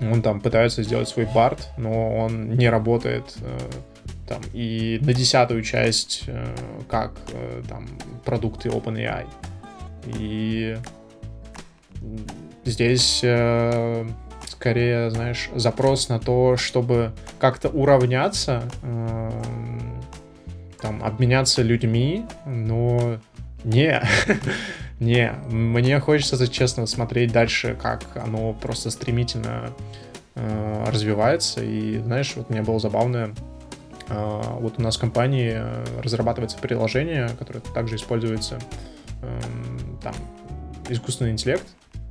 он 0.00 0.22
там 0.22 0.40
пытается 0.40 0.82
сделать 0.82 1.08
свой 1.08 1.26
бард, 1.26 1.70
но 1.78 2.16
он 2.16 2.50
не 2.50 2.68
работает 2.68 3.36
э, 3.40 3.58
там 4.26 4.42
и 4.52 4.98
на 5.02 5.14
десятую 5.14 5.62
часть 5.62 6.24
э, 6.26 6.54
как 6.88 7.12
э, 7.32 7.62
там 7.68 7.86
продукты 8.24 8.68
OpenAI. 8.68 9.26
И 10.18 10.76
здесь 12.64 13.20
э, 13.22 14.06
скорее, 14.48 15.10
знаешь, 15.10 15.50
запрос 15.54 16.08
на 16.08 16.18
то, 16.18 16.56
чтобы 16.56 17.12
как-то 17.38 17.68
уравняться, 17.68 18.62
э, 18.82 19.30
там, 20.80 21.02
обменяться 21.02 21.62
людьми, 21.62 22.24
но 22.44 23.18
не, 23.64 24.02
не, 25.00 25.32
мне 25.48 26.00
хочется, 26.00 26.48
честно, 26.48 26.86
смотреть 26.86 27.32
дальше, 27.32 27.76
как 27.80 28.04
оно 28.16 28.52
просто 28.52 28.90
стремительно 28.90 29.70
э, 30.34 30.84
развивается, 30.88 31.62
и, 31.62 31.98
знаешь, 31.98 32.34
вот 32.36 32.50
мне 32.50 32.62
было 32.62 32.78
забавно, 32.78 33.34
э, 34.08 34.42
вот 34.60 34.74
у 34.78 34.82
нас 34.82 34.96
в 34.96 35.00
компании 35.00 35.52
э, 35.54 35.84
разрабатывается 36.02 36.58
приложение, 36.58 37.30
которое 37.38 37.60
также 37.60 37.96
используется, 37.96 38.58
э, 39.22 39.40
там, 40.02 40.14
искусственный 40.88 41.32
интеллект, 41.32 41.66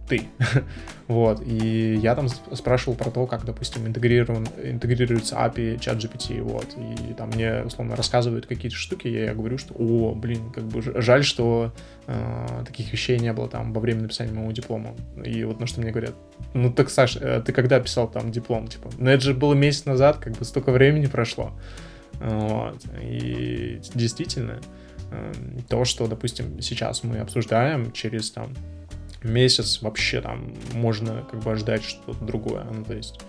ты. 0.07 0.23
вот. 1.07 1.41
И 1.45 1.95
я 1.95 2.15
там 2.15 2.27
спрашивал 2.27 2.95
про 2.95 3.11
то, 3.11 3.25
как, 3.27 3.45
допустим, 3.45 3.87
интегрирован, 3.87 4.47
интегрируется 4.63 5.35
API 5.35 5.79
чат 5.79 5.97
GPT, 5.97 6.41
вот. 6.41 6.75
И 6.77 7.13
там 7.13 7.29
мне, 7.29 7.63
условно, 7.63 7.95
рассказывают 7.95 8.45
какие-то 8.45 8.77
штуки, 8.77 9.07
и 9.07 9.25
я 9.25 9.33
говорю, 9.33 9.57
что, 9.57 9.73
о, 9.77 10.13
блин, 10.13 10.51
как 10.51 10.65
бы 10.65 10.81
жаль, 11.01 11.23
что 11.23 11.73
э, 12.07 12.63
таких 12.65 12.91
вещей 12.91 13.19
не 13.19 13.33
было 13.33 13.47
там 13.47 13.73
во 13.73 13.81
время 13.81 14.01
написания 14.01 14.31
моего 14.31 14.51
диплома. 14.51 14.95
И 15.23 15.43
вот 15.43 15.59
на 15.59 15.67
что 15.67 15.81
мне 15.81 15.91
говорят, 15.91 16.15
ну 16.53 16.71
так, 16.71 16.89
Саш, 16.89 17.17
э, 17.17 17.41
ты 17.45 17.51
когда 17.51 17.79
писал 17.79 18.09
там 18.09 18.31
диплом? 18.31 18.67
Типа, 18.67 18.89
ну 18.97 19.09
это 19.09 19.23
же 19.23 19.33
было 19.33 19.53
месяц 19.53 19.85
назад, 19.85 20.17
как 20.17 20.33
бы 20.33 20.45
столько 20.45 20.71
времени 20.71 21.07
прошло. 21.07 21.51
Вот. 22.19 22.81
И 23.01 23.81
действительно, 23.93 24.59
э, 25.11 25.33
то, 25.67 25.85
что, 25.85 26.07
допустим, 26.07 26.61
сейчас 26.61 27.03
мы 27.03 27.17
обсуждаем 27.17 27.91
через 27.91 28.31
там 28.31 28.53
месяц 29.29 29.81
вообще 29.81 30.21
там 30.21 30.53
можно 30.73 31.25
как 31.29 31.41
бы 31.41 31.51
ожидать 31.51 31.83
что-то 31.83 32.23
другое. 32.23 32.63
Ну, 32.63 32.83
то 32.83 32.93
есть 32.93 33.19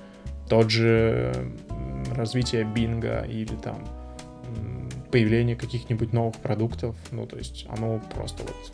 тот 0.48 0.70
же 0.70 1.52
развитие 2.14 2.64
бинга 2.64 3.22
или 3.22 3.54
там 3.56 3.84
появление 5.10 5.56
каких-нибудь 5.56 6.12
новых 6.12 6.36
продуктов, 6.36 6.96
ну, 7.10 7.26
то 7.26 7.36
есть 7.36 7.66
оно 7.68 8.02
просто 8.14 8.42
вот 8.42 8.72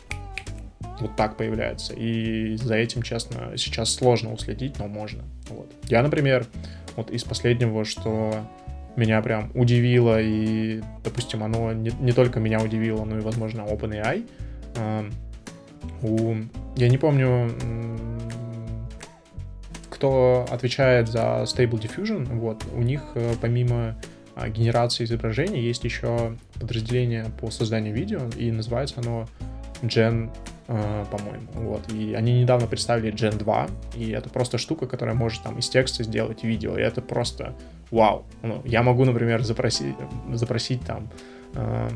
вот 0.99 1.15
так 1.15 1.37
появляется. 1.37 1.93
И 1.93 2.55
за 2.55 2.75
этим, 2.75 3.01
честно, 3.01 3.53
сейчас 3.57 3.93
сложно 3.93 4.31
уследить, 4.31 4.77
но 4.79 4.87
можно. 4.87 5.23
Вот. 5.49 5.71
Я, 5.85 6.03
например, 6.03 6.45
вот 6.95 7.09
из 7.09 7.23
последнего, 7.23 7.83
что 7.83 8.45
меня 8.95 9.21
прям 9.21 9.51
удивило, 9.55 10.21
и, 10.21 10.81
допустим, 11.03 11.43
оно 11.43 11.73
не, 11.73 11.91
не 11.99 12.11
только 12.11 12.39
меня 12.39 12.61
удивило, 12.61 13.03
но 13.05 13.17
и, 13.17 13.21
возможно, 13.21 13.61
OpenAI, 13.61 14.27
э, 14.75 15.09
у 16.03 16.35
я 16.75 16.89
не 16.89 16.97
помню, 16.97 17.51
кто 19.89 20.45
отвечает 20.51 21.07
за 21.07 21.43
Stable 21.43 21.79
Diffusion. 21.79 22.25
Вот, 22.37 22.63
у 22.75 22.81
них 22.81 23.01
э, 23.15 23.33
помимо 23.41 23.95
а, 24.35 24.49
генерации 24.49 25.05
изображений 25.05 25.61
есть 25.61 25.83
еще 25.83 26.35
подразделение 26.59 27.25
по 27.39 27.51
созданию 27.51 27.93
видео, 27.93 28.21
и 28.35 28.51
называется 28.51 28.95
оно 28.97 29.27
Gen, 29.83 30.29
э, 30.67 31.05
по-моему. 31.11 31.47
Вот. 31.53 31.91
И 31.93 32.13
они 32.13 32.41
недавно 32.41 32.67
представили 32.67 33.13
Gen 33.13 33.37
2, 33.37 33.67
и 33.95 34.09
это 34.09 34.29
просто 34.29 34.57
штука, 34.57 34.87
которая 34.87 35.15
может 35.15 35.43
там 35.43 35.59
из 35.59 35.69
текста 35.69 36.03
сделать 36.03 36.43
видео, 36.43 36.77
и 36.77 36.81
это 36.81 37.01
просто 37.01 37.53
вау. 37.91 38.25
Ну, 38.41 38.61
я 38.65 38.81
могу, 38.81 39.05
например, 39.05 39.43
запросить, 39.43 39.95
запросить 40.33 40.81
там 40.81 41.09
э, 41.53 41.89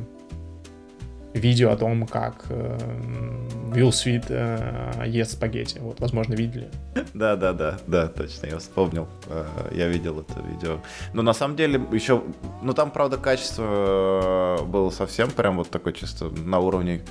видео 1.38 1.72
о 1.72 1.78
том, 1.78 2.06
как 2.08 2.46
э, 2.50 2.78
Уилл 3.74 3.92
Свит 3.92 4.26
э, 4.30 5.04
ест 5.06 5.34
спагетти. 5.34 5.80
Вот, 5.80 6.00
возможно, 6.00 6.34
видели. 6.34 6.70
Да, 7.14 7.36
да, 7.36 7.54
да, 7.54 7.78
да, 7.88 8.08
точно, 8.08 8.48
я 8.48 8.58
вспомнил. 8.60 9.08
Э, 9.28 9.46
я 9.72 9.88
видел 9.88 10.20
это 10.20 10.42
видео. 10.42 10.80
Но 11.14 11.22
на 11.22 11.34
самом 11.34 11.56
деле 11.56 11.82
еще, 11.92 12.22
ну 12.62 12.74
там, 12.74 12.92
правда, 12.92 13.18
качество 13.18 14.60
э, 14.60 14.66
было 14.66 14.90
совсем 14.90 15.32
прям 15.32 15.58
вот 15.58 15.70
такое 15.70 15.94
чисто 15.94 16.30
на 16.30 16.60
уровне 16.60 17.02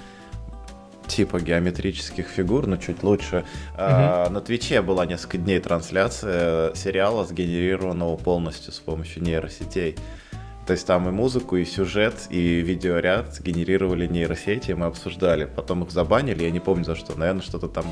типа 1.06 1.40
геометрических 1.40 2.26
фигур, 2.26 2.66
но 2.66 2.76
чуть 2.76 3.02
лучше. 3.02 3.38
Угу. 3.38 3.44
А, 3.78 4.28
на 4.28 4.40
Твиче 4.40 4.82
была 4.82 5.06
несколько 5.06 5.38
дней 5.38 5.60
трансляция 5.60 6.74
сериала, 6.74 7.24
сгенерированного 7.24 8.16
полностью 8.16 8.72
с 8.72 8.78
помощью 8.80 9.22
нейросетей. 9.22 9.96
То 10.66 10.72
есть 10.72 10.84
там 10.84 11.08
и 11.08 11.12
музыку, 11.12 11.56
и 11.56 11.64
сюжет, 11.64 12.26
и 12.28 12.60
видеоряд 12.60 13.40
генерировали 13.40 14.08
нейросети, 14.08 14.72
мы 14.72 14.86
обсуждали. 14.86 15.44
Потом 15.44 15.84
их 15.84 15.92
забанили, 15.92 16.42
я 16.42 16.50
не 16.50 16.58
помню 16.58 16.84
за 16.84 16.96
что. 16.96 17.16
Наверное, 17.16 17.42
что-то 17.42 17.68
там, 17.68 17.84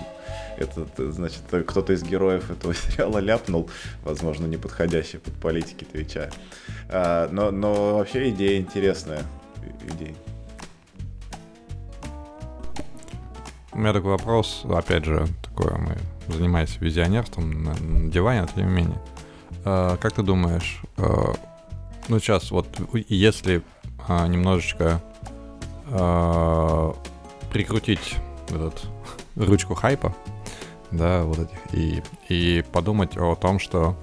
это, 0.58 0.84
значит, 1.12 1.42
кто-то 1.48 1.92
из 1.92 2.02
героев 2.02 2.50
этого 2.50 2.74
сериала 2.74 3.18
ляпнул, 3.18 3.70
возможно, 4.02 4.46
неподходящий 4.46 5.18
под 5.18 5.34
политики 5.34 5.84
Твича. 5.84 6.30
А, 6.88 7.28
но, 7.30 7.52
но 7.52 7.98
вообще 7.98 8.30
идея 8.30 8.58
интересная. 8.58 9.22
Идея. 9.94 10.14
У 13.72 13.78
меня 13.78 13.92
такой 13.92 14.10
вопрос, 14.10 14.64
опять 14.68 15.04
же, 15.04 15.28
такое 15.44 15.76
мы 15.76 15.96
занимаемся 16.32 16.80
визионерством 16.80 17.62
на 17.62 18.10
диване, 18.10 18.48
тем 18.52 18.66
не 18.66 18.72
менее. 18.72 18.98
А, 19.64 19.96
как 19.96 20.12
ты 20.14 20.22
думаешь, 20.22 20.82
а, 20.96 21.34
ну 22.09 22.18
сейчас 22.18 22.50
вот 22.50 22.66
если 23.09 23.62
а, 24.07 24.26
немножечко 24.26 25.02
а, 25.86 26.94
прикрутить 27.50 28.16
этот 28.48 28.82
ручку 29.36 29.74
хайпа, 29.74 30.14
да, 30.90 31.24
вот 31.24 31.38
этих, 31.38 31.59
и, 31.72 32.02
и 32.28 32.64
подумать 32.72 33.16
о 33.16 33.34
том, 33.34 33.59
что 33.59 33.96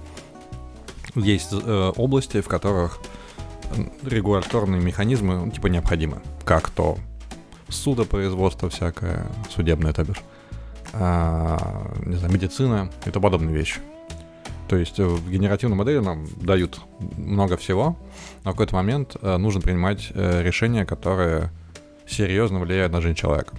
есть 1.14 1.52
э, 1.52 1.92
области, 1.96 2.40
в 2.40 2.48
которых 2.48 2.98
регуляторные 4.02 4.80
механизмы, 4.80 5.36
ну, 5.36 5.50
типа, 5.50 5.68
необходимы, 5.68 6.20
как 6.44 6.70
то 6.70 6.98
судопроизводство 7.68 8.68
всякое, 8.68 9.26
судебное, 9.50 9.92
то 9.92 10.04
бишь, 10.04 10.20
а, 10.92 11.92
не 12.04 12.16
знаю, 12.16 12.32
медицина 12.32 12.90
и 13.06 13.10
тому 13.10 13.24
подобные 13.24 13.54
вещи. 13.54 13.80
То 14.72 14.78
есть 14.78 14.98
э, 14.98 15.04
в 15.04 15.30
генеративной 15.30 15.76
модели 15.76 15.98
нам 15.98 16.26
дают 16.36 16.80
много 17.18 17.58
всего, 17.58 17.98
но 18.42 18.52
в 18.52 18.54
какой-то 18.54 18.74
момент 18.74 19.16
э, 19.20 19.36
нужно 19.36 19.60
принимать 19.60 20.10
э, 20.14 20.42
решения, 20.42 20.86
которые 20.86 21.50
серьезно 22.06 22.58
влияют 22.58 22.90
на 22.90 23.02
жизнь 23.02 23.14
человека. 23.14 23.54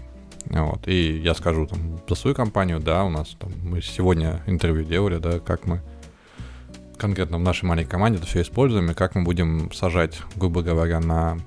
Вот. 0.46 0.88
И 0.88 1.20
я 1.20 1.36
скажу 1.36 1.68
там 1.68 2.00
за 2.10 2.16
свою 2.16 2.36
компанию, 2.36 2.80
да, 2.80 3.04
у 3.04 3.10
нас 3.10 3.38
там 3.40 3.52
мы 3.62 3.84
сегодня 3.84 4.42
интервью 4.48 4.86
делали, 4.86 5.20
да, 5.20 5.38
как 5.38 5.68
мы 5.68 5.82
конкретно 6.98 7.38
в 7.38 7.42
нашей 7.42 7.66
маленькой 7.66 7.92
команде 7.92 8.18
это 8.18 8.26
все 8.26 8.42
используем, 8.42 8.90
и 8.90 8.96
как 8.96 9.14
мы 9.14 9.22
будем 9.22 9.72
сажать, 9.72 10.20
грубо 10.36 10.64
говоря, 10.64 11.00
на 11.00 11.38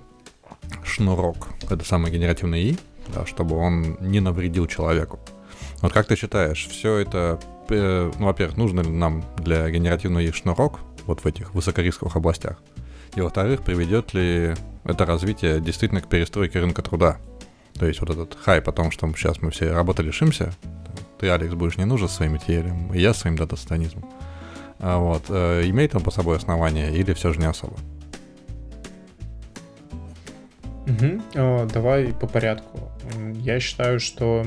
шнурок 0.84 1.48
это 1.68 1.84
самый 1.84 2.12
генеративный 2.12 2.62
И, 2.62 2.78
да, 3.12 3.26
чтобы 3.26 3.56
он 3.56 3.96
не 3.98 4.20
навредил 4.20 4.68
человеку. 4.68 5.18
Вот 5.82 5.92
как 5.92 6.06
ты 6.06 6.14
считаешь, 6.14 6.68
все 6.68 6.98
это 6.98 7.40
ну, 7.74 8.26
во-первых, 8.26 8.56
нужно 8.56 8.80
ли 8.80 8.90
нам 8.90 9.24
для 9.38 9.68
генеративного 9.70 10.22
их 10.22 10.34
шнурок 10.34 10.80
вот 11.06 11.20
в 11.20 11.26
этих 11.26 11.54
высокорисковых 11.54 12.16
областях? 12.16 12.58
И, 13.14 13.20
во-вторых, 13.20 13.62
приведет 13.62 14.14
ли 14.14 14.54
это 14.84 15.06
развитие 15.06 15.60
действительно 15.60 16.00
к 16.00 16.08
перестройке 16.08 16.60
рынка 16.60 16.82
труда? 16.82 17.18
То 17.74 17.86
есть 17.86 18.00
вот 18.00 18.10
этот 18.10 18.36
хайп 18.38 18.68
о 18.68 18.72
том, 18.72 18.90
что 18.90 19.10
сейчас 19.16 19.42
мы 19.42 19.50
все 19.50 19.72
работы 19.72 20.02
лишимся, 20.02 20.52
ты, 21.18 21.30
Алекс, 21.30 21.54
будешь 21.54 21.78
не 21.78 21.84
нужен 21.84 22.08
своим 22.08 22.34
ETL, 22.34 22.94
и 22.94 23.00
я 23.00 23.14
своим 23.14 23.36
дата-станизмом. 23.36 24.04
А 24.78 24.98
вот, 24.98 25.24
э, 25.28 25.62
имеет 25.66 25.94
он 25.94 26.02
по 26.02 26.10
собой 26.10 26.36
основание 26.36 26.94
или 26.94 27.14
все 27.14 27.32
же 27.32 27.40
не 27.40 27.46
особо? 27.46 27.76
Угу. 30.86 31.66
Давай 31.72 32.12
по 32.12 32.26
порядку. 32.26 32.90
Я 33.34 33.58
считаю, 33.60 33.98
что 33.98 34.46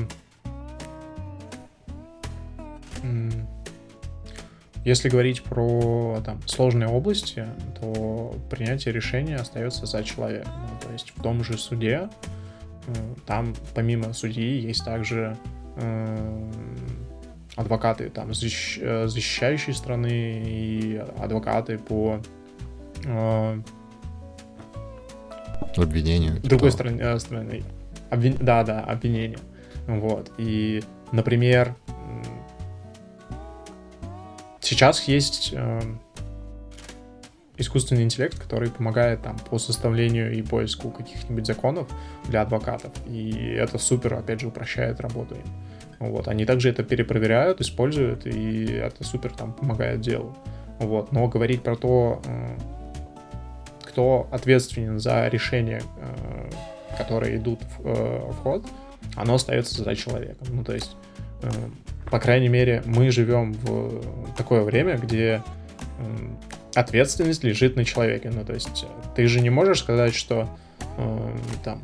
Если 4.84 5.10
говорить 5.10 5.42
про 5.42 6.22
там, 6.24 6.40
сложные 6.46 6.88
области, 6.88 7.46
то 7.80 8.34
принятие 8.48 8.94
решения 8.94 9.36
остается 9.36 9.86
за 9.86 10.02
человеком. 10.02 10.52
Ну, 10.62 10.86
то 10.86 10.92
есть 10.92 11.12
в 11.14 11.22
том 11.22 11.44
же 11.44 11.58
суде, 11.58 12.08
э, 12.86 12.92
там 13.26 13.54
помимо 13.74 14.14
судьи 14.14 14.58
есть 14.60 14.84
также 14.84 15.36
э, 15.76 16.50
адвокаты 17.56 18.08
там 18.08 18.32
защищ, 18.32 18.78
э, 18.80 19.06
защищающей 19.06 19.74
страны 19.74 20.42
и 20.46 21.02
адвокаты 21.18 21.78
по 21.78 22.20
обвинению. 25.76 26.40
Другой 26.42 26.72
стороне, 26.72 27.00
э, 27.02 27.18
стороны. 27.18 27.62
Обвин... 28.10 28.36
Да, 28.40 28.64
да, 28.64 28.80
обвинение. 28.80 29.38
Вот. 29.86 30.32
И, 30.38 30.82
например, 31.12 31.76
Сейчас 34.70 35.08
есть 35.08 35.50
э, 35.52 35.80
искусственный 37.56 38.04
интеллект, 38.04 38.38
который 38.38 38.70
помогает 38.70 39.20
там 39.20 39.36
по 39.36 39.58
составлению 39.58 40.32
и 40.32 40.42
поиску 40.42 40.92
каких-нибудь 40.92 41.44
законов 41.44 41.88
для 42.28 42.42
адвокатов. 42.42 42.92
И 43.08 43.32
это 43.58 43.78
супер, 43.78 44.14
опять 44.14 44.42
же, 44.42 44.46
упрощает 44.46 45.00
работу 45.00 45.34
им. 45.34 45.42
Вот. 45.98 46.28
Они 46.28 46.44
также 46.44 46.68
это 46.68 46.84
перепроверяют, 46.84 47.60
используют, 47.60 48.26
и 48.26 48.66
это 48.66 49.02
супер 49.02 49.32
там 49.32 49.54
помогает 49.54 50.02
делу. 50.02 50.36
Вот. 50.78 51.10
Но 51.10 51.26
говорить 51.26 51.64
про 51.64 51.74
то, 51.74 52.22
э, 52.24 52.56
кто 53.82 54.28
ответственен 54.30 55.00
за 55.00 55.26
решения, 55.26 55.82
э, 55.98 56.50
которые 56.96 57.38
идут 57.38 57.58
в, 57.80 58.34
ход, 58.34 58.64
оно 59.16 59.34
остается 59.34 59.82
за 59.82 59.96
человеком. 59.96 60.46
Ну, 60.52 60.62
то 60.62 60.74
есть 60.74 60.94
по 62.10 62.18
крайней 62.18 62.48
мере, 62.48 62.82
мы 62.86 63.10
живем 63.10 63.52
в 63.52 64.34
такое 64.36 64.62
время, 64.62 64.96
где 64.96 65.42
ответственность 66.74 67.44
лежит 67.44 67.76
на 67.76 67.84
человеке. 67.84 68.30
Ну, 68.32 68.44
то 68.44 68.52
есть 68.52 68.86
ты 69.14 69.26
же 69.26 69.40
не 69.40 69.50
можешь 69.50 69.80
сказать, 69.80 70.14
что 70.14 70.48
э, 70.96 71.36
там 71.64 71.82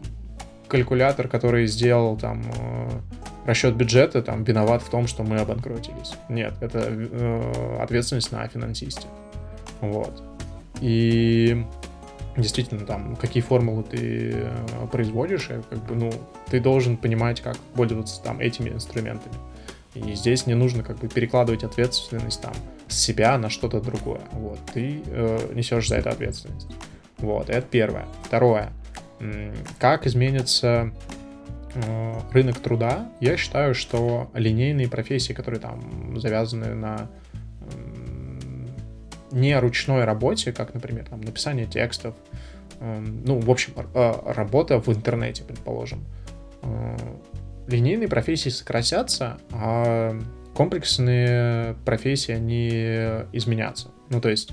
калькулятор, 0.69 1.29
который 1.29 1.67
сделал 1.67 2.17
там 2.17 2.43
э, 2.43 2.91
расчет 3.47 3.75
бюджета, 3.77 4.23
там 4.23 4.45
виноват 4.45 4.83
в 4.83 4.91
том, 4.91 5.07
что 5.07 5.23
мы 5.23 5.39
обанкротились. 5.39 6.15
Нет, 6.29 6.55
это 6.61 6.87
э, 6.89 7.79
ответственность 7.81 8.33
на 8.33 8.47
финансисте. 8.49 9.07
Вот. 9.81 10.23
И 10.81 11.65
действительно, 12.37 12.85
там, 12.85 13.17
какие 13.17 13.43
формулы 13.43 13.83
ты 13.83 14.33
э, 14.35 14.87
производишь, 14.91 15.49
как 15.71 15.85
бы, 15.85 15.95
ну, 15.95 16.13
ты 16.51 16.61
должен 16.61 16.97
понимать, 16.97 17.41
как 17.41 17.57
пользоваться 17.75 18.23
там 18.23 18.41
этими 18.41 18.71
инструментами. 18.71 19.35
И 19.97 20.15
здесь 20.15 20.47
не 20.47 20.55
нужно 20.55 20.83
как 20.83 20.99
бы 20.99 21.09
перекладывать 21.09 21.65
ответственность 21.65 22.43
там 22.43 22.55
с 22.89 22.99
себя 22.99 23.37
на 23.39 23.51
что-то 23.51 23.81
другое. 23.81 24.21
Вот, 24.33 24.59
ты 24.73 25.03
э, 25.07 25.53
несешь 25.55 25.89
за 25.89 25.97
это 25.97 26.11
ответственность. 26.11 26.69
Вот, 27.19 27.49
это 27.51 27.67
первое. 27.67 28.07
Второе. 28.25 28.73
Как 29.79 30.07
изменится 30.07 30.93
э, 31.75 32.15
рынок 32.33 32.59
труда? 32.59 33.11
Я 33.21 33.37
считаю, 33.37 33.75
что 33.75 34.31
линейные 34.35 34.89
профессии, 34.89 35.33
которые 35.33 35.61
там 35.61 36.19
завязаны 36.21 36.75
на 36.75 37.09
не 39.37 39.59
ручной 39.59 40.05
работе, 40.05 40.53
как, 40.53 40.75
например, 40.75 41.07
там, 41.09 41.21
написание 41.21 41.67
текстов, 41.67 42.15
э, 42.81 43.05
ну, 43.25 43.41
в 43.41 43.51
общем, 43.51 43.73
э, 43.77 44.13
работа 44.27 44.81
в 44.81 44.89
интернете, 44.89 45.45
предположим, 45.45 46.05
э, 46.63 46.97
линейные 47.67 48.09
профессии 48.09 48.49
сократятся, 48.49 49.39
а 49.53 50.19
комплексные 50.55 51.75
профессии, 51.85 52.33
они 52.33 52.69
изменятся. 53.33 53.89
Ну, 54.09 54.21
то 54.21 54.29
есть, 54.29 54.53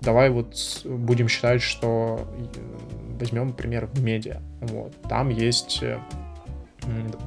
давай 0.00 0.30
вот 0.30 0.82
будем 0.84 1.28
считать, 1.28 1.62
что 1.62 2.28
э, 2.54 3.16
возьмем, 3.18 3.48
например, 3.48 3.88
медиа. 3.98 4.40
Вот. 4.60 4.94
Там 5.08 5.30
есть 5.30 5.82
э, 5.82 5.98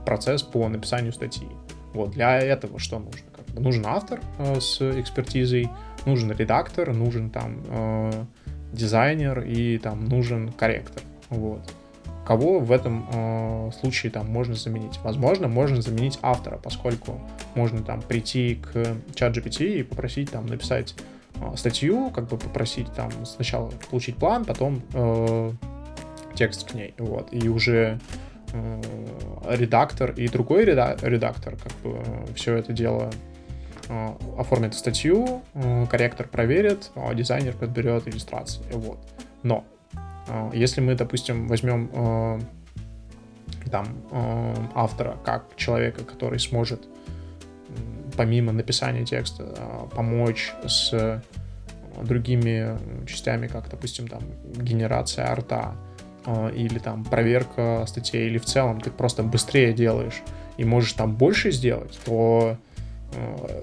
процесс 0.06 0.43
по 0.43 0.68
написанию 0.68 1.14
статьи. 1.14 1.47
Вот 1.93 2.12
для 2.12 2.38
этого 2.39 2.80
что 2.80 2.99
нужно? 2.99 3.22
Как 3.36 3.45
бы 3.47 3.62
нужен 3.62 3.86
автор 3.88 4.22
э, 4.38 4.60
с 4.60 4.82
экспертизой, 4.82 5.70
нужен 6.06 6.32
редактор, 6.32 6.93
нужен 6.93 7.30
там 7.30 7.64
э, 7.68 8.26
дизайнер 8.72 9.41
и 9.41 9.78
там 9.78 10.06
нужен 10.06 10.52
корректор. 10.52 11.02
Вот 11.30 11.74
кого 12.26 12.59
в 12.59 12.72
этом 12.72 13.07
э, 13.11 13.72
случае 13.80 14.11
там 14.11 14.28
можно 14.28 14.55
заменить? 14.55 14.99
Возможно, 15.03 15.47
можно 15.47 15.82
заменить 15.82 16.19
автора, 16.22 16.59
поскольку 16.61 17.19
можно 17.55 17.82
там 17.82 18.01
прийти 18.01 18.55
к 18.55 18.95
чат 19.15 19.36
GPT 19.36 19.80
и 19.80 19.84
попросить 19.84 20.32
там 20.32 20.45
написать 20.45 20.95
э, 21.36 21.55
статью, 21.55 22.11
как 22.11 22.28
бы 22.28 22.38
попросить 22.38 22.91
там 22.93 23.11
сначала 23.26 23.72
получить 23.89 24.15
план, 24.17 24.45
потом 24.45 24.82
э, 24.93 25.51
текст 26.36 26.69
к 26.69 26.74
ней, 26.74 26.93
вот, 26.97 27.30
и 27.32 27.49
уже 27.49 27.99
э, 28.53 28.82
редактор 29.49 30.11
и 30.11 30.28
другой 30.28 30.65
реда- 30.65 30.97
редактор 31.01 31.55
как 31.55 31.74
бы 31.84 32.03
все 32.36 32.55
это 32.55 32.72
дело 32.72 33.09
э, 33.89 34.09
оформит 34.38 34.76
статью, 34.76 35.41
э, 35.53 35.86
корректор 35.89 36.28
проверит, 36.28 36.91
а 36.95 37.13
дизайнер 37.13 37.53
подберет 37.53 38.07
иллюстрации, 38.07 38.63
вот. 38.74 38.99
Но 39.43 39.65
если 40.54 40.82
мы, 40.82 40.96
допустим, 40.96 41.48
возьмем 41.48 41.90
а, 41.94 42.40
там 43.70 43.88
э, 44.12 44.54
автора, 44.76 45.18
как 45.24 45.56
человека, 45.56 46.04
который 46.04 46.40
сможет 46.40 46.88
помимо 48.18 48.52
написания 48.52 49.06
текста 49.06 49.54
э, 49.56 49.96
помочь 49.96 50.54
с 50.66 51.22
другими 52.02 52.78
частями, 53.06 53.48
как, 53.48 53.70
допустим, 53.70 54.08
там 54.08 54.22
генерация 54.56 55.30
арта 55.30 55.76
или 56.56 56.78
там 56.80 57.04
проверка 57.04 57.84
статей, 57.88 58.28
или 58.28 58.38
в 58.38 58.46
целом 58.46 58.80
ты 58.80 58.92
просто 58.92 59.24
быстрее 59.24 59.74
делаешь 59.74 60.22
и 60.58 60.64
можешь 60.64 60.94
там 60.94 61.16
больше 61.16 61.52
сделать, 61.52 62.00
то 62.06 62.58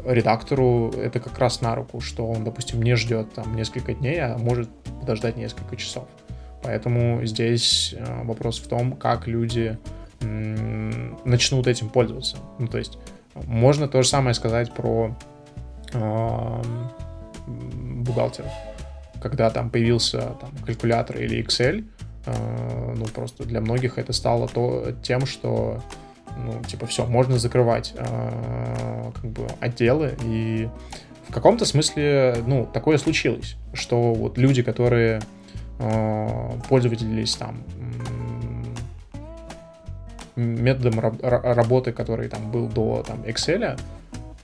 редактору 0.05 0.91
это 0.91 1.21
как 1.21 1.39
раз 1.39 1.63
на 1.63 1.75
руку, 1.75 2.01
что 2.01 2.29
он, 2.29 2.45
допустим, 2.45 2.83
не 2.83 2.97
ждет 2.97 3.33
там 3.33 3.55
несколько 3.57 3.95
дней, 3.95 4.21
а 4.21 4.37
может 4.37 4.69
подождать 5.01 5.37
несколько 5.37 5.77
часов. 5.77 6.07
Поэтому 6.63 7.25
здесь 7.25 7.95
э, 7.97 8.25
вопрос 8.25 8.59
в 8.59 8.69
том, 8.69 8.93
как 8.97 9.27
люди 9.27 9.79
начнут 11.25 11.69
этим 11.69 11.89
пользоваться. 11.91 12.39
Ну, 12.59 12.67
то 12.67 12.79
есть 12.79 12.99
можно 13.47 13.87
то 13.87 14.03
же 14.03 14.09
самое 14.09 14.35
сказать 14.35 14.75
про 14.75 15.15
э, 15.93 16.63
бухгалтеров. 17.47 18.51
Когда 19.23 19.51
там 19.51 19.71
появился 19.71 20.35
там, 20.41 20.51
калькулятор 20.65 21.19
или 21.19 21.41
Excel, 21.41 21.85
э, 22.27 22.95
ну 22.97 23.05
просто 23.07 23.45
для 23.45 23.61
многих 23.61 23.99
это 23.99 24.13
стало 24.13 24.49
то, 24.49 24.93
тем, 25.03 25.27
что 25.27 25.81
ну, 26.37 26.63
типа, 26.65 26.87
все, 26.87 27.05
можно 27.07 27.39
закрывать 27.39 27.95
э, 27.97 29.11
как 29.15 29.25
бы 29.25 29.47
отделы, 29.61 30.17
и 30.25 30.69
в 31.29 31.33
каком-то 31.33 31.65
смысле, 31.65 32.43
ну, 32.47 32.67
такое 32.73 32.97
случилось, 32.97 33.57
что 33.75 34.15
вот 34.15 34.39
люди, 34.39 34.63
которые 34.63 35.21
пользовались 36.69 37.37
там 37.37 37.63
методом 40.39 41.01
работы, 41.01 41.93
который 41.93 42.29
там 42.29 42.51
был 42.51 42.69
до 42.69 43.03
там, 43.07 43.23
Excel, 43.23 43.79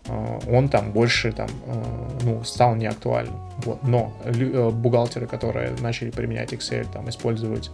э, 0.08 0.38
он 0.50 0.68
там 0.68 0.92
больше 0.92 1.32
там, 1.32 1.48
э, 1.66 2.08
ну, 2.22 2.44
стал 2.44 2.74
неактуальным. 2.74 3.36
Вот. 3.58 3.82
Но 3.84 4.12
бухгалтеры, 4.72 5.26
которые 5.26 5.70
начали 5.80 6.10
применять 6.10 6.52
Excel, 6.52 6.86
там, 6.92 7.08
использовать 7.08 7.70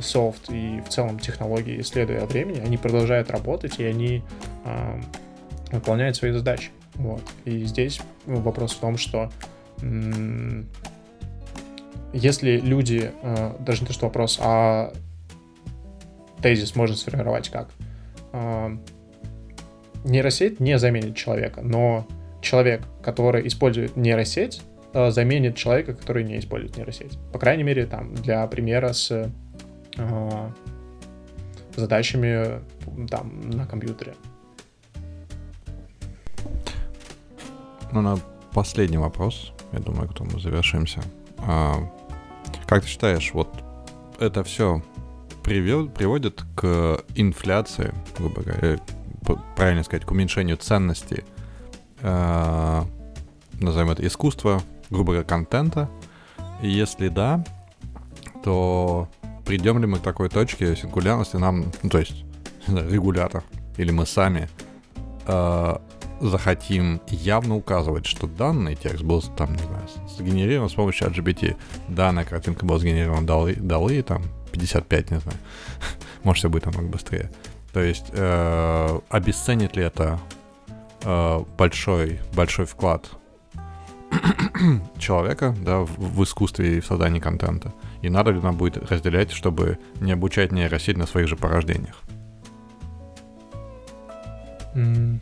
софт 0.00 0.50
и 0.50 0.82
в 0.84 0.88
целом 0.90 1.18
технологии, 1.18 1.80
исследуя 1.80 2.26
времени, 2.26 2.60
они 2.60 2.76
продолжают 2.76 3.30
работать, 3.30 3.78
и 3.78 3.84
они 3.84 4.22
выполняют 5.72 6.16
свои 6.16 6.32
задачи. 6.32 6.70
Вот. 6.96 7.22
И 7.44 7.64
здесь 7.64 8.00
вопрос 8.26 8.74
в 8.74 8.80
том, 8.80 8.98
что 8.98 9.30
если 12.16 12.58
люди, 12.58 13.12
э, 13.22 13.56
даже 13.60 13.82
не 13.82 13.86
то, 13.86 13.92
что 13.92 14.06
вопрос, 14.06 14.38
а 14.42 14.92
тезис 16.40 16.74
можно 16.74 16.96
сформировать 16.96 17.50
как? 17.50 17.68
Э, 18.32 18.76
нейросеть 20.04 20.58
не 20.58 20.78
заменит 20.78 21.14
человека, 21.14 21.60
но 21.62 22.06
человек, 22.40 22.82
который 23.02 23.46
использует 23.46 23.96
нейросеть, 23.96 24.62
э, 24.94 25.10
заменит 25.10 25.56
человека, 25.56 25.94
который 25.94 26.24
не 26.24 26.38
использует 26.38 26.76
нейросеть. 26.76 27.18
По 27.32 27.38
крайней 27.38 27.64
мере, 27.64 27.86
там, 27.86 28.14
для 28.14 28.46
примера 28.46 28.92
с 28.92 29.30
задачами 31.74 32.60
там, 33.08 33.50
на 33.50 33.66
компьютере. 33.66 34.14
Ну, 37.92 38.00
на 38.00 38.18
последний 38.52 38.98
вопрос, 38.98 39.52
я 39.72 39.78
думаю, 39.78 40.08
к 40.08 40.20
мы 40.20 40.40
завершимся. 40.40 41.00
А, 41.38 41.74
как 42.66 42.82
ты 42.82 42.88
считаешь, 42.88 43.30
вот 43.32 43.48
это 44.18 44.42
все 44.44 44.82
привел, 45.42 45.88
приводит 45.88 46.44
к 46.54 47.02
инфляции, 47.14 47.94
грубо 48.18 48.42
говоря, 48.42 48.78
правильно 49.54 49.84
сказать, 49.84 50.04
к 50.04 50.10
уменьшению 50.10 50.56
ценности, 50.56 51.24
э, 52.00 52.82
назовем 53.60 53.90
это 53.90 54.06
искусства, 54.06 54.62
грубо 54.90 55.12
говоря, 55.12 55.26
контента? 55.26 55.88
И 56.62 56.68
если 56.68 57.08
да, 57.08 57.44
то 58.42 59.08
придем 59.44 59.78
ли 59.78 59.86
мы 59.86 59.98
к 59.98 60.02
такой 60.02 60.28
точке 60.28 60.74
сингулярности 60.76 61.36
нам, 61.36 61.72
ну, 61.82 61.90
то 61.90 61.98
есть 61.98 62.24
регулятор, 62.66 63.44
или 63.76 63.92
мы 63.92 64.06
сами 64.06 64.48
э, 65.26 65.76
захотим 66.20 67.00
явно 67.08 67.56
указывать, 67.56 68.06
что 68.06 68.26
данный 68.26 68.74
текст 68.74 69.02
был 69.02 69.22
там, 69.22 69.52
не 69.52 69.62
знаю, 69.62 69.88
сгенерирован 70.16 70.68
с 70.68 70.74
помощью 70.74 71.08
LGBT, 71.08 71.56
данная 71.88 72.24
картинка 72.24 72.64
была 72.64 72.78
сгенерирована 72.78 73.26
далы, 73.26 73.54
далы 73.54 74.02
там 74.02 74.22
55, 74.52 75.10
не 75.10 75.20
знаю, 75.20 75.38
может 76.22 76.38
все 76.38 76.48
будет 76.48 76.66
намного 76.66 76.88
быстрее. 76.88 77.30
То 77.72 77.82
есть 77.82 78.06
э, 78.12 79.00
обесценит 79.10 79.76
ли 79.76 79.82
это 79.82 80.18
э, 81.02 81.44
большой, 81.58 82.20
большой 82.34 82.64
вклад 82.64 83.10
человека 84.98 85.54
да, 85.60 85.80
в, 85.80 85.98
в 85.98 86.24
искусстве 86.24 86.78
и 86.78 86.80
в 86.80 86.86
создании 86.86 87.20
контента? 87.20 87.74
И 88.00 88.08
надо 88.08 88.30
ли 88.30 88.40
нам 88.40 88.56
будет 88.56 88.90
разделять, 88.90 89.30
чтобы 89.30 89.78
не 90.00 90.12
обучать 90.12 90.52
нейросеть 90.52 90.96
на 90.96 91.06
своих 91.06 91.28
же 91.28 91.36
порождениях? 91.36 92.00
Mm. 94.74 95.20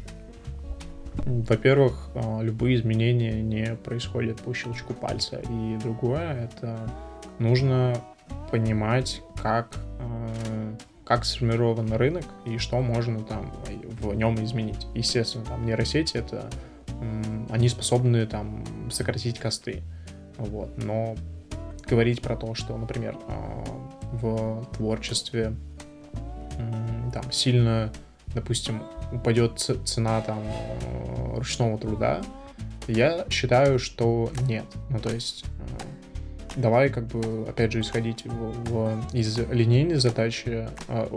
Во-первых, 1.26 2.10
а, 2.14 2.42
любые 2.42 2.76
изменения 2.76 3.40
не 3.40 3.76
происходят 3.76 4.40
по 4.42 4.52
щелчку 4.52 4.92
пальца. 4.92 5.40
И 5.48 5.78
другое, 5.82 6.44
это 6.44 6.78
нужно 7.38 7.96
понимать, 8.50 9.22
как, 9.40 9.76
а, 10.00 10.76
как 11.04 11.24
сформирован 11.24 11.92
рынок 11.92 12.24
и 12.44 12.58
что 12.58 12.80
можно 12.80 13.20
там 13.20 13.52
в 14.00 14.14
нем 14.14 14.42
изменить. 14.44 14.86
Естественно, 14.94 15.44
там 15.44 15.64
нейросети 15.64 16.18
это 16.18 16.48
они 17.50 17.68
способны 17.68 18.26
там 18.26 18.64
сократить 18.90 19.38
косты. 19.38 19.82
Вот. 20.38 20.76
Но 20.82 21.14
говорить 21.88 22.22
про 22.22 22.36
то, 22.36 22.54
что, 22.54 22.76
например, 22.76 23.16
а, 23.28 23.64
в 24.12 24.64
творчестве 24.76 25.54
там 27.12 27.32
сильно, 27.32 27.92
допустим, 28.34 28.82
упадет 29.12 29.58
цена 29.58 30.20
там 30.20 30.42
ручного 31.38 31.78
труда, 31.78 32.22
я 32.86 33.26
считаю, 33.30 33.78
что 33.78 34.30
нет. 34.46 34.64
Ну, 34.90 34.98
то 34.98 35.10
есть, 35.10 35.44
э, 35.44 36.60
давай, 36.60 36.88
как 36.90 37.06
бы, 37.06 37.46
опять 37.48 37.72
же, 37.72 37.80
исходить 37.80 38.24
в, 38.24 38.70
в, 38.70 39.14
из 39.14 39.38
линейной 39.38 39.96
задачи, 39.96 40.68
а, 40.88 41.08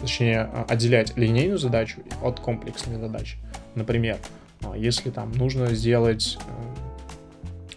точнее, 0.00 0.42
отделять 0.68 1.16
линейную 1.16 1.58
задачу 1.58 2.00
от 2.22 2.40
комплексной 2.40 3.00
задачи. 3.00 3.38
Например, 3.74 4.18
а, 4.62 4.76
если 4.76 5.10
там 5.10 5.32
нужно 5.32 5.74
сделать 5.74 6.38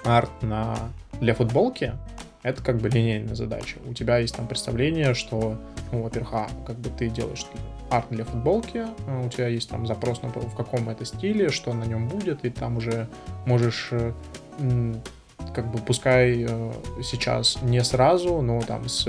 э, 0.04 0.10
арт 0.10 0.42
на, 0.42 0.76
для 1.20 1.34
футболки, 1.34 1.94
это 2.44 2.64
как 2.64 2.78
бы 2.78 2.90
линейная 2.90 3.36
задача. 3.36 3.78
У 3.86 3.94
тебя 3.94 4.18
есть 4.18 4.36
там 4.36 4.48
представление, 4.48 5.14
что, 5.14 5.60
ну, 5.92 6.02
во-первых, 6.02 6.34
а, 6.34 6.50
как 6.66 6.78
бы 6.78 6.90
ты 6.90 7.10
делаешь 7.10 7.46
арт 7.92 8.08
для 8.10 8.24
футболки, 8.24 8.86
а 9.08 9.22
у 9.26 9.30
тебя 9.30 9.48
есть 9.48 9.70
там 9.70 9.86
запрос 9.86 10.22
на 10.22 10.30
в 10.30 10.56
каком 10.56 10.90
это 10.90 11.06
стиле, 11.06 11.50
что 11.50 11.74
на 11.74 11.84
нем 11.84 12.08
будет, 12.08 12.46
и 12.46 12.50
там 12.50 12.78
уже 12.78 13.08
можешь 13.46 13.90
э, 13.92 14.14
как 15.54 15.70
бы 15.70 15.80
пускай 15.80 16.46
э, 16.48 16.72
сейчас 17.04 17.62
не 17.62 17.84
сразу, 17.84 18.42
но 18.42 18.62
там 18.62 18.88
с 18.88 19.08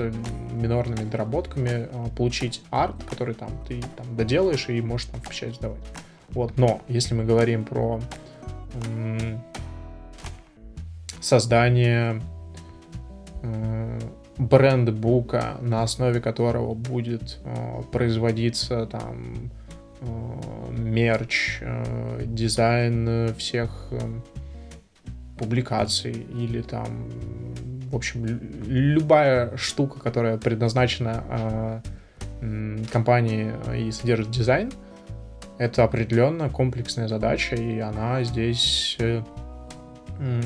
минорными 0.51 1.09
доработками 1.09 1.87
э, 1.89 2.05
получить 2.15 2.61
арт, 2.71 3.01
который 3.09 3.35
там 3.35 3.49
ты 3.67 3.81
там 3.95 4.15
доделаешь 4.15 4.67
и 4.67 4.81
можешь 4.81 5.07
там 5.07 5.21
в 5.21 5.29
печать 5.29 5.55
сдавать. 5.55 5.79
Вот, 6.29 6.57
но 6.57 6.81
если 6.87 7.13
мы 7.15 7.23
говорим 7.23 7.63
про 7.63 8.01
создание 11.21 12.21
брендбука, 14.37 15.57
на 15.61 15.83
основе 15.83 16.19
которого 16.19 16.73
будет 16.73 17.39
э, 17.43 17.81
производиться 17.91 18.85
там 18.85 19.51
э, 20.01 20.71
мерч, 20.71 21.59
э, 21.61 22.23
дизайн 22.25 23.33
всех 23.35 23.87
э, 23.91 23.99
публикаций 25.37 26.13
или 26.13 26.61
там, 26.61 27.09
в 27.91 27.95
общем, 27.95 28.25
любая 28.65 29.55
штука, 29.57 29.99
которая 29.99 30.37
предназначена 30.37 31.83
э, 32.41 32.77
компании 32.91 33.53
и 33.77 33.91
содержит 33.91 34.31
дизайн, 34.31 34.71
это 35.57 35.83
определенно 35.83 36.49
комплексная 36.49 37.07
задача, 37.07 37.55
и 37.55 37.79
она 37.79 38.23
здесь 38.23 38.97
э, 38.99 39.21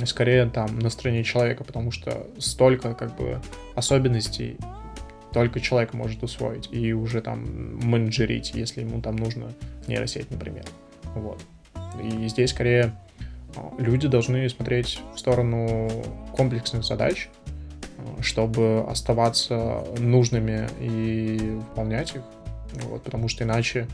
скорее 0.06 0.48
там 0.48 0.78
на 0.80 0.90
стороне 0.90 1.24
человека, 1.24 1.64
потому 1.64 1.92
что 1.92 2.28
столько 2.38 2.94
как 2.94 3.16
бы 3.16 3.40
особенностей 3.78 4.58
только 5.34 5.60
человек 5.60 5.94
может 5.94 6.24
усвоить 6.24 6.68
и 6.72 6.94
уже 6.94 7.22
там 7.22 7.78
менеджерить, 7.86 8.54
если 8.56 8.82
ему 8.82 9.02
там 9.02 9.16
нужно 9.16 9.54
нейросеть, 9.88 10.32
например. 10.32 10.66
Вот. 11.14 11.40
И 12.02 12.28
здесь 12.28 12.50
скорее 12.52 12.94
а, 13.56 13.72
люди 13.78 14.08
должны 14.08 14.50
смотреть 14.50 15.00
в 15.14 15.20
сторону 15.20 15.90
комплексных 16.36 16.84
задач, 16.84 17.30
а, 18.00 18.24
чтобы 18.24 18.84
оставаться 18.90 19.84
нужными 20.00 20.68
и 20.80 21.38
выполнять 21.70 22.16
их. 22.16 22.24
Вот, 22.86 23.04
потому 23.04 23.28
что 23.28 23.44
иначе, 23.44 23.88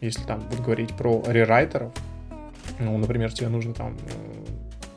если 0.00 0.22
там 0.22 0.40
вот 0.48 0.60
говорить 0.60 0.94
про 0.94 1.22
рерайтеров, 1.26 1.92
ну, 2.78 2.96
например, 2.98 3.32
тебе 3.32 3.48
нужно 3.48 3.74
там 3.74 3.96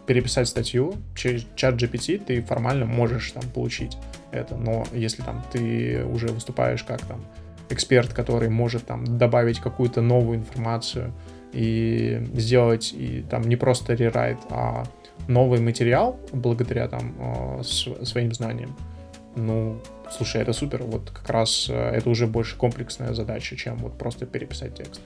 переписать 0.08 0.48
статью 0.48 0.96
через 1.16 1.46
чат 1.56 1.76
GPT, 1.76 2.18
ты 2.18 2.42
формально 2.42 2.86
можешь 2.86 3.32
там 3.32 3.44
получить 3.54 3.98
это, 4.32 4.56
но 4.56 4.86
если 4.94 5.22
там 5.22 5.44
ты 5.52 6.04
уже 6.06 6.28
выступаешь 6.28 6.84
как 6.84 7.02
там 7.02 7.24
эксперт, 7.70 8.14
который 8.14 8.50
может 8.50 8.86
там 8.86 9.18
добавить 9.18 9.60
какую-то 9.60 10.02
новую 10.02 10.40
информацию 10.40 11.14
и 11.52 12.26
сделать 12.34 12.94
и 12.94 13.24
там 13.30 13.42
не 13.44 13.58
просто 13.58 13.94
рерайт, 13.94 14.40
а 14.50 14.86
новый 15.28 15.60
материал 15.60 16.18
благодаря 16.32 16.88
там 16.88 17.14
э, 17.20 17.64
своим 17.64 18.34
знаниям. 18.34 18.76
Ну, 19.36 19.80
слушай, 20.12 20.42
это 20.42 20.54
супер. 20.54 20.84
Вот 20.84 21.12
как 21.12 21.30
раз 21.30 21.68
э, 21.70 21.74
это 21.74 22.10
уже 22.10 22.28
больше 22.28 22.56
комплексная 22.58 23.14
задача, 23.14 23.56
чем 23.56 23.78
вот 23.78 23.98
просто 23.98 24.26
переписать 24.26 24.76
текст. 24.76 25.02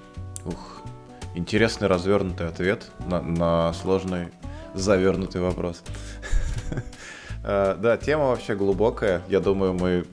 Ух, 0.45 0.83
интересный 1.35 1.87
развернутый 1.87 2.47
ответ 2.47 2.91
на, 3.07 3.21
на 3.21 3.73
сложный 3.73 4.27
завернутый 4.73 5.41
вопрос. 5.41 5.83
Э, 7.43 7.75
да, 7.75 7.97
тема 7.97 8.25
вообще 8.25 8.53
глубокая. 8.53 9.23
Я 9.27 9.39
думаю, 9.39 9.73
мы 9.73 10.05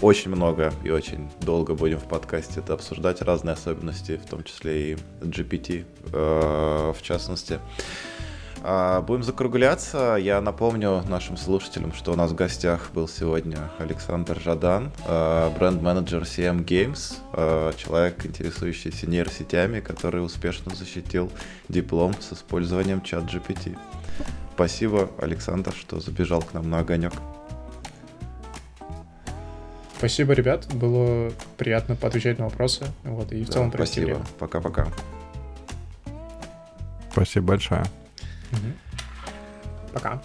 очень 0.00 0.30
много 0.32 0.72
и 0.84 0.90
очень 0.90 1.30
долго 1.40 1.74
будем 1.74 1.98
в 1.98 2.08
подкасте 2.08 2.60
это 2.60 2.74
обсуждать, 2.74 3.22
разные 3.22 3.54
особенности, 3.54 4.16
в 4.16 4.28
том 4.28 4.42
числе 4.42 4.92
и 4.92 4.96
GPT 5.20 5.84
э, 6.12 6.92
в 6.92 7.02
частности. 7.02 7.60
А, 8.62 9.02
будем 9.02 9.22
закругляться. 9.22 10.16
Я 10.20 10.40
напомню 10.40 11.02
нашим 11.08 11.36
слушателям, 11.36 11.92
что 11.92 12.12
у 12.12 12.16
нас 12.16 12.32
в 12.32 12.34
гостях 12.34 12.90
был 12.92 13.08
сегодня 13.08 13.70
Александр 13.78 14.40
Жадан, 14.40 14.90
э, 15.06 15.50
бренд-менеджер 15.58 16.22
CM 16.22 16.64
Games, 16.64 17.14
э, 17.32 17.72
человек, 17.76 18.26
интересующийся 18.26 19.08
нейросетями, 19.08 19.80
который 19.80 20.24
успешно 20.24 20.74
защитил 20.74 21.30
диплом 21.68 22.14
с 22.20 22.32
использованием 22.32 23.00
чат 23.02 23.24
GPT. 23.24 23.78
Спасибо, 24.54 25.08
Александр, 25.18 25.72
что 25.72 26.00
забежал 26.00 26.42
к 26.42 26.52
нам 26.52 26.68
на 26.68 26.80
огонек. 26.80 27.12
Спасибо, 29.98 30.32
ребят. 30.32 30.66
Было 30.74 31.32
приятно 31.56 31.96
поотвечать 31.96 32.38
на 32.38 32.44
вопросы. 32.44 32.86
Вот, 33.02 33.32
и 33.32 33.42
в 33.42 33.46
да, 33.46 33.52
целом 33.52 33.72
Спасибо. 33.72 34.20
Пока-пока. 34.38 34.88
Спасибо 37.10 37.46
большое. 37.48 37.84
Угу. 38.52 39.92
Пока. 39.92 40.20